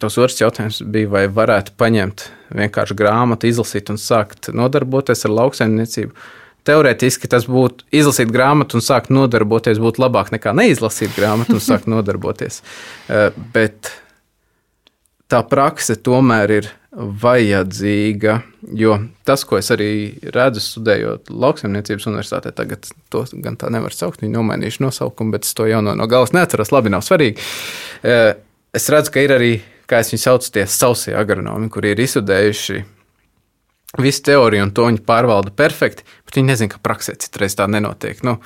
tas 0.00 0.18
otrs 0.20 0.40
jautājums 0.42 0.82
bija, 0.84 1.10
vai 1.12 1.26
varētu 1.32 1.76
paņemt 1.80 2.28
vienkārši 2.56 2.96
grāmatu, 2.98 3.48
izlasīt 3.48 3.90
un 3.92 4.00
sākt 4.00 4.52
nodarboties 4.54 5.24
ar 5.26 5.34
lauksaimniecību 5.40 6.28
teorētiski 6.66 7.30
tas 7.30 7.46
būtu 7.50 7.86
izlasīt 7.94 8.32
grāmatu 8.34 8.78
un 8.78 8.84
sākt 8.84 9.12
nodarboties, 9.14 9.80
būtu 9.82 10.02
labāk 10.02 10.32
nekā 10.34 10.54
neizlasīt 10.56 11.14
grāmatu 11.16 11.58
un 11.58 11.62
sākt 11.62 11.90
nodarboties. 11.90 12.62
Eh, 13.06 13.30
bet 13.54 13.90
tā 15.30 15.38
prakse 15.46 15.94
tomēr 16.02 16.52
ir 16.56 16.68
vajadzīga, 17.22 18.34
jo 18.80 18.96
tas, 19.28 19.44
ko 19.46 19.60
es 19.60 19.68
arī 19.74 19.90
redzu, 20.34 20.62
studējot 20.64 21.30
lauksaimniecības 21.30 22.08
universitātē, 22.10 22.50
tagad 22.56 22.88
to 23.12 23.22
gan 23.44 23.58
tā 23.60 23.70
nevar 23.70 23.94
saukt, 23.94 24.24
viņi 24.24 24.34
nomainījuši 24.34 24.82
nosaukumu, 24.82 25.36
bet 25.36 25.46
es 25.46 25.54
to 25.54 25.68
jau 25.70 25.82
no, 25.84 25.94
no 25.98 26.08
galvas 26.10 26.34
neatceros, 26.34 26.72
labi, 26.74 26.90
nav 26.94 27.04
svarīgi. 27.06 27.46
Eh, 28.02 28.32
es 28.74 28.90
redzu, 28.92 29.14
ka 29.14 29.22
ir 29.22 29.36
arī, 29.36 29.52
kā 29.86 30.02
es 30.02 30.10
viņu 30.14 30.24
saucu, 30.24 30.52
tie 30.56 30.66
sausie 30.70 31.14
agronomi, 31.18 31.70
kuri 31.70 31.94
ir 31.94 32.02
izsudējuši 32.08 32.82
visu 33.99 34.22
teoriju 34.26 34.66
un 34.66 34.72
to 34.74 34.87
viņi 34.89 35.03
pārvalda 35.07 35.53
perfekti, 35.57 36.05
bet 36.26 36.39
viņi 36.39 36.51
nezina, 36.51 36.72
ka 36.72 36.82
praksē 36.84 37.16
citreiz 37.22 37.57
tā 37.59 37.68
nenotiek. 37.70 38.22
Nu, 38.26 38.39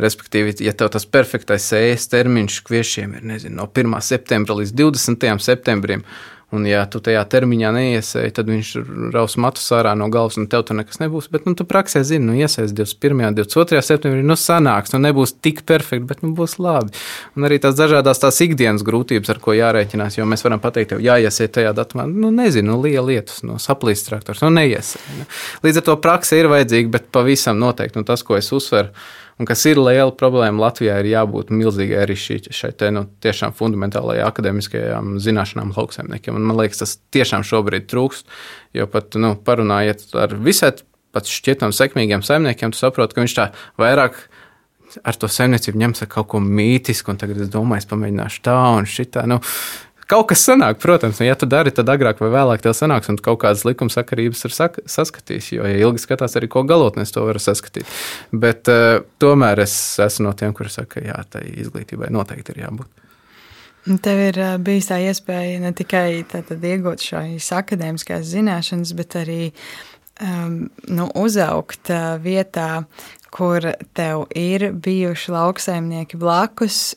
respektīvi, 0.00 0.56
ja 0.64 0.74
tev 0.76 0.90
tas 0.94 1.06
perfektais 1.08 1.68
sēnes 1.70 2.08
termiņš 2.12 2.58
kviešiem 2.66 3.14
ir 3.18 3.28
nezinu, 3.32 3.60
no 3.60 3.68
1. 3.70 3.98
septembra 4.04 4.58
līdz 4.58 4.74
20. 4.78 5.30
septembrim, 5.44 6.04
Un, 6.48 6.64
ja 6.64 6.86
tu 6.88 6.96
tajā 7.04 7.20
termiņā 7.28 7.70
neiesēji, 7.76 8.32
tad 8.38 8.48
viņš 8.48 8.68
raus 9.12 9.34
matus 9.36 9.66
ārā 9.76 9.90
no 10.00 10.06
galvas, 10.08 10.38
un 10.40 10.46
tev 10.48 10.62
tur 10.64 10.78
nekas 10.78 10.96
nebūs. 11.02 11.26
Bet 11.28 11.44
nu, 11.44 11.52
tu 11.58 11.66
praksē 11.68 12.00
zini, 12.08 12.24
nu, 12.24 12.36
iesaisties 12.40 12.72
21. 12.72 13.20
un 13.28 13.36
22. 13.36 13.82
septembrī, 13.84 14.22
nu, 14.24 14.36
sanāks, 14.40 14.94
nu, 14.94 15.02
nebūs 15.04 15.34
tik 15.44 15.60
perfekti, 15.68 16.06
bet 16.08 16.24
nu, 16.24 16.32
būs 16.38 16.56
labi. 16.64 16.96
Un 17.36 17.44
arī 17.44 17.60
tās 17.60 17.76
dažādas 17.76 18.24
tās 18.24 18.40
ikdienas 18.46 18.86
grūtības, 18.86 19.34
ar 19.34 19.42
ko 19.44 19.52
jārēķinās, 19.58 20.16
jo 20.16 20.24
mēs 20.30 20.46
varam 20.46 20.64
pateikt, 20.64 20.94
tev 20.94 21.04
jāiesiet 21.04 21.52
tajā 21.58 21.74
datumā, 21.76 22.08
nu, 22.08 22.32
nezinu, 22.32 22.72
nu, 22.72 22.80
liela 22.86 23.04
lietus, 23.10 23.44
no 23.44 23.60
saplīst 23.60 24.08
traktors, 24.08 24.40
nu, 24.46 24.48
neiesēji. 24.56 25.20
Nu. 25.20 25.28
Līdz 25.68 25.82
ar 25.82 25.88
to 25.90 26.00
praksa 26.00 26.40
ir 26.40 26.48
vajadzīga, 26.48 26.94
bet 26.96 27.12
pavisam 27.12 27.60
noteikti, 27.60 28.00
un 28.00 28.08
tas, 28.08 28.24
ko 28.24 28.40
es 28.40 28.48
uzsveru, 28.56 28.94
Un 29.38 29.46
kas 29.46 29.62
ir 29.70 29.78
liela 29.78 30.10
problēma 30.18 30.64
Latvijā, 30.64 30.96
ir 30.98 31.12
jābūt 31.12 31.52
milzīgai 31.54 32.00
arī 32.02 32.16
šai 32.18 32.72
te, 32.74 32.90
nu, 32.94 33.04
tiešām 33.22 33.54
fundamentālajai 33.54 34.24
akadēmiskajām 34.26 35.14
zināšanām 35.22 35.70
lauksaimniekiem. 35.76 36.34
Un 36.34 36.48
man 36.48 36.58
liekas, 36.58 36.82
tas 36.82 36.96
tiešām 37.14 37.46
šobrīd 37.46 37.86
trūkst, 37.90 38.26
jo 38.74 38.88
pat 38.90 39.14
nu, 39.20 39.36
parunājot 39.46 40.10
ar 40.18 40.34
visai 40.42 40.72
pat 41.14 41.30
šķietam 41.30 41.72
sekmīgiem 41.72 42.24
saimniekiem, 42.26 42.74
tu 42.74 42.80
saproti, 42.82 43.14
ka 43.14 43.24
viņš 43.24 43.36
tā 43.38 43.46
vairāk 43.80 44.18
ar 45.06 45.18
to 45.20 45.28
saimniecību 45.30 45.80
ņems 45.82 46.02
ar 46.04 46.10
kaut 46.12 46.30
ko 46.32 46.40
mītisku, 46.42 47.12
un 47.12 47.20
tagad 47.20 47.42
es 47.44 47.50
domāju, 47.52 47.84
es 47.84 47.90
pamēģināšu 47.90 48.42
tā 48.44 48.56
un 48.78 48.88
šitā. 48.88 49.24
Nu, 49.28 49.38
Kaut 50.08 50.30
kas 50.30 50.40
sanāk, 50.46 50.78
protams, 50.80 51.18
un 51.20 51.26
ja 51.26 51.34
tu 51.36 51.44
dari, 51.44 51.68
tad 51.74 51.90
agrāk 51.92 52.22
vai 52.22 52.30
vēlāk 52.32 52.62
tev 52.64 52.72
sanāks, 52.76 53.10
un 53.12 53.18
kaut 53.20 53.42
kādas 53.42 53.66
likumsakarības 53.68 54.46
ir 54.48 54.54
sak 54.56 54.78
saskatījis. 54.88 55.50
Jo, 55.58 55.66
ja 55.68 55.82
ilgi 55.82 56.00
skatās, 56.00 56.36
arī 56.38 56.48
ko 56.48 56.62
galotnēs 56.64 57.12
to 57.12 57.26
var 57.28 57.36
saskatīt. 57.44 57.84
Bet 58.32 58.70
uh, 58.72 59.02
tomēr 59.20 59.60
es 59.66 59.74
esmu 60.00 60.30
no 60.30 60.32
tiem, 60.32 60.54
kuriem 60.56 60.72
saka, 60.72 60.94
ka 60.94 61.02
jā, 61.04 61.18
tai 61.28 61.42
izglītībai 61.60 62.08
noteikti 62.14 62.54
ir 62.54 62.62
jābūt. 62.62 63.04
Tev 64.04 64.22
ir 64.30 64.38
uh, 64.40 64.54
bijis 64.64 64.88
tā 64.88 64.96
iespēja 65.04 65.60
ne 65.60 65.74
tikai 65.76 66.22
tātad, 66.28 66.64
iegūt 66.64 67.04
šīs 67.04 67.50
akadēmiskās 67.58 68.24
zināšanas, 68.32 68.94
bet 68.96 69.16
arī 69.20 69.42
um, 70.24 70.70
nu, 70.88 71.10
uzaugt 71.20 71.92
uh, 71.92 72.14
vietā, 72.24 72.86
kur 73.28 73.74
tev 73.92 74.24
ir 74.32 74.70
bijuši 74.72 75.36
lauksaimnieki 75.36 76.16
blakus 76.16 76.96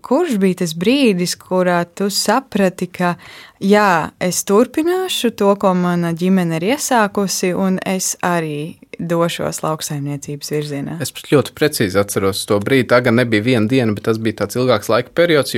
kurš 0.00 0.36
bija 0.42 0.62
tas 0.62 0.74
brīdis, 0.78 1.34
kurā 1.40 1.82
tu 1.84 2.08
saprati, 2.12 2.88
ka 2.92 3.14
jā, 3.62 4.10
es 4.22 4.42
turpināšu 4.48 5.32
to, 5.38 5.52
ko 5.60 5.74
mana 5.78 6.12
ģimene 6.16 6.60
ir 6.60 6.72
iesākusi, 6.74 7.52
un 7.54 7.78
es 7.86 8.14
arī 8.24 8.78
došos 8.98 9.62
lauksaimniecības 9.64 10.52
virzienā? 10.54 10.98
Es 11.02 11.12
ļoti 11.14 11.54
precīzi 11.56 12.00
atceros 12.00 12.44
to 12.48 12.60
brīdi. 12.62 12.90
Tā 12.92 13.02
gan 13.04 13.18
nebija 13.20 13.44
viena 13.44 13.68
diena, 13.68 13.94
bet 13.96 14.06
tas 14.08 14.20
bija 14.22 14.42
tāds 14.42 14.58
ilgāks 14.58 14.92
laika 14.92 15.14
periods. 15.14 15.56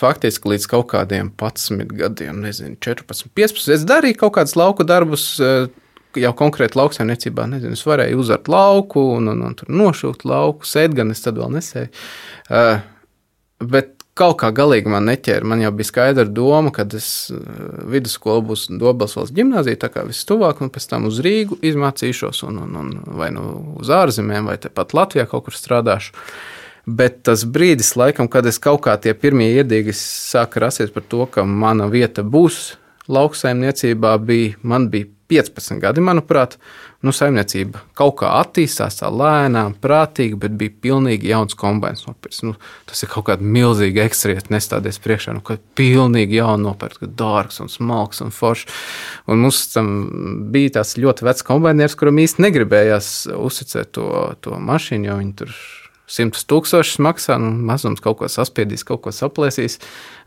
Faktiski 0.00 0.52
līdz 0.52 0.68
kaut 0.70 0.86
kādiem 0.92 1.32
11 1.34 1.90
gadiem, 1.98 2.44
nezinu, 2.44 2.76
14, 2.78 3.26
15. 3.34 3.72
Es 3.74 3.82
darīju 3.88 4.20
kaut 4.20 4.36
kādus 4.36 4.54
lauku 4.56 4.86
darbus, 4.86 5.24
eh, 5.42 5.66
jau 6.18 6.30
konkrēti 6.38 6.78
lauksaimniecībā, 6.78 7.48
nezinu, 7.50 7.74
es 7.74 7.82
varēju 7.86 8.22
uzvart 8.22 8.48
lauku 8.50 9.02
un, 9.16 9.28
un, 9.32 9.42
un 9.50 9.76
nošūt 9.82 10.24
lauku, 10.30 10.66
sēt 10.66 10.94
gan 10.94 11.10
es 11.10 11.22
tad 11.26 11.38
vēl 11.42 11.50
nesēju. 11.56 11.90
Uh, 12.50 12.78
Bet 13.60 14.00
kaut 14.20 14.38
kā 14.42 14.50
galīgi 14.54 14.90
man 14.90 15.06
neķēra. 15.08 15.48
Man 15.48 15.62
jau 15.62 15.72
bija 15.74 15.88
skaidra 15.88 16.26
doma, 16.28 16.72
ka 16.74 16.84
es 16.96 17.30
eh, 17.32 17.40
vidusskola 17.92 18.44
būs 18.50 18.68
Dobels 18.80 19.16
valsts 19.16 19.36
gimnāzija, 19.36 19.80
tā 19.84 19.90
kā 19.92 20.04
viss 20.08 20.28
tuvāk, 20.28 20.62
un 20.64 20.72
pēc 20.72 20.88
tam 20.90 21.08
uz 21.10 21.20
Rīgu 21.24 21.60
izmācīšos, 21.70 22.42
un, 22.48 22.62
un, 22.64 22.80
un 22.82 22.96
vai 23.20 23.30
nu 23.34 23.46
uz 23.80 23.92
ārzemēm, 23.94 24.50
vai 24.50 24.58
tepat 24.60 24.96
Latvijā 24.96 25.28
kaut 25.30 25.48
kur 25.48 25.56
strādāšu. 25.56 26.16
Bet 26.90 27.20
tas 27.28 27.44
brīdis, 27.44 27.92
laikam, 28.00 28.28
kad 28.32 28.48
es 28.48 28.58
kaut 28.58 28.82
kā 28.86 28.96
tie 29.00 29.12
pirmie 29.14 29.50
iedīgi 29.52 29.94
sāka 29.96 30.64
rasties 30.64 30.92
par 30.92 31.04
to, 31.06 31.26
ka 31.30 31.44
mana 31.44 31.86
vieta 31.92 32.24
būs 32.24 32.74
lauksaimniecībā, 33.10 34.16
bija, 34.24 34.56
man 34.62 34.88
bija 34.90 35.10
15 35.30 35.78
gadi, 35.80 36.02
manuprāt, 36.04 36.56
nu, 37.06 37.14
saimniecība 37.14 37.80
kaut 37.96 38.18
kā 38.20 38.32
attīstās 38.40 38.98
tā 39.00 39.08
lēnām, 39.14 39.76
prātīgi, 39.80 40.36
bet 40.40 40.56
bija 40.60 40.74
pilnīgi 40.84 41.30
jauns 41.30 41.56
kombinācijas 41.58 42.08
nopirks. 42.08 42.42
Nu, 42.46 42.54
tas 42.90 43.02
ir 43.04 43.12
kaut 43.12 43.28
kāda 43.30 43.46
milzīga 43.56 44.04
ekstrieta 44.08 44.52
nestāties 44.52 45.00
priekšā, 45.02 45.36
nu, 45.36 45.44
kad 45.46 45.62
pilnīgi 45.78 46.40
jaunu 46.40 46.70
nopirkt, 46.70 47.06
dārgs 47.18 47.62
un 47.64 47.72
smalks 47.72 48.24
un 48.24 48.34
foršs. 48.34 48.80
Un 49.30 49.44
mums 49.46 49.62
tam 49.72 49.92
bija 50.52 50.80
tāds 50.80 50.96
ļoti 51.00 51.28
vecs 51.30 51.46
kombinērs, 51.46 51.96
kuram 51.98 52.20
īsti 52.20 52.46
negribējās 52.48 53.12
uzticēt 53.38 53.94
to, 53.96 54.10
to 54.44 54.58
mašīnu, 54.60 55.08
jo 55.10 55.20
viņi 55.22 55.38
tur 55.42 55.54
simtus 56.10 56.46
tūkstošus 56.50 56.98
maksā, 57.02 57.38
nu, 57.40 57.52
mazums 57.70 58.02
kaut 58.02 58.18
ko 58.20 58.28
saspiedīs, 58.30 58.82
kaut 58.86 59.04
ko 59.04 59.12
saplēsīs, 59.14 59.78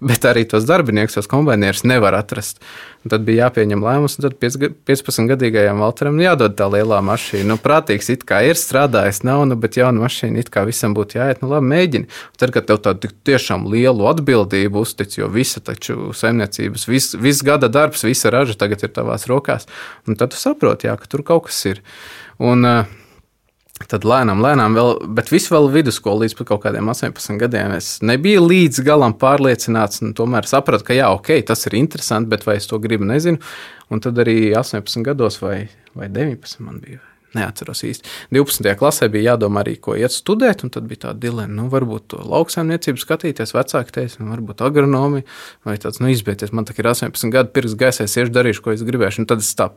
bet 0.04 0.26
arī 0.28 0.46
tos 0.50 0.66
darbiniekus, 0.68 1.18
tos 1.18 1.30
kombinierus 1.32 1.84
nevar 1.88 2.16
atrast. 2.18 2.62
Un 3.04 3.12
tad 3.12 3.26
bija 3.28 3.50
jāpieņem 3.50 3.84
lēmums, 3.84 4.16
un 4.16 4.26
tad 4.26 4.38
15-gadīgajam 4.40 5.82
Valteram 5.84 6.22
jādod 6.24 6.56
tā 6.60 6.70
lielā 6.72 7.02
mašīna. 7.04 7.50
Nu, 7.52 7.58
prātīgs 7.60 8.08
it 8.14 8.24
kā 8.28 8.40
ir 8.48 8.60
strādājis, 8.60 9.22
nav, 9.28 9.44
nu, 9.50 9.60
bet 9.60 9.76
jauna 9.80 10.06
mašīna 10.06 10.40
it 10.40 10.54
kā 10.54 10.64
visam 10.70 10.96
būtu 10.96 11.20
jāiet, 11.20 11.44
nu 11.44 11.52
labi, 11.52 11.68
mēģini. 11.74 12.08
Un 12.08 12.40
tad, 12.40 12.56
kad 12.56 12.70
tev 12.70 12.80
tādu 12.88 13.12
tiešām 13.28 13.68
lielu 13.74 14.08
atbildību 14.14 14.86
uztic, 14.88 15.20
jo 15.20 15.28
visa 15.34 15.60
taču 15.60 16.16
saimniecības, 16.16 16.88
viss 16.88 17.20
vis 17.20 17.44
gada 17.44 17.68
darbs, 17.68 18.08
visa 18.08 18.32
raža 18.32 18.56
tagad 18.64 18.88
ir 18.88 18.96
tavās 18.96 19.28
rokās, 19.28 19.68
un 20.08 20.16
tad 20.20 20.32
tu 20.32 20.40
saproti, 20.40 20.88
jā, 20.88 20.96
ka 21.00 21.12
tur 21.12 21.28
kaut 21.28 21.50
kas 21.52 21.60
ir. 21.68 21.84
Un, 22.40 22.64
uh, 22.64 23.03
Tad 23.92 24.06
lēnām, 24.08 24.42
lēnām, 24.44 24.76
vēl, 24.78 24.92
bet 25.18 25.32
visu 25.34 25.54
vēl 25.54 25.70
vidusskolu 25.74 26.24
līdz 26.24 26.38
kaut 26.44 26.64
kādiem 26.66 26.90
18 26.92 27.40
gadiem 27.42 27.76
es 27.78 27.96
nebiju 28.06 28.44
līdz 28.46 28.84
galam 28.86 29.16
pārliecināts. 29.20 30.04
Tomēr 30.18 30.48
sapratu, 30.50 30.88
ka 30.88 30.98
jā, 30.98 31.10
ok, 31.14 31.36
tas 31.48 31.66
ir 31.70 31.78
interesanti, 31.80 32.32
bet 32.34 32.46
vai 32.48 32.60
es 32.62 32.70
to 32.70 32.80
gribu, 32.84 33.08
nezinu. 33.10 33.42
Un 33.94 34.04
tad 34.04 34.20
arī 34.24 34.54
18 34.58 35.06
gados 35.06 35.40
vai, 35.44 35.68
vai 35.98 36.12
19 36.12 36.64
man 36.64 36.80
bija. 36.84 37.04
Neatceros 37.34 37.80
īsti. 37.82 38.12
12. 38.36 38.76
klasē 38.78 39.08
bija 39.10 39.32
jādomā 39.32 39.64
arī, 39.64 39.80
ko 39.82 39.96
iet 39.98 40.14
studēt, 40.14 40.62
un 40.66 40.70
tad 40.74 40.86
bija 40.86 41.08
tāda 41.08 41.18
dilemma, 41.24 41.64
nu, 41.64 41.64
varbūt 41.72 42.12
to 42.14 42.20
lauksaimniecību 42.30 43.02
skatīties, 43.02 43.56
vecāki 43.58 43.96
teica, 43.96 44.20
nu, 44.22 44.30
varbūt 44.36 44.62
agronomiju, 44.62 45.26
vai 45.66 45.80
tāds, 45.82 45.98
nu, 46.04 46.12
izbēties. 46.14 46.54
Man 46.54 46.70
tā 46.70 46.78
ir 46.78 46.92
18 46.92 47.34
gadi, 47.34 47.50
pirks 47.56 47.74
gaisā, 47.80 48.06
es 48.06 48.14
iešu 48.20 48.36
darīšu, 48.38 48.62
ko 48.62 48.76
es 48.76 48.86
gribēšu. 48.86 49.24
Un 49.24 49.32
tad 49.34 49.42
es 49.42 49.50
tā 49.58 49.72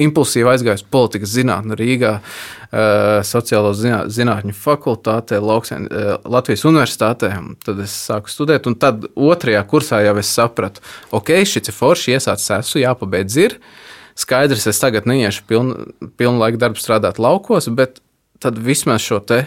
impulsīvi 0.00 0.50
aizgāju 0.52 0.80
uz 0.80 0.84
politikas 0.94 1.32
zinātnē, 1.34 1.76
Rīgā, 1.78 2.12
sociālo 3.26 3.72
zinātņu 3.74 4.54
fakultātē, 4.58 5.40
Lauksien, 5.42 5.88
Latvijas 6.24 6.64
universitātē. 6.68 7.32
Tad 7.64 7.82
es 7.84 7.94
sāku 8.08 8.32
studēt, 8.32 8.68
un 8.70 8.78
tad 8.78 9.08
otrajā 9.14 9.64
kursā 9.70 10.02
jau 10.06 10.14
es 10.22 10.30
sapratu, 10.34 10.84
ok, 11.14 11.36
šis 11.48 11.70
ir 11.70 11.76
forši, 11.76 12.14
iesācis 12.18 12.54
esmu, 12.58 12.84
jāpabeidz 12.84 13.40
ir. 13.42 13.58
Skaidrs, 14.18 14.68
es 14.70 14.78
tagad 14.78 15.08
neiešu 15.10 15.42
pilnu 15.48 16.38
laiku 16.38 16.60
darbu 16.62 16.78
strādāt 16.78 17.18
laukos, 17.22 17.66
bet 17.74 17.98
tad 18.42 18.58
vismaz 18.62 19.02
šo 19.02 19.18
te 19.26 19.44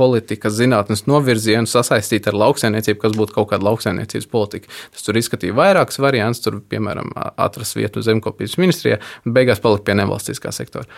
politikas 0.00 0.56
zinātnes 0.56 1.04
novirzienu 1.10 1.68
sasaistīt 1.70 2.28
ar 2.30 2.38
lauksaimniecību, 2.40 3.00
kas 3.02 3.16
būtu 3.18 3.36
kaut 3.36 3.50
kāda 3.52 3.68
lauksaimniecības 3.68 4.30
politika. 4.32 4.72
Tas 4.94 5.04
tur 5.06 5.20
izskatīja 5.20 5.56
vairākas 5.58 6.00
variantus, 6.02 6.44
tur, 6.46 6.60
piemēram, 6.72 7.12
atrast 7.36 7.76
vietu 7.76 8.04
zemkopības 8.06 8.56
ministrijā, 8.60 9.00
un 9.24 9.36
beigās 9.36 9.62
palika 9.62 9.90
pie 9.90 10.00
nevalstiskā 10.00 10.54
sektora. 10.56 10.88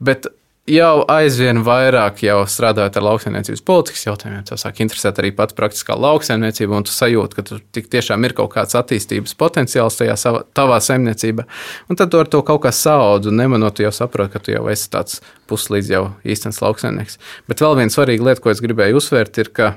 Bet 0.00 0.28
jau 0.70 1.02
aizvien 1.10 1.60
vairāk 1.66 2.22
jau 2.24 2.38
strādājot 2.48 2.96
ar 2.98 3.04
lauksaimniecības 3.06 3.62
politikas 3.66 4.04
jautājumiem, 4.06 4.44
tas 4.48 4.64
sāk 4.64 4.80
interesēt 4.84 5.18
arī 5.20 5.32
pats 5.36 5.56
praktiskā 5.58 5.96
lauksaimniecība, 5.98 6.78
un 6.78 6.86
tu 6.86 6.94
sajūti, 6.94 7.36
ka 7.36 7.44
tur 7.46 7.60
tiešām 7.76 8.24
ir 8.28 8.34
kaut 8.38 8.52
kāds 8.54 8.78
attīstības 8.78 9.36
potenciāls 9.40 9.98
tajā 10.00 10.16
savā, 10.20 10.42
tavā 10.56 10.78
saimniecībā. 10.84 11.46
Un 11.90 12.00
tad 12.00 12.12
tu 12.12 12.22
ar 12.22 12.30
to 12.30 12.42
kaut 12.46 12.62
kā 12.64 12.72
saudz, 12.74 13.30
un 13.30 13.38
nemanot, 13.40 13.82
jau 13.82 13.92
saproti, 13.94 14.34
ka 14.34 14.44
tu 14.46 14.54
jau 14.54 14.64
esi 14.72 14.88
tāds 14.92 15.20
puslīdz 15.50 15.92
jau 15.92 16.04
īstenis 16.24 16.62
lauksaimnieks. 16.62 17.20
Bet 17.50 17.62
vēl 17.64 17.78
viena 17.82 17.94
svarīga 17.94 18.30
lieta, 18.30 18.44
ko 18.44 18.54
es 18.54 18.62
gribēju 18.64 19.00
uzsvērt, 19.02 19.42
ir, 19.42 19.52
ka 19.54 19.74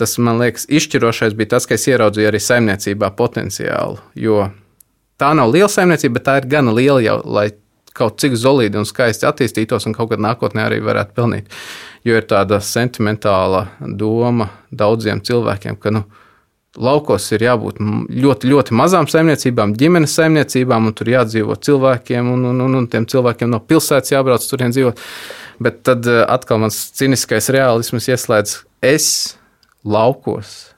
tas 0.00 0.16
man 0.18 0.40
liekas 0.40 0.66
izšķirošais 0.72 1.36
bija 1.38 1.54
tas, 1.56 1.68
ka 1.68 1.76
es 1.76 1.86
ieraudzīju 1.90 2.32
arī 2.32 2.40
saimniecībā 2.42 3.12
potenciālu. 3.18 4.00
Jo 4.18 4.48
tā 5.20 5.32
nav 5.38 5.52
liela 5.52 5.70
saimniecība, 5.70 6.18
bet 6.18 6.28
tā 6.28 6.38
ir 6.40 6.48
gana 6.56 6.74
liela 6.74 7.02
jau, 7.04 7.20
lai 7.28 7.50
kaut 7.96 8.18
cik 8.22 8.36
zelīti 8.38 8.80
un 8.80 8.88
skaisti 8.88 9.28
attīstītos 9.28 9.86
un 9.88 9.96
kaut 9.96 10.12
kad 10.12 10.22
nākotnē 10.22 10.66
arī 10.66 10.80
varētu 10.84 11.16
pelnīt. 11.16 11.52
Jo 12.06 12.18
ir 12.18 12.26
tāda 12.28 12.58
sentimentāla 12.64 13.66
doma 13.80 14.48
daudziem 14.74 15.22
cilvēkiem, 15.24 15.78
ka 15.78 15.92
nu, 15.94 16.02
laukos 16.80 17.28
ir 17.36 17.44
jābūt 17.44 17.78
ļoti, 17.82 18.48
ļoti 18.48 18.76
mazām 18.76 19.08
saimniecībām, 19.10 19.74
ģimenes 19.78 20.16
saimniecībām, 20.16 20.88
un 20.88 20.96
tur 20.96 21.12
jādzīvo 21.12 21.56
cilvēkiem, 21.68 22.32
un, 22.32 22.46
un, 22.48 22.64
un, 22.64 22.76
un 22.80 22.88
tiem 22.90 23.06
cilvēkiem 23.08 23.52
no 23.52 23.60
pilsētas 23.60 24.14
jābrauc 24.14 24.46
turien 24.48 24.72
dzīvot. 24.74 25.00
Bet 25.62 25.82
tad 25.86 26.08
eh, 26.08 26.22
atkal 26.32 26.62
mans 26.62 26.78
ciniskais 26.96 27.50
realisms 27.52 28.08
ieslēdz 28.10 28.56
es 28.88 29.08
laukos. 29.84 30.72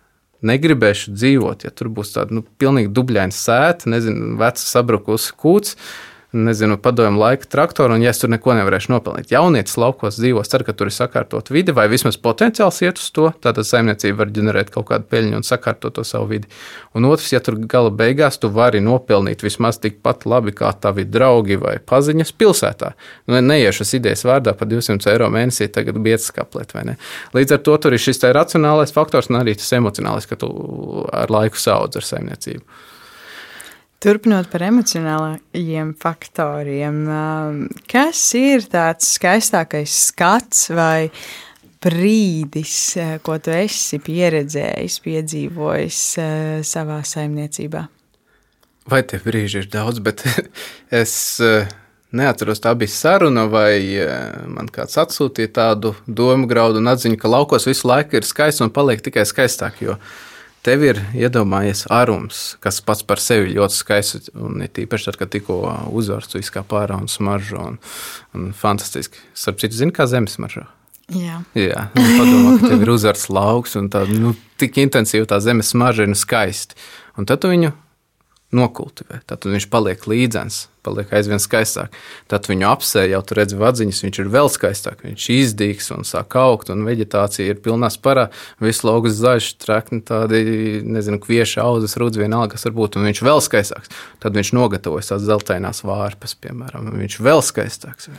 Negribēšu 0.45 1.15
dzīvot, 1.15 1.63
ja 1.65 1.71
tur 1.73 1.89
būs 1.95 2.11
tāda 2.17 2.35
nu, 2.37 2.43
pilnīgi 2.61 2.91
dubļaina 2.93 3.33
sēta, 3.33 3.89
nezinu, 3.89 4.35
veca 4.41 4.61
sabrukusi 4.61 5.33
kūts 5.41 5.79
nezinu, 6.35 6.77
padomu 6.83 7.21
laika 7.21 7.47
traktoru, 7.51 7.95
un 7.95 8.03
ja 8.05 8.13
es 8.13 8.21
tur 8.21 8.31
neko 8.33 8.55
nevarēšu 8.59 8.93
nopelnīt. 8.93 9.31
Jaunietis 9.33 9.77
laukos 9.81 10.19
dzīvos, 10.19 10.51
cer, 10.51 10.65
ka 10.67 10.75
tur 10.77 10.91
ir 10.91 10.97
sakārtot 10.97 11.51
vidi, 11.55 11.75
vai 11.77 11.87
vismaz 11.93 12.19
potenciāls 12.21 12.81
iet 12.85 13.01
uz 13.01 13.09
to. 13.15 13.31
Tātad 13.45 13.67
saimniecība 13.69 14.23
var 14.23 14.33
ģenerēt 14.35 14.73
kaut 14.75 14.89
kādu 14.91 15.09
peļņu 15.11 15.41
un 15.41 15.47
sakārtot 15.47 15.97
to 15.99 16.05
savu 16.07 16.29
vidi. 16.35 16.51
Un 16.95 17.07
otrs, 17.09 17.31
ja 17.33 17.41
tur 17.45 17.59
gala 17.71 17.93
beigās 17.95 18.41
tu 18.43 18.51
vari 18.55 18.83
nopelnīt 18.85 19.45
vismaz 19.47 19.79
tikpat 19.83 20.27
labi 20.29 20.55
kā 20.57 20.73
tavi 20.81 21.07
draugi 21.09 21.59
vai 21.61 21.77
paziņas 21.79 22.35
pilsētā. 22.39 22.95
Nu, 23.31 23.39
neiešas 23.41 23.95
idejas 24.01 24.27
vārdā 24.27 24.57
par 24.59 24.71
200 24.71 25.13
eiro 25.15 25.31
mēnesī, 25.35 25.71
tagad 25.73 26.01
biedrs 26.03 26.31
kaplēt, 26.35 26.75
vai 26.75 26.89
ne? 26.91 26.97
Līdz 27.37 27.59
ar 27.59 27.63
to 27.67 27.79
tur 27.79 27.95
ir 27.95 28.03
šis 28.03 28.23
racionālais 28.35 28.95
faktors 28.95 29.31
un 29.31 29.41
arī 29.43 29.57
tas 29.59 29.73
emocionālais, 29.77 30.27
ka 30.29 30.39
tu 30.41 30.51
ar 31.13 31.33
laiku 31.33 31.61
saudz 31.61 32.01
ar 32.01 32.07
saimniecību. 32.07 32.65
Turpinot 34.05 34.51
par 34.53 34.61
emocionālajiem 34.67 35.95
faktoriem, 35.97 36.97
um, 37.09 37.61
kas 37.89 38.19
ir 38.37 38.67
tāds 38.69 39.15
skaistākais 39.17 39.95
skats 40.11 40.67
vai 40.77 41.09
brīdis, 41.81 42.75
uh, 43.01 43.15
ko 43.25 43.39
tu 43.41 43.55
esi 43.57 43.97
pieredzējis, 44.05 44.99
piedzīvojis 45.07 46.01
uh, 46.21 46.35
savā 46.69 46.99
saimniecībā? 47.09 47.87
Vai 48.93 49.01
tie 49.09 49.23
brīži 49.25 49.63
ir 49.63 49.71
daudz, 49.73 50.05
bet 50.05 50.21
es 51.03 51.17
uh, 51.41 51.65
neatceros, 52.13 52.61
tā 52.61 52.77
bija 52.77 52.93
saruna, 52.93 53.47
vai 53.49 53.81
man 54.53 54.69
kāds 54.69 55.01
atsūtīja 55.01 55.55
tādu 55.63 55.97
domu 56.05 56.45
graudu 56.51 56.85
un 56.85 56.93
atziņu, 56.93 57.17
ka 57.25 57.33
laukos 57.39 57.65
visu 57.73 57.89
laiku 57.89 58.21
ir 58.21 58.29
skaisti 58.29 58.69
un 58.69 58.77
paliek 58.77 59.01
tikai 59.09 59.25
skaistāk. 59.33 59.81
Jo 59.81 59.97
tev 60.65 60.85
ir 60.87 61.01
iedomājies 61.17 61.85
arums, 61.93 62.45
kas 62.65 62.81
pats 62.85 63.05
par 63.07 63.21
sevi 63.23 63.53
ļoti 63.55 63.77
skaists. 63.77 64.33
Un 64.35 64.65
it 64.65 64.81
īpaši 64.81 65.11
tad, 65.11 65.19
kad 65.21 65.33
tikko 65.35 65.61
uzvārds 65.93 66.37
viss 66.37 66.55
kā 66.55 66.65
pārā 66.67 66.99
un 67.01 67.11
smaržo. 67.13 67.61
Un, 67.73 67.79
un 68.37 68.51
fantastiski. 68.57 69.21
Starp 69.37 69.61
citu, 69.63 69.77
zini, 69.79 69.95
kā 69.95 70.09
zemes 70.11 70.39
smaržo. 70.39 70.67
Jā, 71.13 71.43
Jā 71.53 71.89
padomā, 71.93 72.55
ka 72.63 72.71
tev 72.71 72.85
ir 72.87 72.93
uzvārds 72.95 73.27
lauks 73.29 73.75
un 73.77 73.91
tā, 73.93 74.07
nu, 74.09 74.33
tik 74.61 74.79
intensīva 74.81 75.29
tā 75.29 75.37
zemes 75.45 75.75
smarža 75.75 76.07
ir 76.09 76.17
skaisti. 76.17 76.79
Un 77.21 77.29
tad 77.29 77.43
tu 77.45 77.51
viņu 77.53 77.75
nokultivē. 78.57 79.21
Tad 79.29 79.47
viņš 79.49 79.67
paliek 79.73 80.05
līdzens, 80.09 80.65
paliek 80.85 81.11
aizvien 81.15 81.41
skaistāk. 81.43 81.95
Tad 82.31 82.49
viņu 82.51 82.67
apsē, 82.69 83.05
jau 83.11 83.21
tur 83.27 83.41
redz 83.41 83.57
vadziņas, 83.59 84.03
viņš 84.05 84.21
ir 84.23 84.31
vēl 84.35 84.51
skaistāk. 84.53 85.03
Viņš 85.07 85.27
izdīgs 85.35 85.91
un 85.95 86.07
sāk 86.09 86.37
augt, 86.41 86.71
un 86.73 86.85
vegetācija 86.87 87.51
ir 87.51 87.63
pilnā 87.65 87.91
sparā. 87.93 88.29
Viss 88.63 88.85
logs 88.87 89.17
zaļš, 89.19 89.51
trakni 89.65 90.01
tādi, 90.07 90.45
nezinu, 90.87 91.21
kvieši, 91.25 91.59
auzas, 91.65 91.99
rudz, 92.01 92.21
vienalga, 92.21 92.55
kas 92.55 92.69
var 92.69 92.77
būt, 92.79 93.01
un 93.01 93.09
viņš 93.11 93.25
vēl 93.27 93.43
skaistāks. 93.45 93.93
Tad 94.23 94.39
viņš 94.39 94.55
nogatavojas 94.57 95.13
tās 95.13 95.27
zeltainās 95.27 95.85
vārpas, 95.87 96.37
piemēram, 96.39 96.93
un 96.93 97.05
viņš 97.05 97.21
vēl 97.25 97.45
skaistāks. 97.45 98.13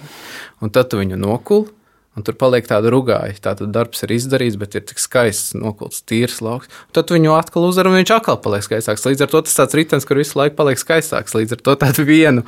Un 0.62 0.74
tad 0.74 0.92
tu 0.92 1.02
viņu 1.02 1.20
nokuli 1.22 1.72
Un 2.16 2.24
tur 2.24 2.36
paliek 2.40 2.64
tāda 2.68 2.92
rugāja. 2.94 3.36
Tātad 3.44 3.74
darbs 3.76 4.06
ir 4.06 4.14
izdarīts, 4.16 4.56
bet 4.60 4.78
ir 4.78 4.86
tik 4.88 5.02
skaists, 5.04 5.52
nokults, 5.60 6.00
tīrs 6.08 6.38
lauks. 6.46 6.70
Tad 6.96 7.12
viņu 7.12 7.34
atkal 7.36 7.68
uzvar, 7.68 7.90
un 7.90 7.98
viņš 8.00 8.14
atkal 8.16 8.40
paliek 8.44 8.64
skaistāks. 8.64 9.04
Līdz 9.04 9.26
ar 9.26 9.32
to 9.34 9.42
tas 9.44 9.58
tāds 9.58 9.76
ritenis, 9.76 10.08
kur 10.08 10.22
visu 10.22 10.40
laiku 10.40 10.56
paliek 10.62 10.80
skaistāks. 10.80 11.36
Līdz 11.36 11.58
ar 11.58 11.64
to 11.68 11.76
tādu 11.82 12.06
vienu, 12.14 12.46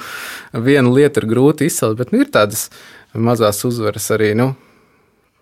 vienu 0.55 0.93
lietu 0.95 1.24
ir 1.24 1.28
grūti 1.34 1.68
izcelt, 1.68 1.99
bet 1.99 2.15
nu, 2.15 2.24
ir 2.24 2.32
tādas 2.32 2.70
mazas 3.11 3.59
uzvaras 3.68 4.07
arī. 4.15 4.32
Nu, 4.39 4.53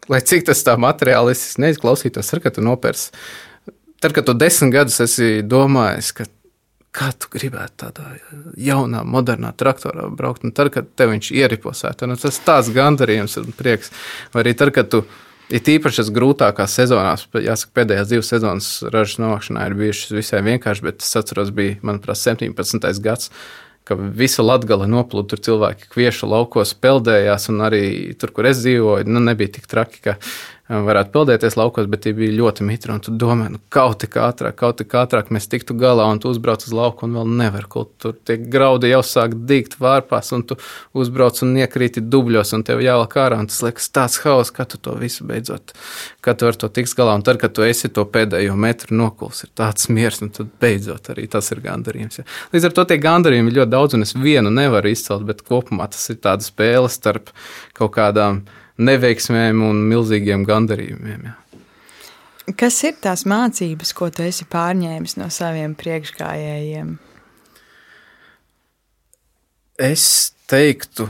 lai 0.09 0.23
cik 0.25 0.49
tas 0.49 0.65
tā 0.65 0.73
materiālistiski 0.81 1.61
neizklausītos, 1.67 2.33
ar 2.33 2.41
ka 2.41 2.53
tu 2.55 2.65
nopērsi. 2.65 3.13
Tad, 4.01 4.09
kad 4.17 4.25
tu 4.25 4.33
desmit 4.37 4.73
gadus 4.73 4.97
esi 5.05 5.45
domājis, 5.45 6.11
ka 6.17 6.25
kā 6.95 7.11
tu 7.19 7.29
gribētu 7.33 7.85
tādā 7.85 8.07
jaunā, 8.59 9.03
modernā 9.07 9.51
traktorā 9.57 10.07
braukt. 10.13 10.45
Un 10.47 10.53
tad, 10.55 10.71
kad 10.73 10.87
tev 10.97 11.11
viņš 11.13 11.31
ieripos, 11.35 11.83
nu, 12.07 12.17
tas 12.19 12.39
tāds 12.45 12.71
gandarījums 12.75 13.37
un 13.41 13.51
prieks. 13.55 13.91
Vai 14.33 14.45
arī 14.45 14.55
tad, 14.57 14.71
kad 14.75 14.91
tu 14.93 15.03
ir 15.53 15.65
tīpaši 15.65 16.01
tas 16.01 16.13
grūtākās 16.15 16.77
sezonās, 16.79 17.27
jāsaka, 17.33 17.75
pēdējās 17.81 18.09
divas 18.13 18.31
sezonas 18.31 18.71
ražas 18.93 19.19
novākšanā 19.21 19.67
ir 19.69 19.77
bijušas 19.81 20.15
visai 20.15 20.41
vienkārši, 20.47 20.87
bet 20.87 21.05
es 21.05 21.13
atceros, 21.19 21.53
bija, 21.55 21.77
manuprāt, 21.85 22.21
17. 22.21 22.89
gads. 23.03 23.31
Ka 23.85 23.93
visu 23.93 24.41
latgali 24.41 24.87
noplūda, 24.89 25.27
tur 25.29 25.41
cilvēki 25.45 25.91
kviešu 25.91 26.25
laukos 26.31 26.71
peldējās, 26.81 27.51
un 27.51 27.61
arī 27.67 27.83
tur, 28.17 28.31
kur 28.33 28.47
es 28.49 28.63
dzīvoju, 28.63 29.05
nu, 29.05 29.21
nebija 29.21 29.59
tik 29.59 29.67
traki, 29.69 30.01
ka 30.07 30.15
varētu 30.69 31.11
peldēties 31.13 31.57
laukos, 31.59 31.85
bet 31.89 32.01
tie 32.05 32.13
bija 32.17 32.33
ļoti 32.33 32.65
mitri. 32.65 32.93
Tu 33.05 33.13
domā, 33.13 33.51
nu, 33.53 33.59
kaut 33.69 34.01
kā 34.09 34.29
ātrāk, 34.31 34.55
kaut 34.57 34.81
kā 34.89 35.03
ātrāk 35.05 35.29
mēs 35.33 35.45
tiktu 35.51 35.75
galā, 35.77 36.07
un 36.09 36.21
tu 36.21 36.31
uzbrauc 36.33 36.65
uz 36.65 36.73
lauku 36.73 37.05
un 37.05 37.13
vēl 37.19 37.29
nevar 37.41 37.67
tur. 37.69 38.15
Tie 38.25 38.37
graudi 38.41 38.89
jau 38.89 39.03
sāk 39.05 39.35
dīgt 39.45 39.77
vārpās, 39.81 40.31
un 40.33 40.45
tu 40.49 40.57
uzbrauc 40.97 41.37
un 41.45 41.53
iekrīti 41.61 42.01
dubļos, 42.01 42.55
un 42.57 42.65
tev 42.65 42.81
jāvelk 42.81 43.17
ārā. 43.21 43.43
Tas 43.45 43.61
liekas 43.67 43.91
tāds 43.93 44.17
haoss, 44.25 44.53
kā 44.55 44.65
tu 44.65 44.81
to 44.81 44.95
visu 44.97 45.27
beidzot, 45.29 45.75
kā 46.25 46.33
tu 46.33 46.49
ar 46.49 46.57
to 46.57 46.71
tiks 46.73 46.97
galā. 46.97 47.13
Un 47.19 47.25
tad, 47.27 47.37
kad 47.41 47.53
tu 47.53 47.65
esi 47.65 47.91
to 47.93 48.07
pēdējo 48.09 48.57
metru 48.57 48.97
nokuls, 48.97 49.45
ir 49.45 49.53
tāds 49.53 49.91
miers, 49.93 50.23
un 50.25 50.33
tad 50.33 50.49
beidzot 50.61 51.13
arī 51.13 51.29
tas 51.29 51.51
ir 51.53 51.61
gandarījums. 51.61 52.23
Ja. 52.23 52.29
Līdz 52.55 52.71
ar 52.71 52.77
to 52.79 52.89
tie 52.89 52.97
gandarījumi 53.05 53.53
ir 53.53 53.61
ļoti 53.61 53.75
daudz, 53.77 53.99
un 53.99 54.07
es 54.07 54.17
vienu 54.17 54.49
nevaru 54.53 54.89
izcelt, 54.89 55.29
bet 55.29 55.45
kopumā 55.45 55.91
tas 55.93 56.09
ir 56.09 56.21
tāda 56.25 56.45
spēle 56.45 56.89
starp 56.89 57.29
kaut 57.77 57.93
kādām 57.99 58.47
neveiksmēm 58.77 59.63
un 59.65 59.81
milzīgiem 59.89 60.45
gandarījumiem. 60.47 61.27
Jā. 61.29 61.35
Kas 62.59 62.77
ir 62.85 62.97
tās 63.01 63.23
mācības, 63.25 63.93
ko 63.97 64.11
tu 64.13 64.25
esi 64.25 64.45
pārņēmis 64.45 65.17
no 65.17 65.31
saviem 65.33 65.73
priekšgājējiem? 65.79 66.91
Es 69.81 70.05
teiktu, 70.47 71.07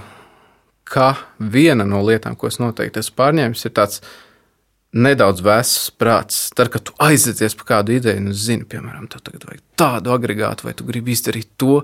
ka 0.87 1.11
viena 1.39 1.85
no 1.85 1.99
lietām, 2.05 2.37
ko 2.39 2.47
es 2.47 2.61
noteikti 2.61 3.01
esmu 3.01 3.17
pārņēmis, 3.19 3.65
ir 3.67 3.73
tāds 3.75 3.99
nedaudz 4.95 5.43
vecs 5.43 5.75
prāts. 5.99 6.39
Tad, 6.55 6.71
kad 6.73 6.85
tu 6.87 6.95
aizies 7.03 7.57
par 7.59 7.67
kādu 7.73 7.97
ideju, 7.97 8.23
un 8.23 8.31
zini, 8.33 8.63
piemēram, 8.69 9.09
tev 9.11 9.25
tagad 9.27 9.47
vajag 9.49 9.63
tādu 9.75 10.15
agregātu, 10.15 10.69
vai 10.69 10.75
tu 10.77 10.87
gribi 10.87 11.13
izdarīt 11.15 11.51
to, 11.59 11.81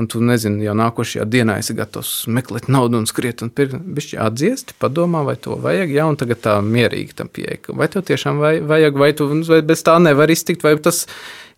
un 0.00 0.08
tu 0.10 0.20
nezini, 0.24 0.64
jau 0.64 0.74
nākošajā 0.78 1.26
dienā 1.28 1.58
esi 1.60 1.76
gatavs 1.76 2.12
meklēt 2.32 2.70
naudu 2.72 3.00
un 3.00 3.06
skriet 3.08 3.44
un 3.44 3.52
pirkt. 3.52 3.76
Bišķi 3.96 4.18
atdziesti, 4.24 4.76
padomā, 4.80 5.22
vai 5.26 5.36
to 5.40 5.58
vajag, 5.60 5.92
ja 5.94 6.06
un 6.08 6.18
tagad 6.20 6.40
tā 6.44 6.56
mierīgi 6.64 7.16
tam 7.18 7.30
pieeja. 7.32 7.60
Vai 7.76 7.90
tev 7.92 8.06
tiešām 8.08 8.40
vajag, 8.70 8.98
vai 9.00 9.12
tu 9.16 9.28
vai 9.48 9.60
bez 9.66 9.84
tā 9.86 9.98
nevar 10.02 10.32
iztikt, 10.32 10.64
vai 10.66 10.74
tas 10.82 11.04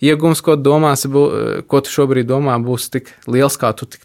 iegums, 0.02 0.42
ko 0.44 0.56
domāsi, 0.58 1.10
ko 1.66 1.82
tu 1.84 1.92
šobrīd 1.92 2.28
domā, 2.30 2.58
būs 2.62 2.90
tik 2.92 3.12
liels, 3.30 3.58
kā 3.60 3.72
tu 3.78 3.88
tik. 3.90 4.04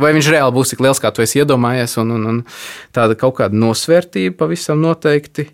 Vai 0.00 0.10
viņš 0.16 0.32
reāli 0.34 0.56
būs 0.56 0.72
tik 0.72 0.80
liels, 0.82 0.98
kā 0.98 1.12
tu 1.14 1.22
esi 1.22 1.38
iedomājies, 1.38 1.98
un, 2.02 2.16
un, 2.16 2.24
un 2.30 2.40
tāda 2.96 3.14
kaut 3.18 3.36
kāda 3.38 3.54
nosvērtība 3.54 4.40
pavisam 4.40 4.80
noteikti, 4.82 5.46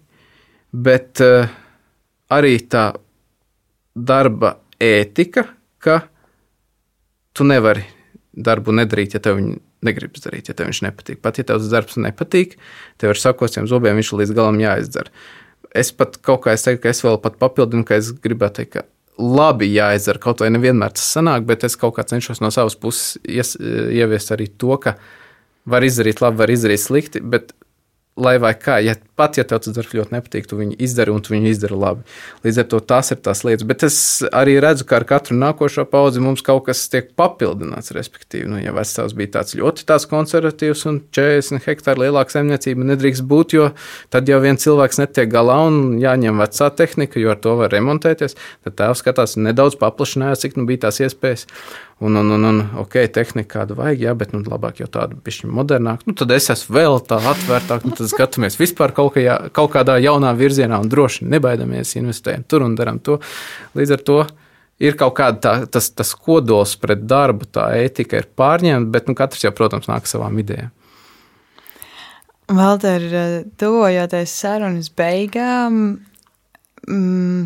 bet 0.73 1.21
uh, 1.27 1.51
arī 2.33 2.55
tā 2.71 2.87
darba 3.93 4.55
ētika, 4.81 5.45
ka 5.83 6.01
tu 7.41 7.49
nevari 7.49 7.87
darbu 8.37 8.75
nedarīt, 8.77 9.17
ja 9.17 9.23
tev 9.25 9.39
viņa 9.41 9.59
negribas 9.87 10.25
darīt, 10.27 10.51
ja 10.51 10.57
tev 10.57 10.69
viņš 10.69 10.83
nepatīk. 10.87 11.21
Pat 11.25 11.41
ja 11.41 11.47
tev 11.47 11.61
tas 11.63 11.71
darbs 11.73 11.99
nepatīk, 12.01 12.57
tev 13.01 13.15
ar 13.15 13.21
sakostiem 13.21 13.69
zobiem 13.71 13.99
viņš 13.99 14.13
līdz 14.21 14.35
galam 14.37 14.61
jāizdara. 14.61 15.13
Es 15.71 15.93
pat 15.95 16.19
kaut 16.27 16.45
kā 16.45 16.55
teiktu, 16.59 16.83
ka 16.83 16.93
es 16.93 17.03
vēl 17.05 17.19
papildinu, 17.23 17.87
ka 17.87 17.99
es 18.01 18.11
gribētu 18.13 18.61
teikt, 18.61 18.77
ka 18.77 18.87
labi 19.21 19.71
jāizdara. 19.71 20.23
Kaut 20.23 20.43
vai 20.43 20.51
nevienmēr 20.53 20.95
tas 20.97 21.07
sanāk, 21.17 21.47
bet 21.49 21.65
es 21.67 21.79
kaut 21.81 21.97
kā 21.97 22.05
cenšos 22.07 22.43
no 22.43 22.51
savas 22.55 22.77
puses 22.79 23.17
ies, 23.25 23.55
ieviest 23.61 24.35
arī 24.35 24.51
to, 24.61 24.75
ka 24.83 24.97
var 25.71 25.87
izdarīt 25.87 26.23
labi, 26.25 26.41
var 26.43 26.53
izdarīt 26.53 26.83
slikti, 26.83 27.23
bet 27.23 27.55
lai 28.23 28.37
vai 28.43 28.53
kā, 28.59 28.79
ja 28.85 28.97
pat 29.21 29.37
ja 29.37 29.45
tev 29.45 29.61
tas 29.65 29.75
darbs 29.77 29.93
ļoti 29.97 30.15
nepatīk, 30.15 30.47
tu 30.49 30.59
viņu 30.59 30.79
izdari 30.83 31.13
un 31.13 31.23
tu 31.25 31.35
viņu 31.35 31.51
izdari 31.51 31.77
labi. 31.77 32.05
Līdz 32.47 32.61
ar 32.63 32.69
to 32.73 32.81
tās 32.93 33.13
ir 33.13 33.21
tās 33.25 33.43
lietas. 33.45 33.67
Bet 33.69 33.85
es 33.87 33.97
arī 34.37 34.57
redzu, 34.63 34.87
ka 34.89 35.01
ar 35.01 35.07
katru 35.09 35.37
nākošo 35.41 35.85
paudzi 35.91 36.23
mums 36.25 36.45
kaut 36.47 36.65
kas 36.69 36.83
tiek 36.93 37.11
papildināts. 37.19 37.93
Respektīvi, 37.97 38.49
nu, 38.53 38.61
ja 38.63 38.73
vecāks 38.77 39.17
bija 39.19 39.35
tāds 39.39 39.57
ļoti 39.59 39.85
tāds 39.89 40.09
konservatīvs 40.11 40.87
un 40.91 41.03
40 41.17 41.67
hektāru 41.67 42.07
lielāka 42.07 42.37
saimniecība 42.37 42.89
nedrīkst 42.93 43.27
būt, 43.29 43.57
jo 43.59 43.69
tad 44.15 44.31
jau 44.31 44.41
viens 44.45 44.65
cilvēks 44.65 45.03
netiek 45.03 45.31
galā 45.33 45.59
un 45.69 46.01
jāņem 46.01 46.41
vecā 46.41 46.71
tehnika, 46.81 47.21
jo 47.21 47.35
ar 47.35 47.45
to 47.45 47.59
var 47.61 47.75
remontēties. 47.75 48.39
Tad 48.67 48.79
tēvs 48.81 49.05
skatās 49.05 49.37
nedaudz 49.41 49.77
paplašinājās, 49.81 50.47
cik 50.47 50.61
nu 50.61 50.69
bija 50.71 50.87
tās 50.89 51.03
iespējas. 51.05 51.47
Un, 52.01 52.17
un, 52.17 52.31
un, 52.33 52.45
un 52.49 52.61
ok, 52.81 52.95
tehnika 53.13 53.59
kādu 53.59 53.75
vajag, 53.77 54.07
jā, 54.07 54.13
bet 54.17 54.31
nu, 54.33 54.41
labāk 54.49 54.79
jau 54.81 54.87
tādu 54.89 55.19
pišķi 55.21 55.51
modernāku. 55.53 56.07
Nu, 56.09 56.15
tad 56.17 56.31
es 56.33 56.49
esmu 56.49 56.79
vēl 56.79 56.97
tā 57.05 57.19
atvērtāk, 57.33 57.85
nu, 57.85 57.93
tad 57.99 58.09
skatāmies 58.09 58.57
vispār 58.57 58.95
kaut, 58.97 59.19
kā, 59.19 59.35
kaut 59.53 59.75
kādā 59.75 59.99
jaunā 60.01 60.31
virzienā 60.39 60.79
un 60.81 60.89
droši 60.89 61.29
nebaidamies, 61.29 61.93
investējam 62.01 62.47
tur 62.49 62.65
un 62.65 62.79
darām 62.79 63.03
to. 63.05 63.19
Līdz 63.77 63.93
ar 63.99 64.05
to 64.09 64.19
ir 64.81 64.97
kaut 64.97 65.19
kāda 65.21 65.41
tā, 65.45 65.55
tas, 65.77 65.91
tas 65.93 66.15
kodols 66.17 66.73
pret 66.81 67.05
darbu, 67.05 67.51
tā 67.53 67.69
ētika 67.83 68.23
ir 68.23 68.31
pārņemta, 68.33 68.93
bet 68.97 69.13
nu, 69.13 69.17
katrs 69.19 69.45
jau, 69.45 69.53
protams, 69.57 69.91
nāk 69.93 70.09
savām 70.09 70.41
idejām. 70.41 70.73
Valter, 72.51 73.05
tuvojoties 73.61 74.33
sarunas 74.41 74.89
beigām, 74.97 76.01
Mm, 76.91 77.45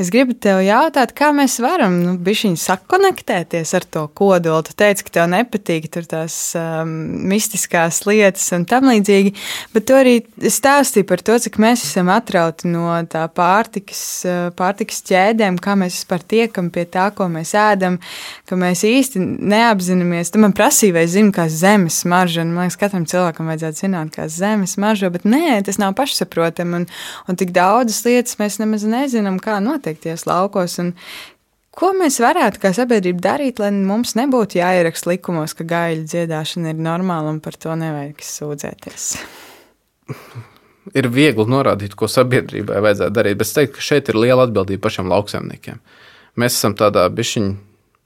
es 0.00 0.08
gribu 0.08 0.32
tev 0.40 0.62
jautāt, 0.64 1.10
kā 1.16 1.28
mēs 1.36 1.58
varam 1.60 1.98
nu, 2.00 2.14
sakonektēties 2.56 3.72
ar 3.76 3.84
to 3.84 4.06
kodolu. 4.16 4.62
Tu 4.64 4.72
teici, 4.78 5.04
ka 5.04 5.12
tev 5.18 5.26
nepatīk 5.34 5.90
tās 6.08 6.36
um, 6.56 6.88
mistiskās 7.28 8.00
lietas 8.08 8.46
un 8.56 8.64
tam 8.68 8.88
līdzīgi, 8.88 9.34
bet 9.74 9.86
tu 9.88 9.98
arī 9.98 10.14
stāstīji 10.40 11.06
par 11.08 11.20
to, 11.26 11.36
cik 11.44 11.58
mēs 11.60 11.84
esam 11.84 12.08
atrauti 12.14 12.70
no 12.72 12.94
tā 13.10 13.26
pārtikas, 13.28 14.00
uh, 14.24 14.38
pārtikas 14.56 15.02
ķēdēm, 15.10 15.60
kā 15.60 15.76
mēs 15.76 16.00
vispār 16.00 16.24
tiekam 16.24 16.72
pie 16.72 16.86
tā, 16.88 17.10
ko 17.16 17.28
mēs 17.32 17.52
ēdam, 17.58 18.00
ka 18.48 18.56
mēs 18.60 18.86
īsti 18.88 19.20
neapzināmies. 19.20 20.32
Tu 20.32 20.40
man 20.40 20.56
prasīji, 20.56 20.94
vai 20.96 21.04
zini, 21.10 21.34
kā 21.36 21.50
zemes 21.52 22.00
marža, 22.08 22.46
un 22.46 22.56
man 22.56 22.70
liekas, 22.70 22.80
katram 22.80 23.04
cilvēkam 23.12 23.52
vajadzētu 23.52 23.84
zināt, 23.84 24.14
kā 24.16 24.30
zemes 24.32 24.78
marža, 24.80 25.12
bet 25.12 25.28
nē, 25.28 25.60
tas 25.68 25.82
nav 25.82 25.92
pašsaprotami, 26.00 26.80
un, 26.80 26.90
un 27.28 27.40
tik 27.40 27.52
daudzas 27.56 28.00
lietas 28.08 28.40
mēs 28.40 28.60
nemaz 28.62 28.85
nezinām, 28.90 29.40
kā 29.42 29.58
noteikties 29.64 30.26
laukos. 30.28 30.78
Ko 31.76 31.92
mēs 31.92 32.16
varētu 32.24 32.60
kā 32.62 32.72
sabiedrība 32.76 33.20
darīt, 33.28 33.60
lai 33.60 33.68
mums 33.74 34.14
nebūtu 34.16 34.62
jāieraksta 34.62 35.10
likumos, 35.12 35.52
ka 35.56 35.66
gaļa 35.68 36.06
dziedāšana 36.08 36.72
ir 36.72 36.80
normāla 36.80 37.34
un 37.34 37.42
par 37.44 37.58
to 37.60 37.76
nevajag 37.76 38.24
sūdzēties? 38.24 39.08
Ir 40.94 41.08
viegli 41.10 41.42
norādīt, 41.50 41.96
ko 41.98 42.06
sabiedrībai 42.06 42.78
vajadzētu 42.78 43.10
darīt, 43.10 43.38
bet 43.40 43.48
es 43.48 43.56
teiktu, 43.56 43.72
ka 43.74 43.82
šeit 43.82 44.06
ir 44.06 44.18
liela 44.22 44.44
atbildība 44.46 44.84
pašiem 44.84 45.08
lauksaimniekiem. 45.10 45.80
Mēs 46.38 46.54
esam 46.60 46.76
tādā 46.78 47.02
bišķiņā 47.10 47.56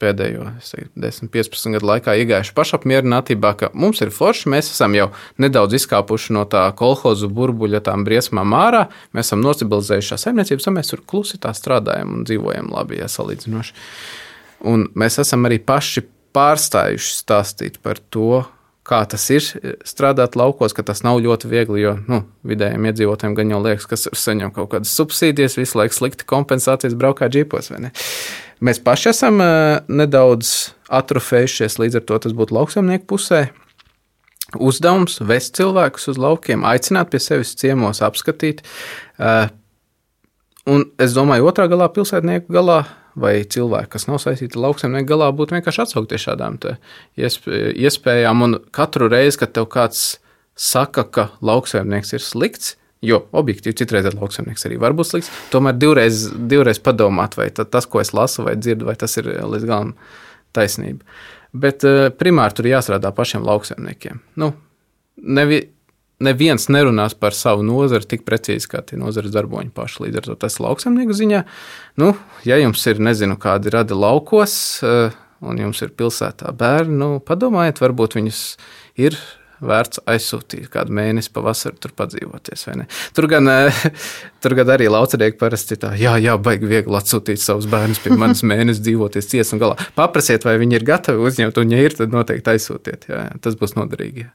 pēdējo 0.01 0.47
teiktu, 0.65 0.93
10, 1.01 1.31
15 1.33 1.77
gadu 1.77 1.91
laikā 1.91 2.15
iegājuši 2.23 2.55
pašapmierinātībā, 2.57 3.53
ka 3.61 3.71
mums 3.77 4.03
ir 4.05 4.13
forši, 4.15 4.51
mēs 4.53 4.73
esam 4.73 4.97
jau 4.97 5.11
nedaudz 5.43 5.77
izkāpuši 5.81 6.37
no 6.37 6.47
tā 6.51 6.67
kolhozu 6.77 7.31
burbuļa, 7.33 7.83
tām 7.89 8.07
briesmām 8.09 8.55
ārā, 8.57 8.87
mēs 9.17 9.31
esam 9.31 9.45
nocibilizējuši 9.45 10.13
šās 10.15 10.29
saimniecības, 10.29 10.71
un 10.71 10.79
mēs 10.79 10.93
tur 10.93 11.05
klusi 11.13 11.41
tā 11.43 11.53
strādājam 11.57 12.17
un 12.19 12.25
dzīvojam 12.29 12.73
labi, 12.75 13.01
ja 13.03 13.11
salīdzinoši. 13.11 13.77
Un 14.71 14.89
mēs 14.99 15.21
esam 15.23 15.47
arī 15.49 15.61
paši 15.65 16.05
pārstājuši 16.37 17.15
stāstīt 17.21 17.79
par 17.85 18.01
to, 18.13 18.43
kā 18.91 19.01
tas 19.09 19.25
ir 19.33 19.45
strādāt 19.87 20.37
laukos, 20.39 20.75
ka 20.75 20.85
tas 20.87 21.05
nav 21.07 21.21
ļoti 21.23 21.51
viegli. 21.51 21.83
Jo 21.85 21.97
nu, 22.11 22.23
vidējiem 22.47 22.89
iedzīvotājiem 22.91 23.37
gan 23.39 23.55
jau 23.55 23.63
liekas, 23.65 23.89
ka 23.91 23.99
saņem 23.99 24.55
kaut 24.57 24.73
kādas 24.75 24.95
subsīdijas, 24.99 25.59
visu 25.61 25.79
laiku 25.79 25.97
slikti 25.97 26.29
kompensācijas, 26.29 26.99
braukā 26.99 27.31
džipos. 27.33 27.71
Mēs 28.61 28.81
paši 28.85 29.09
esam 29.15 29.41
nedaudz 29.89 30.75
atrofējušies, 30.93 31.79
līdz 31.81 32.01
ar 32.01 32.07
to 32.09 32.19
tas 32.27 32.37
būtu 32.37 32.57
lauksaimnieku 32.59 33.07
pusē. 33.15 33.43
Uzdevums 34.61 35.21
vest 35.23 35.55
cilvēkus 35.57 36.11
uz 36.13 36.19
laukiem, 36.21 36.65
aicināt 36.67 37.13
pie 37.13 37.21
sevis 37.23 37.55
ciemos, 37.57 38.03
apskatīt. 38.05 38.65
Un 40.71 40.85
es 41.01 41.15
domāju, 41.17 41.47
otrā 41.49 41.69
galā 41.71 41.87
pilsētnieku 41.95 42.53
galā 42.53 42.83
vai 43.21 43.41
cilvēki, 43.49 43.91
kas 43.95 44.07
nav 44.11 44.21
saistīti 44.23 44.59
ar 44.59 44.67
lauksaimnieku 44.67 45.09
galā, 45.09 45.31
būtu 45.35 45.57
vienkārši 45.57 45.85
atsaukties 45.87 46.27
šādām 46.27 46.59
iespējām. 47.17 48.45
Un 48.45 48.59
katru 48.75 49.09
reizi, 49.11 49.41
kad 49.41 49.55
tev 49.57 49.71
kāds 49.73 50.19
saka, 50.59 51.07
ka 51.07 51.31
lauksaimnieks 51.41 52.13
ir 52.19 52.27
slikts, 52.27 52.75
jo 53.05 53.23
objektīvi 53.33 53.79
citreiz 53.81 54.09
lauksaimnieks 54.13 54.67
arī 54.69 54.79
var 54.81 54.95
būt 54.97 55.11
slikts, 55.11 55.33
tomēr 55.53 55.77
divreiz, 55.81 56.27
divreiz 56.51 56.81
padomāt, 56.83 57.37
vai 57.39 57.49
tas, 57.51 57.89
ko 57.89 58.03
es 58.03 58.13
lasu 58.17 58.45
vai 58.47 58.57
dzirdu, 58.61 58.89
vai 58.91 58.97
tas 59.01 59.17
ir 59.21 59.31
līdz 59.41 59.69
galam 59.69 59.95
taisnība. 60.57 61.07
Bet 61.51 61.85
eh, 61.87 62.09
primāri 62.15 62.57
tur 62.57 62.69
jāstrādā 62.71 63.11
pašiem 63.15 63.47
lauksaimniekiem. 63.47 64.21
Nu, 64.39 64.53
nevi, 65.17 65.63
neviens 66.23 66.69
nerunās 66.71 67.17
par 67.19 67.35
savu 67.35 67.65
nozari 67.67 68.07
tik 68.13 68.27
precīzi 68.29 68.69
kā 68.71 68.85
tie 68.87 69.01
nozares 69.01 69.33
darboņi 69.35 69.73
paši. 69.75 70.05
Līdz 70.05 70.21
ar 70.21 70.29
to 70.29 70.39
tas 70.45 70.61
lauksaimnieku 70.63 71.17
ziņā, 71.17 71.43
nu, 72.03 72.13
ja 72.47 72.61
jums 72.61 72.85
ir, 72.91 73.03
nezinu, 73.03 73.41
kādi 73.41 73.73
radi 73.75 73.99
laukos, 73.99 74.55
eh, 74.87 75.19
un 75.41 75.59
jums 75.59 75.81
ir 75.83 75.97
pilsētā 75.97 76.53
bērni, 76.53 77.01
nu, 77.01 77.13
padomājiet, 77.25 77.81
varbūt 77.83 78.21
viņus 78.21 78.45
ir 79.01 79.17
vērts 79.65 80.03
aizsūtīt 80.09 80.69
kādu 80.73 80.95
mēnesi 80.97 81.33
pavasarī, 81.35 81.79
tur 81.83 81.95
padzīvoties. 81.99 82.67
Tur 83.17 83.29
gan, 83.31 83.49
eh, 83.53 83.83
tur 84.43 84.57
gan 84.59 84.73
arī 84.77 84.89
laucerīgi 84.93 85.39
parasti 85.41 85.79
tā, 85.81 85.93
jā, 86.01 86.17
jā, 86.23 86.37
baigi 86.41 86.71
viegli 86.71 86.99
atsūtīt 86.99 87.43
savus 87.43 87.69
bērnus 87.71 88.03
pie 88.05 88.15
manis 88.21 88.45
mēnesi 88.47 88.85
dzīvoties 88.87 89.31
cies 89.33 89.53
un 89.55 89.63
galā. 89.63 89.79
Paprasiet, 89.99 90.47
vai 90.49 90.57
viņi 90.63 90.81
ir 90.81 90.87
gatavi 90.93 91.27
uzņemt, 91.31 91.61
un 91.63 91.75
ja 91.75 91.83
ir, 91.85 91.97
tad 91.99 92.15
noteikti 92.15 92.55
aizsūtiet. 92.55 93.11
Jā, 93.11 93.27
jā, 93.29 93.43
tas 93.45 93.59
būs 93.61 93.77
noderīgi. 93.79 94.27
Jā. 94.27 94.33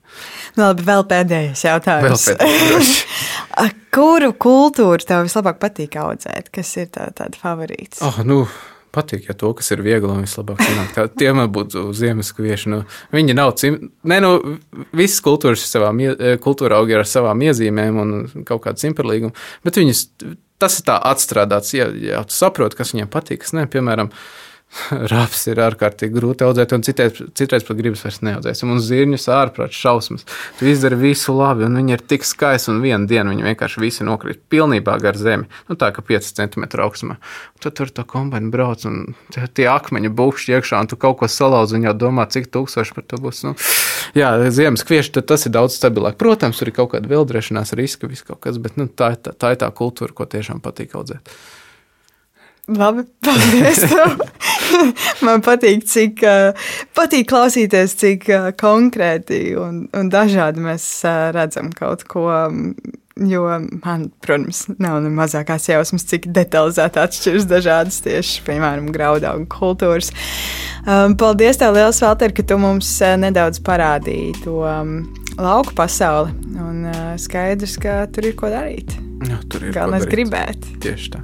Nu, 0.57 0.67
labi, 0.67 0.86
vēl 0.88 1.07
pēdējais 1.09 1.65
jautājums. 1.69 2.30
Vēl 2.30 2.39
pēdējais, 2.43 2.93
Kuru 3.95 4.34
kultūru 4.36 5.07
tev 5.07 5.21
vislabāk 5.23 5.61
patīk 5.61 5.93
audzēt? 6.01 6.49
Kas 6.51 6.73
ir 6.82 6.89
tā, 6.91 7.05
tāda 7.15 7.39
favorīts? 7.39 8.01
Oh, 8.03 8.17
nu 8.28 8.41
patīk, 8.95 9.27
ja 9.29 9.35
to, 9.37 9.51
kas 9.57 9.71
ir 9.75 9.83
viegli 9.85 10.09
un 10.09 10.23
vislabāk 10.23 10.61
sanāk. 10.63 10.93
Tā, 10.95 11.05
tie 11.19 11.33
man 11.35 11.51
būtu 11.53 11.89
ziemaskvieši. 11.97 12.71
Nu, 12.71 12.81
viņi 13.15 13.35
nav 13.37 13.53
cim... 13.59 13.77
Nē, 14.07 14.21
nu, 14.23 14.31
visas 14.95 15.21
kultūras 15.25 15.65
savā, 15.67 15.91
kultūra 16.43 16.79
augi 16.79 16.97
ar 16.97 17.05
savām 17.09 17.43
iezīmēm 17.45 18.01
un 18.01 18.15
kaut 18.47 18.63
kādu 18.65 18.85
simperlīgumu, 18.85 19.35
bet 19.67 19.79
viņas, 19.81 20.07
tas 20.61 20.79
ir 20.79 20.87
tā 20.87 20.97
atstrādāts, 21.11 21.75
ja, 21.77 21.89
ja 21.91 22.23
tu 22.27 22.35
saproti, 22.35 22.79
kas 22.79 22.95
viņiem 22.95 23.11
patīk, 23.11 23.43
kas 23.43 23.55
ne, 23.57 23.67
piemēram, 23.71 24.11
Raps 25.11 25.45
ir 25.51 25.59
ārkārtīgi 25.63 26.15
grūti 26.15 26.45
audzēt, 26.45 26.73
un 26.76 26.84
citreiz, 26.86 27.19
citreiz 27.38 27.65
pat 27.67 27.80
gribas 27.80 28.03
vairs 28.05 28.21
neaudzēt. 28.26 28.63
Mums 28.67 28.88
zirņus 28.89 29.28
ārprāts 29.32 29.80
šausmas. 29.80 30.28
Tu 30.59 30.69
izdari 30.71 30.99
visu 30.99 31.36
labi, 31.36 31.67
un 31.67 31.80
viņi 31.80 31.95
ir 31.95 32.05
tik 32.13 32.28
skaisti, 32.28 32.71
un 32.73 32.82
vienā 32.84 33.09
dienā 33.09 33.34
viņi 33.34 33.47
vienkārši 33.49 33.84
visi 33.84 34.07
nokrīt 34.07 34.43
pilnībā 34.51 34.97
gar 35.03 35.19
zemi. 35.19 35.49
Nu, 35.69 35.78
tā 35.80 35.91
kā 35.95 36.03
5 36.05 36.32
cm 36.39 36.67
augstumā. 36.84 37.19
Un 37.55 37.65
tad 37.65 37.78
tur 37.80 37.93
tā 37.93 38.05
kombaina 38.09 38.51
brauc, 38.53 38.86
un 38.89 39.15
tie 39.32 39.69
akmeņi 39.71 40.13
būkšķi 40.15 40.57
iekšā, 40.59 40.84
un 40.84 40.91
tu 40.91 40.99
kaut 40.99 41.21
ko 41.21 41.32
salauz, 41.32 41.76
un 41.76 41.88
jau 41.88 41.95
domā, 42.05 42.28
cik 42.32 42.51
tūkstoši 42.53 42.97
par 42.97 43.07
to 43.09 43.21
būs. 43.23 43.45
Nu, 43.47 43.55
Jā, 44.15 44.36
ziemas 44.53 44.86
kvieši 44.86 45.23
tas 45.26 45.47
ir 45.47 45.53
daudz 45.55 45.76
stabilāk. 45.80 46.19
Protams, 46.21 46.59
tur 46.59 46.69
ir 46.69 46.76
kaut 46.78 46.93
kāda 46.93 47.09
vildrašanās 47.09 47.73
riska, 47.76 48.09
viss 48.11 48.26
kaut 48.28 48.43
kas, 48.45 48.59
bet 48.61 48.78
nu, 48.80 48.88
tā, 48.88 49.15
tā, 49.17 49.34
tā 49.34 49.55
ir 49.55 49.61
tā 49.63 49.71
kultūra, 49.76 50.13
ko 50.15 50.28
tiešām 50.30 50.61
patīk 50.63 50.95
audzēt. 50.95 51.34
Labi, 52.68 53.03
paldies. 53.22 53.84
Man 55.26 55.43
patīk, 55.45 55.86
cik 55.86 56.24
patīk 56.97 57.28
klausīties, 57.30 57.93
cik 58.01 58.26
konkrēti 58.57 59.53
un, 59.61 59.84
un 59.93 60.09
dažādi 60.09 60.63
mēs 60.66 60.88
redzam 61.36 61.70
kaut 61.76 62.07
ko. 62.09 62.30
Jo 63.16 63.45
man, 63.47 64.09
protams, 64.20 64.66
nav 64.76 64.97
ne 64.99 65.07
mazākās 65.16 65.70
jausmas, 65.70 66.03
cik 66.09 66.26
detalizēti 66.36 66.99
atšķiras 66.99 67.45
dažādas 67.47 68.01
tieši, 68.03 68.41
piemēram, 68.43 68.89
graudaugu 68.91 69.47
kultūras. 69.53 70.09
Paldies, 70.84 71.61
tev 71.61 71.78
liels, 71.78 72.01
Valter, 72.03 72.36
ka 72.36 72.43
tu 72.43 72.57
mums 72.59 72.89
nedaudz 73.24 73.61
parādīji 73.63 74.34
to 74.43 74.57
lauku 75.39 75.75
pasauli. 75.77 76.33
Un 76.61 76.86
skaidrs, 77.21 77.77
ka 77.81 78.03
tur 78.13 78.29
ir 78.29 78.38
ko 78.39 78.51
darīt. 78.51 78.95
Jā, 79.25 79.39
tur 79.49 79.65
ir 79.65 79.73
Galvenais 79.75 80.05
gribēt. 80.09 80.69
Tieši 80.83 81.11
tā. 81.15 81.23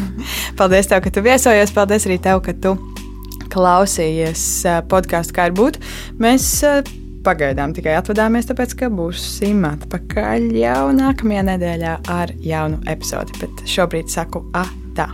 paldies, 0.58 0.88
tev, 0.90 1.02
ka 1.04 1.12
tu 1.14 1.24
viesojies. 1.24 1.74
Paldies 1.74 2.06
arī 2.08 2.20
tev, 2.22 2.42
ka 2.46 2.54
tu 2.54 2.76
klausījies 3.50 4.46
podkāstu, 4.90 5.34
kā 5.36 5.48
ir 5.50 5.56
būt. 5.58 5.80
Mēs 6.22 6.46
pagaidām 7.26 7.74
tikai 7.76 7.98
atvadāmies, 7.98 8.48
tāpēc 8.48 8.76
ka 8.80 8.90
būsim 8.92 9.64
atpakaļ 9.68 10.50
jau 10.60 10.88
nākamajā 10.96 11.46
nedēļā 11.52 11.98
ar 12.16 12.34
jaunu 12.44 12.80
epizodi. 12.90 13.36
Bet 13.42 13.64
šobrīd 13.68 14.12
saku, 14.12 14.46
ah, 14.56 14.70
tā! 14.96 15.10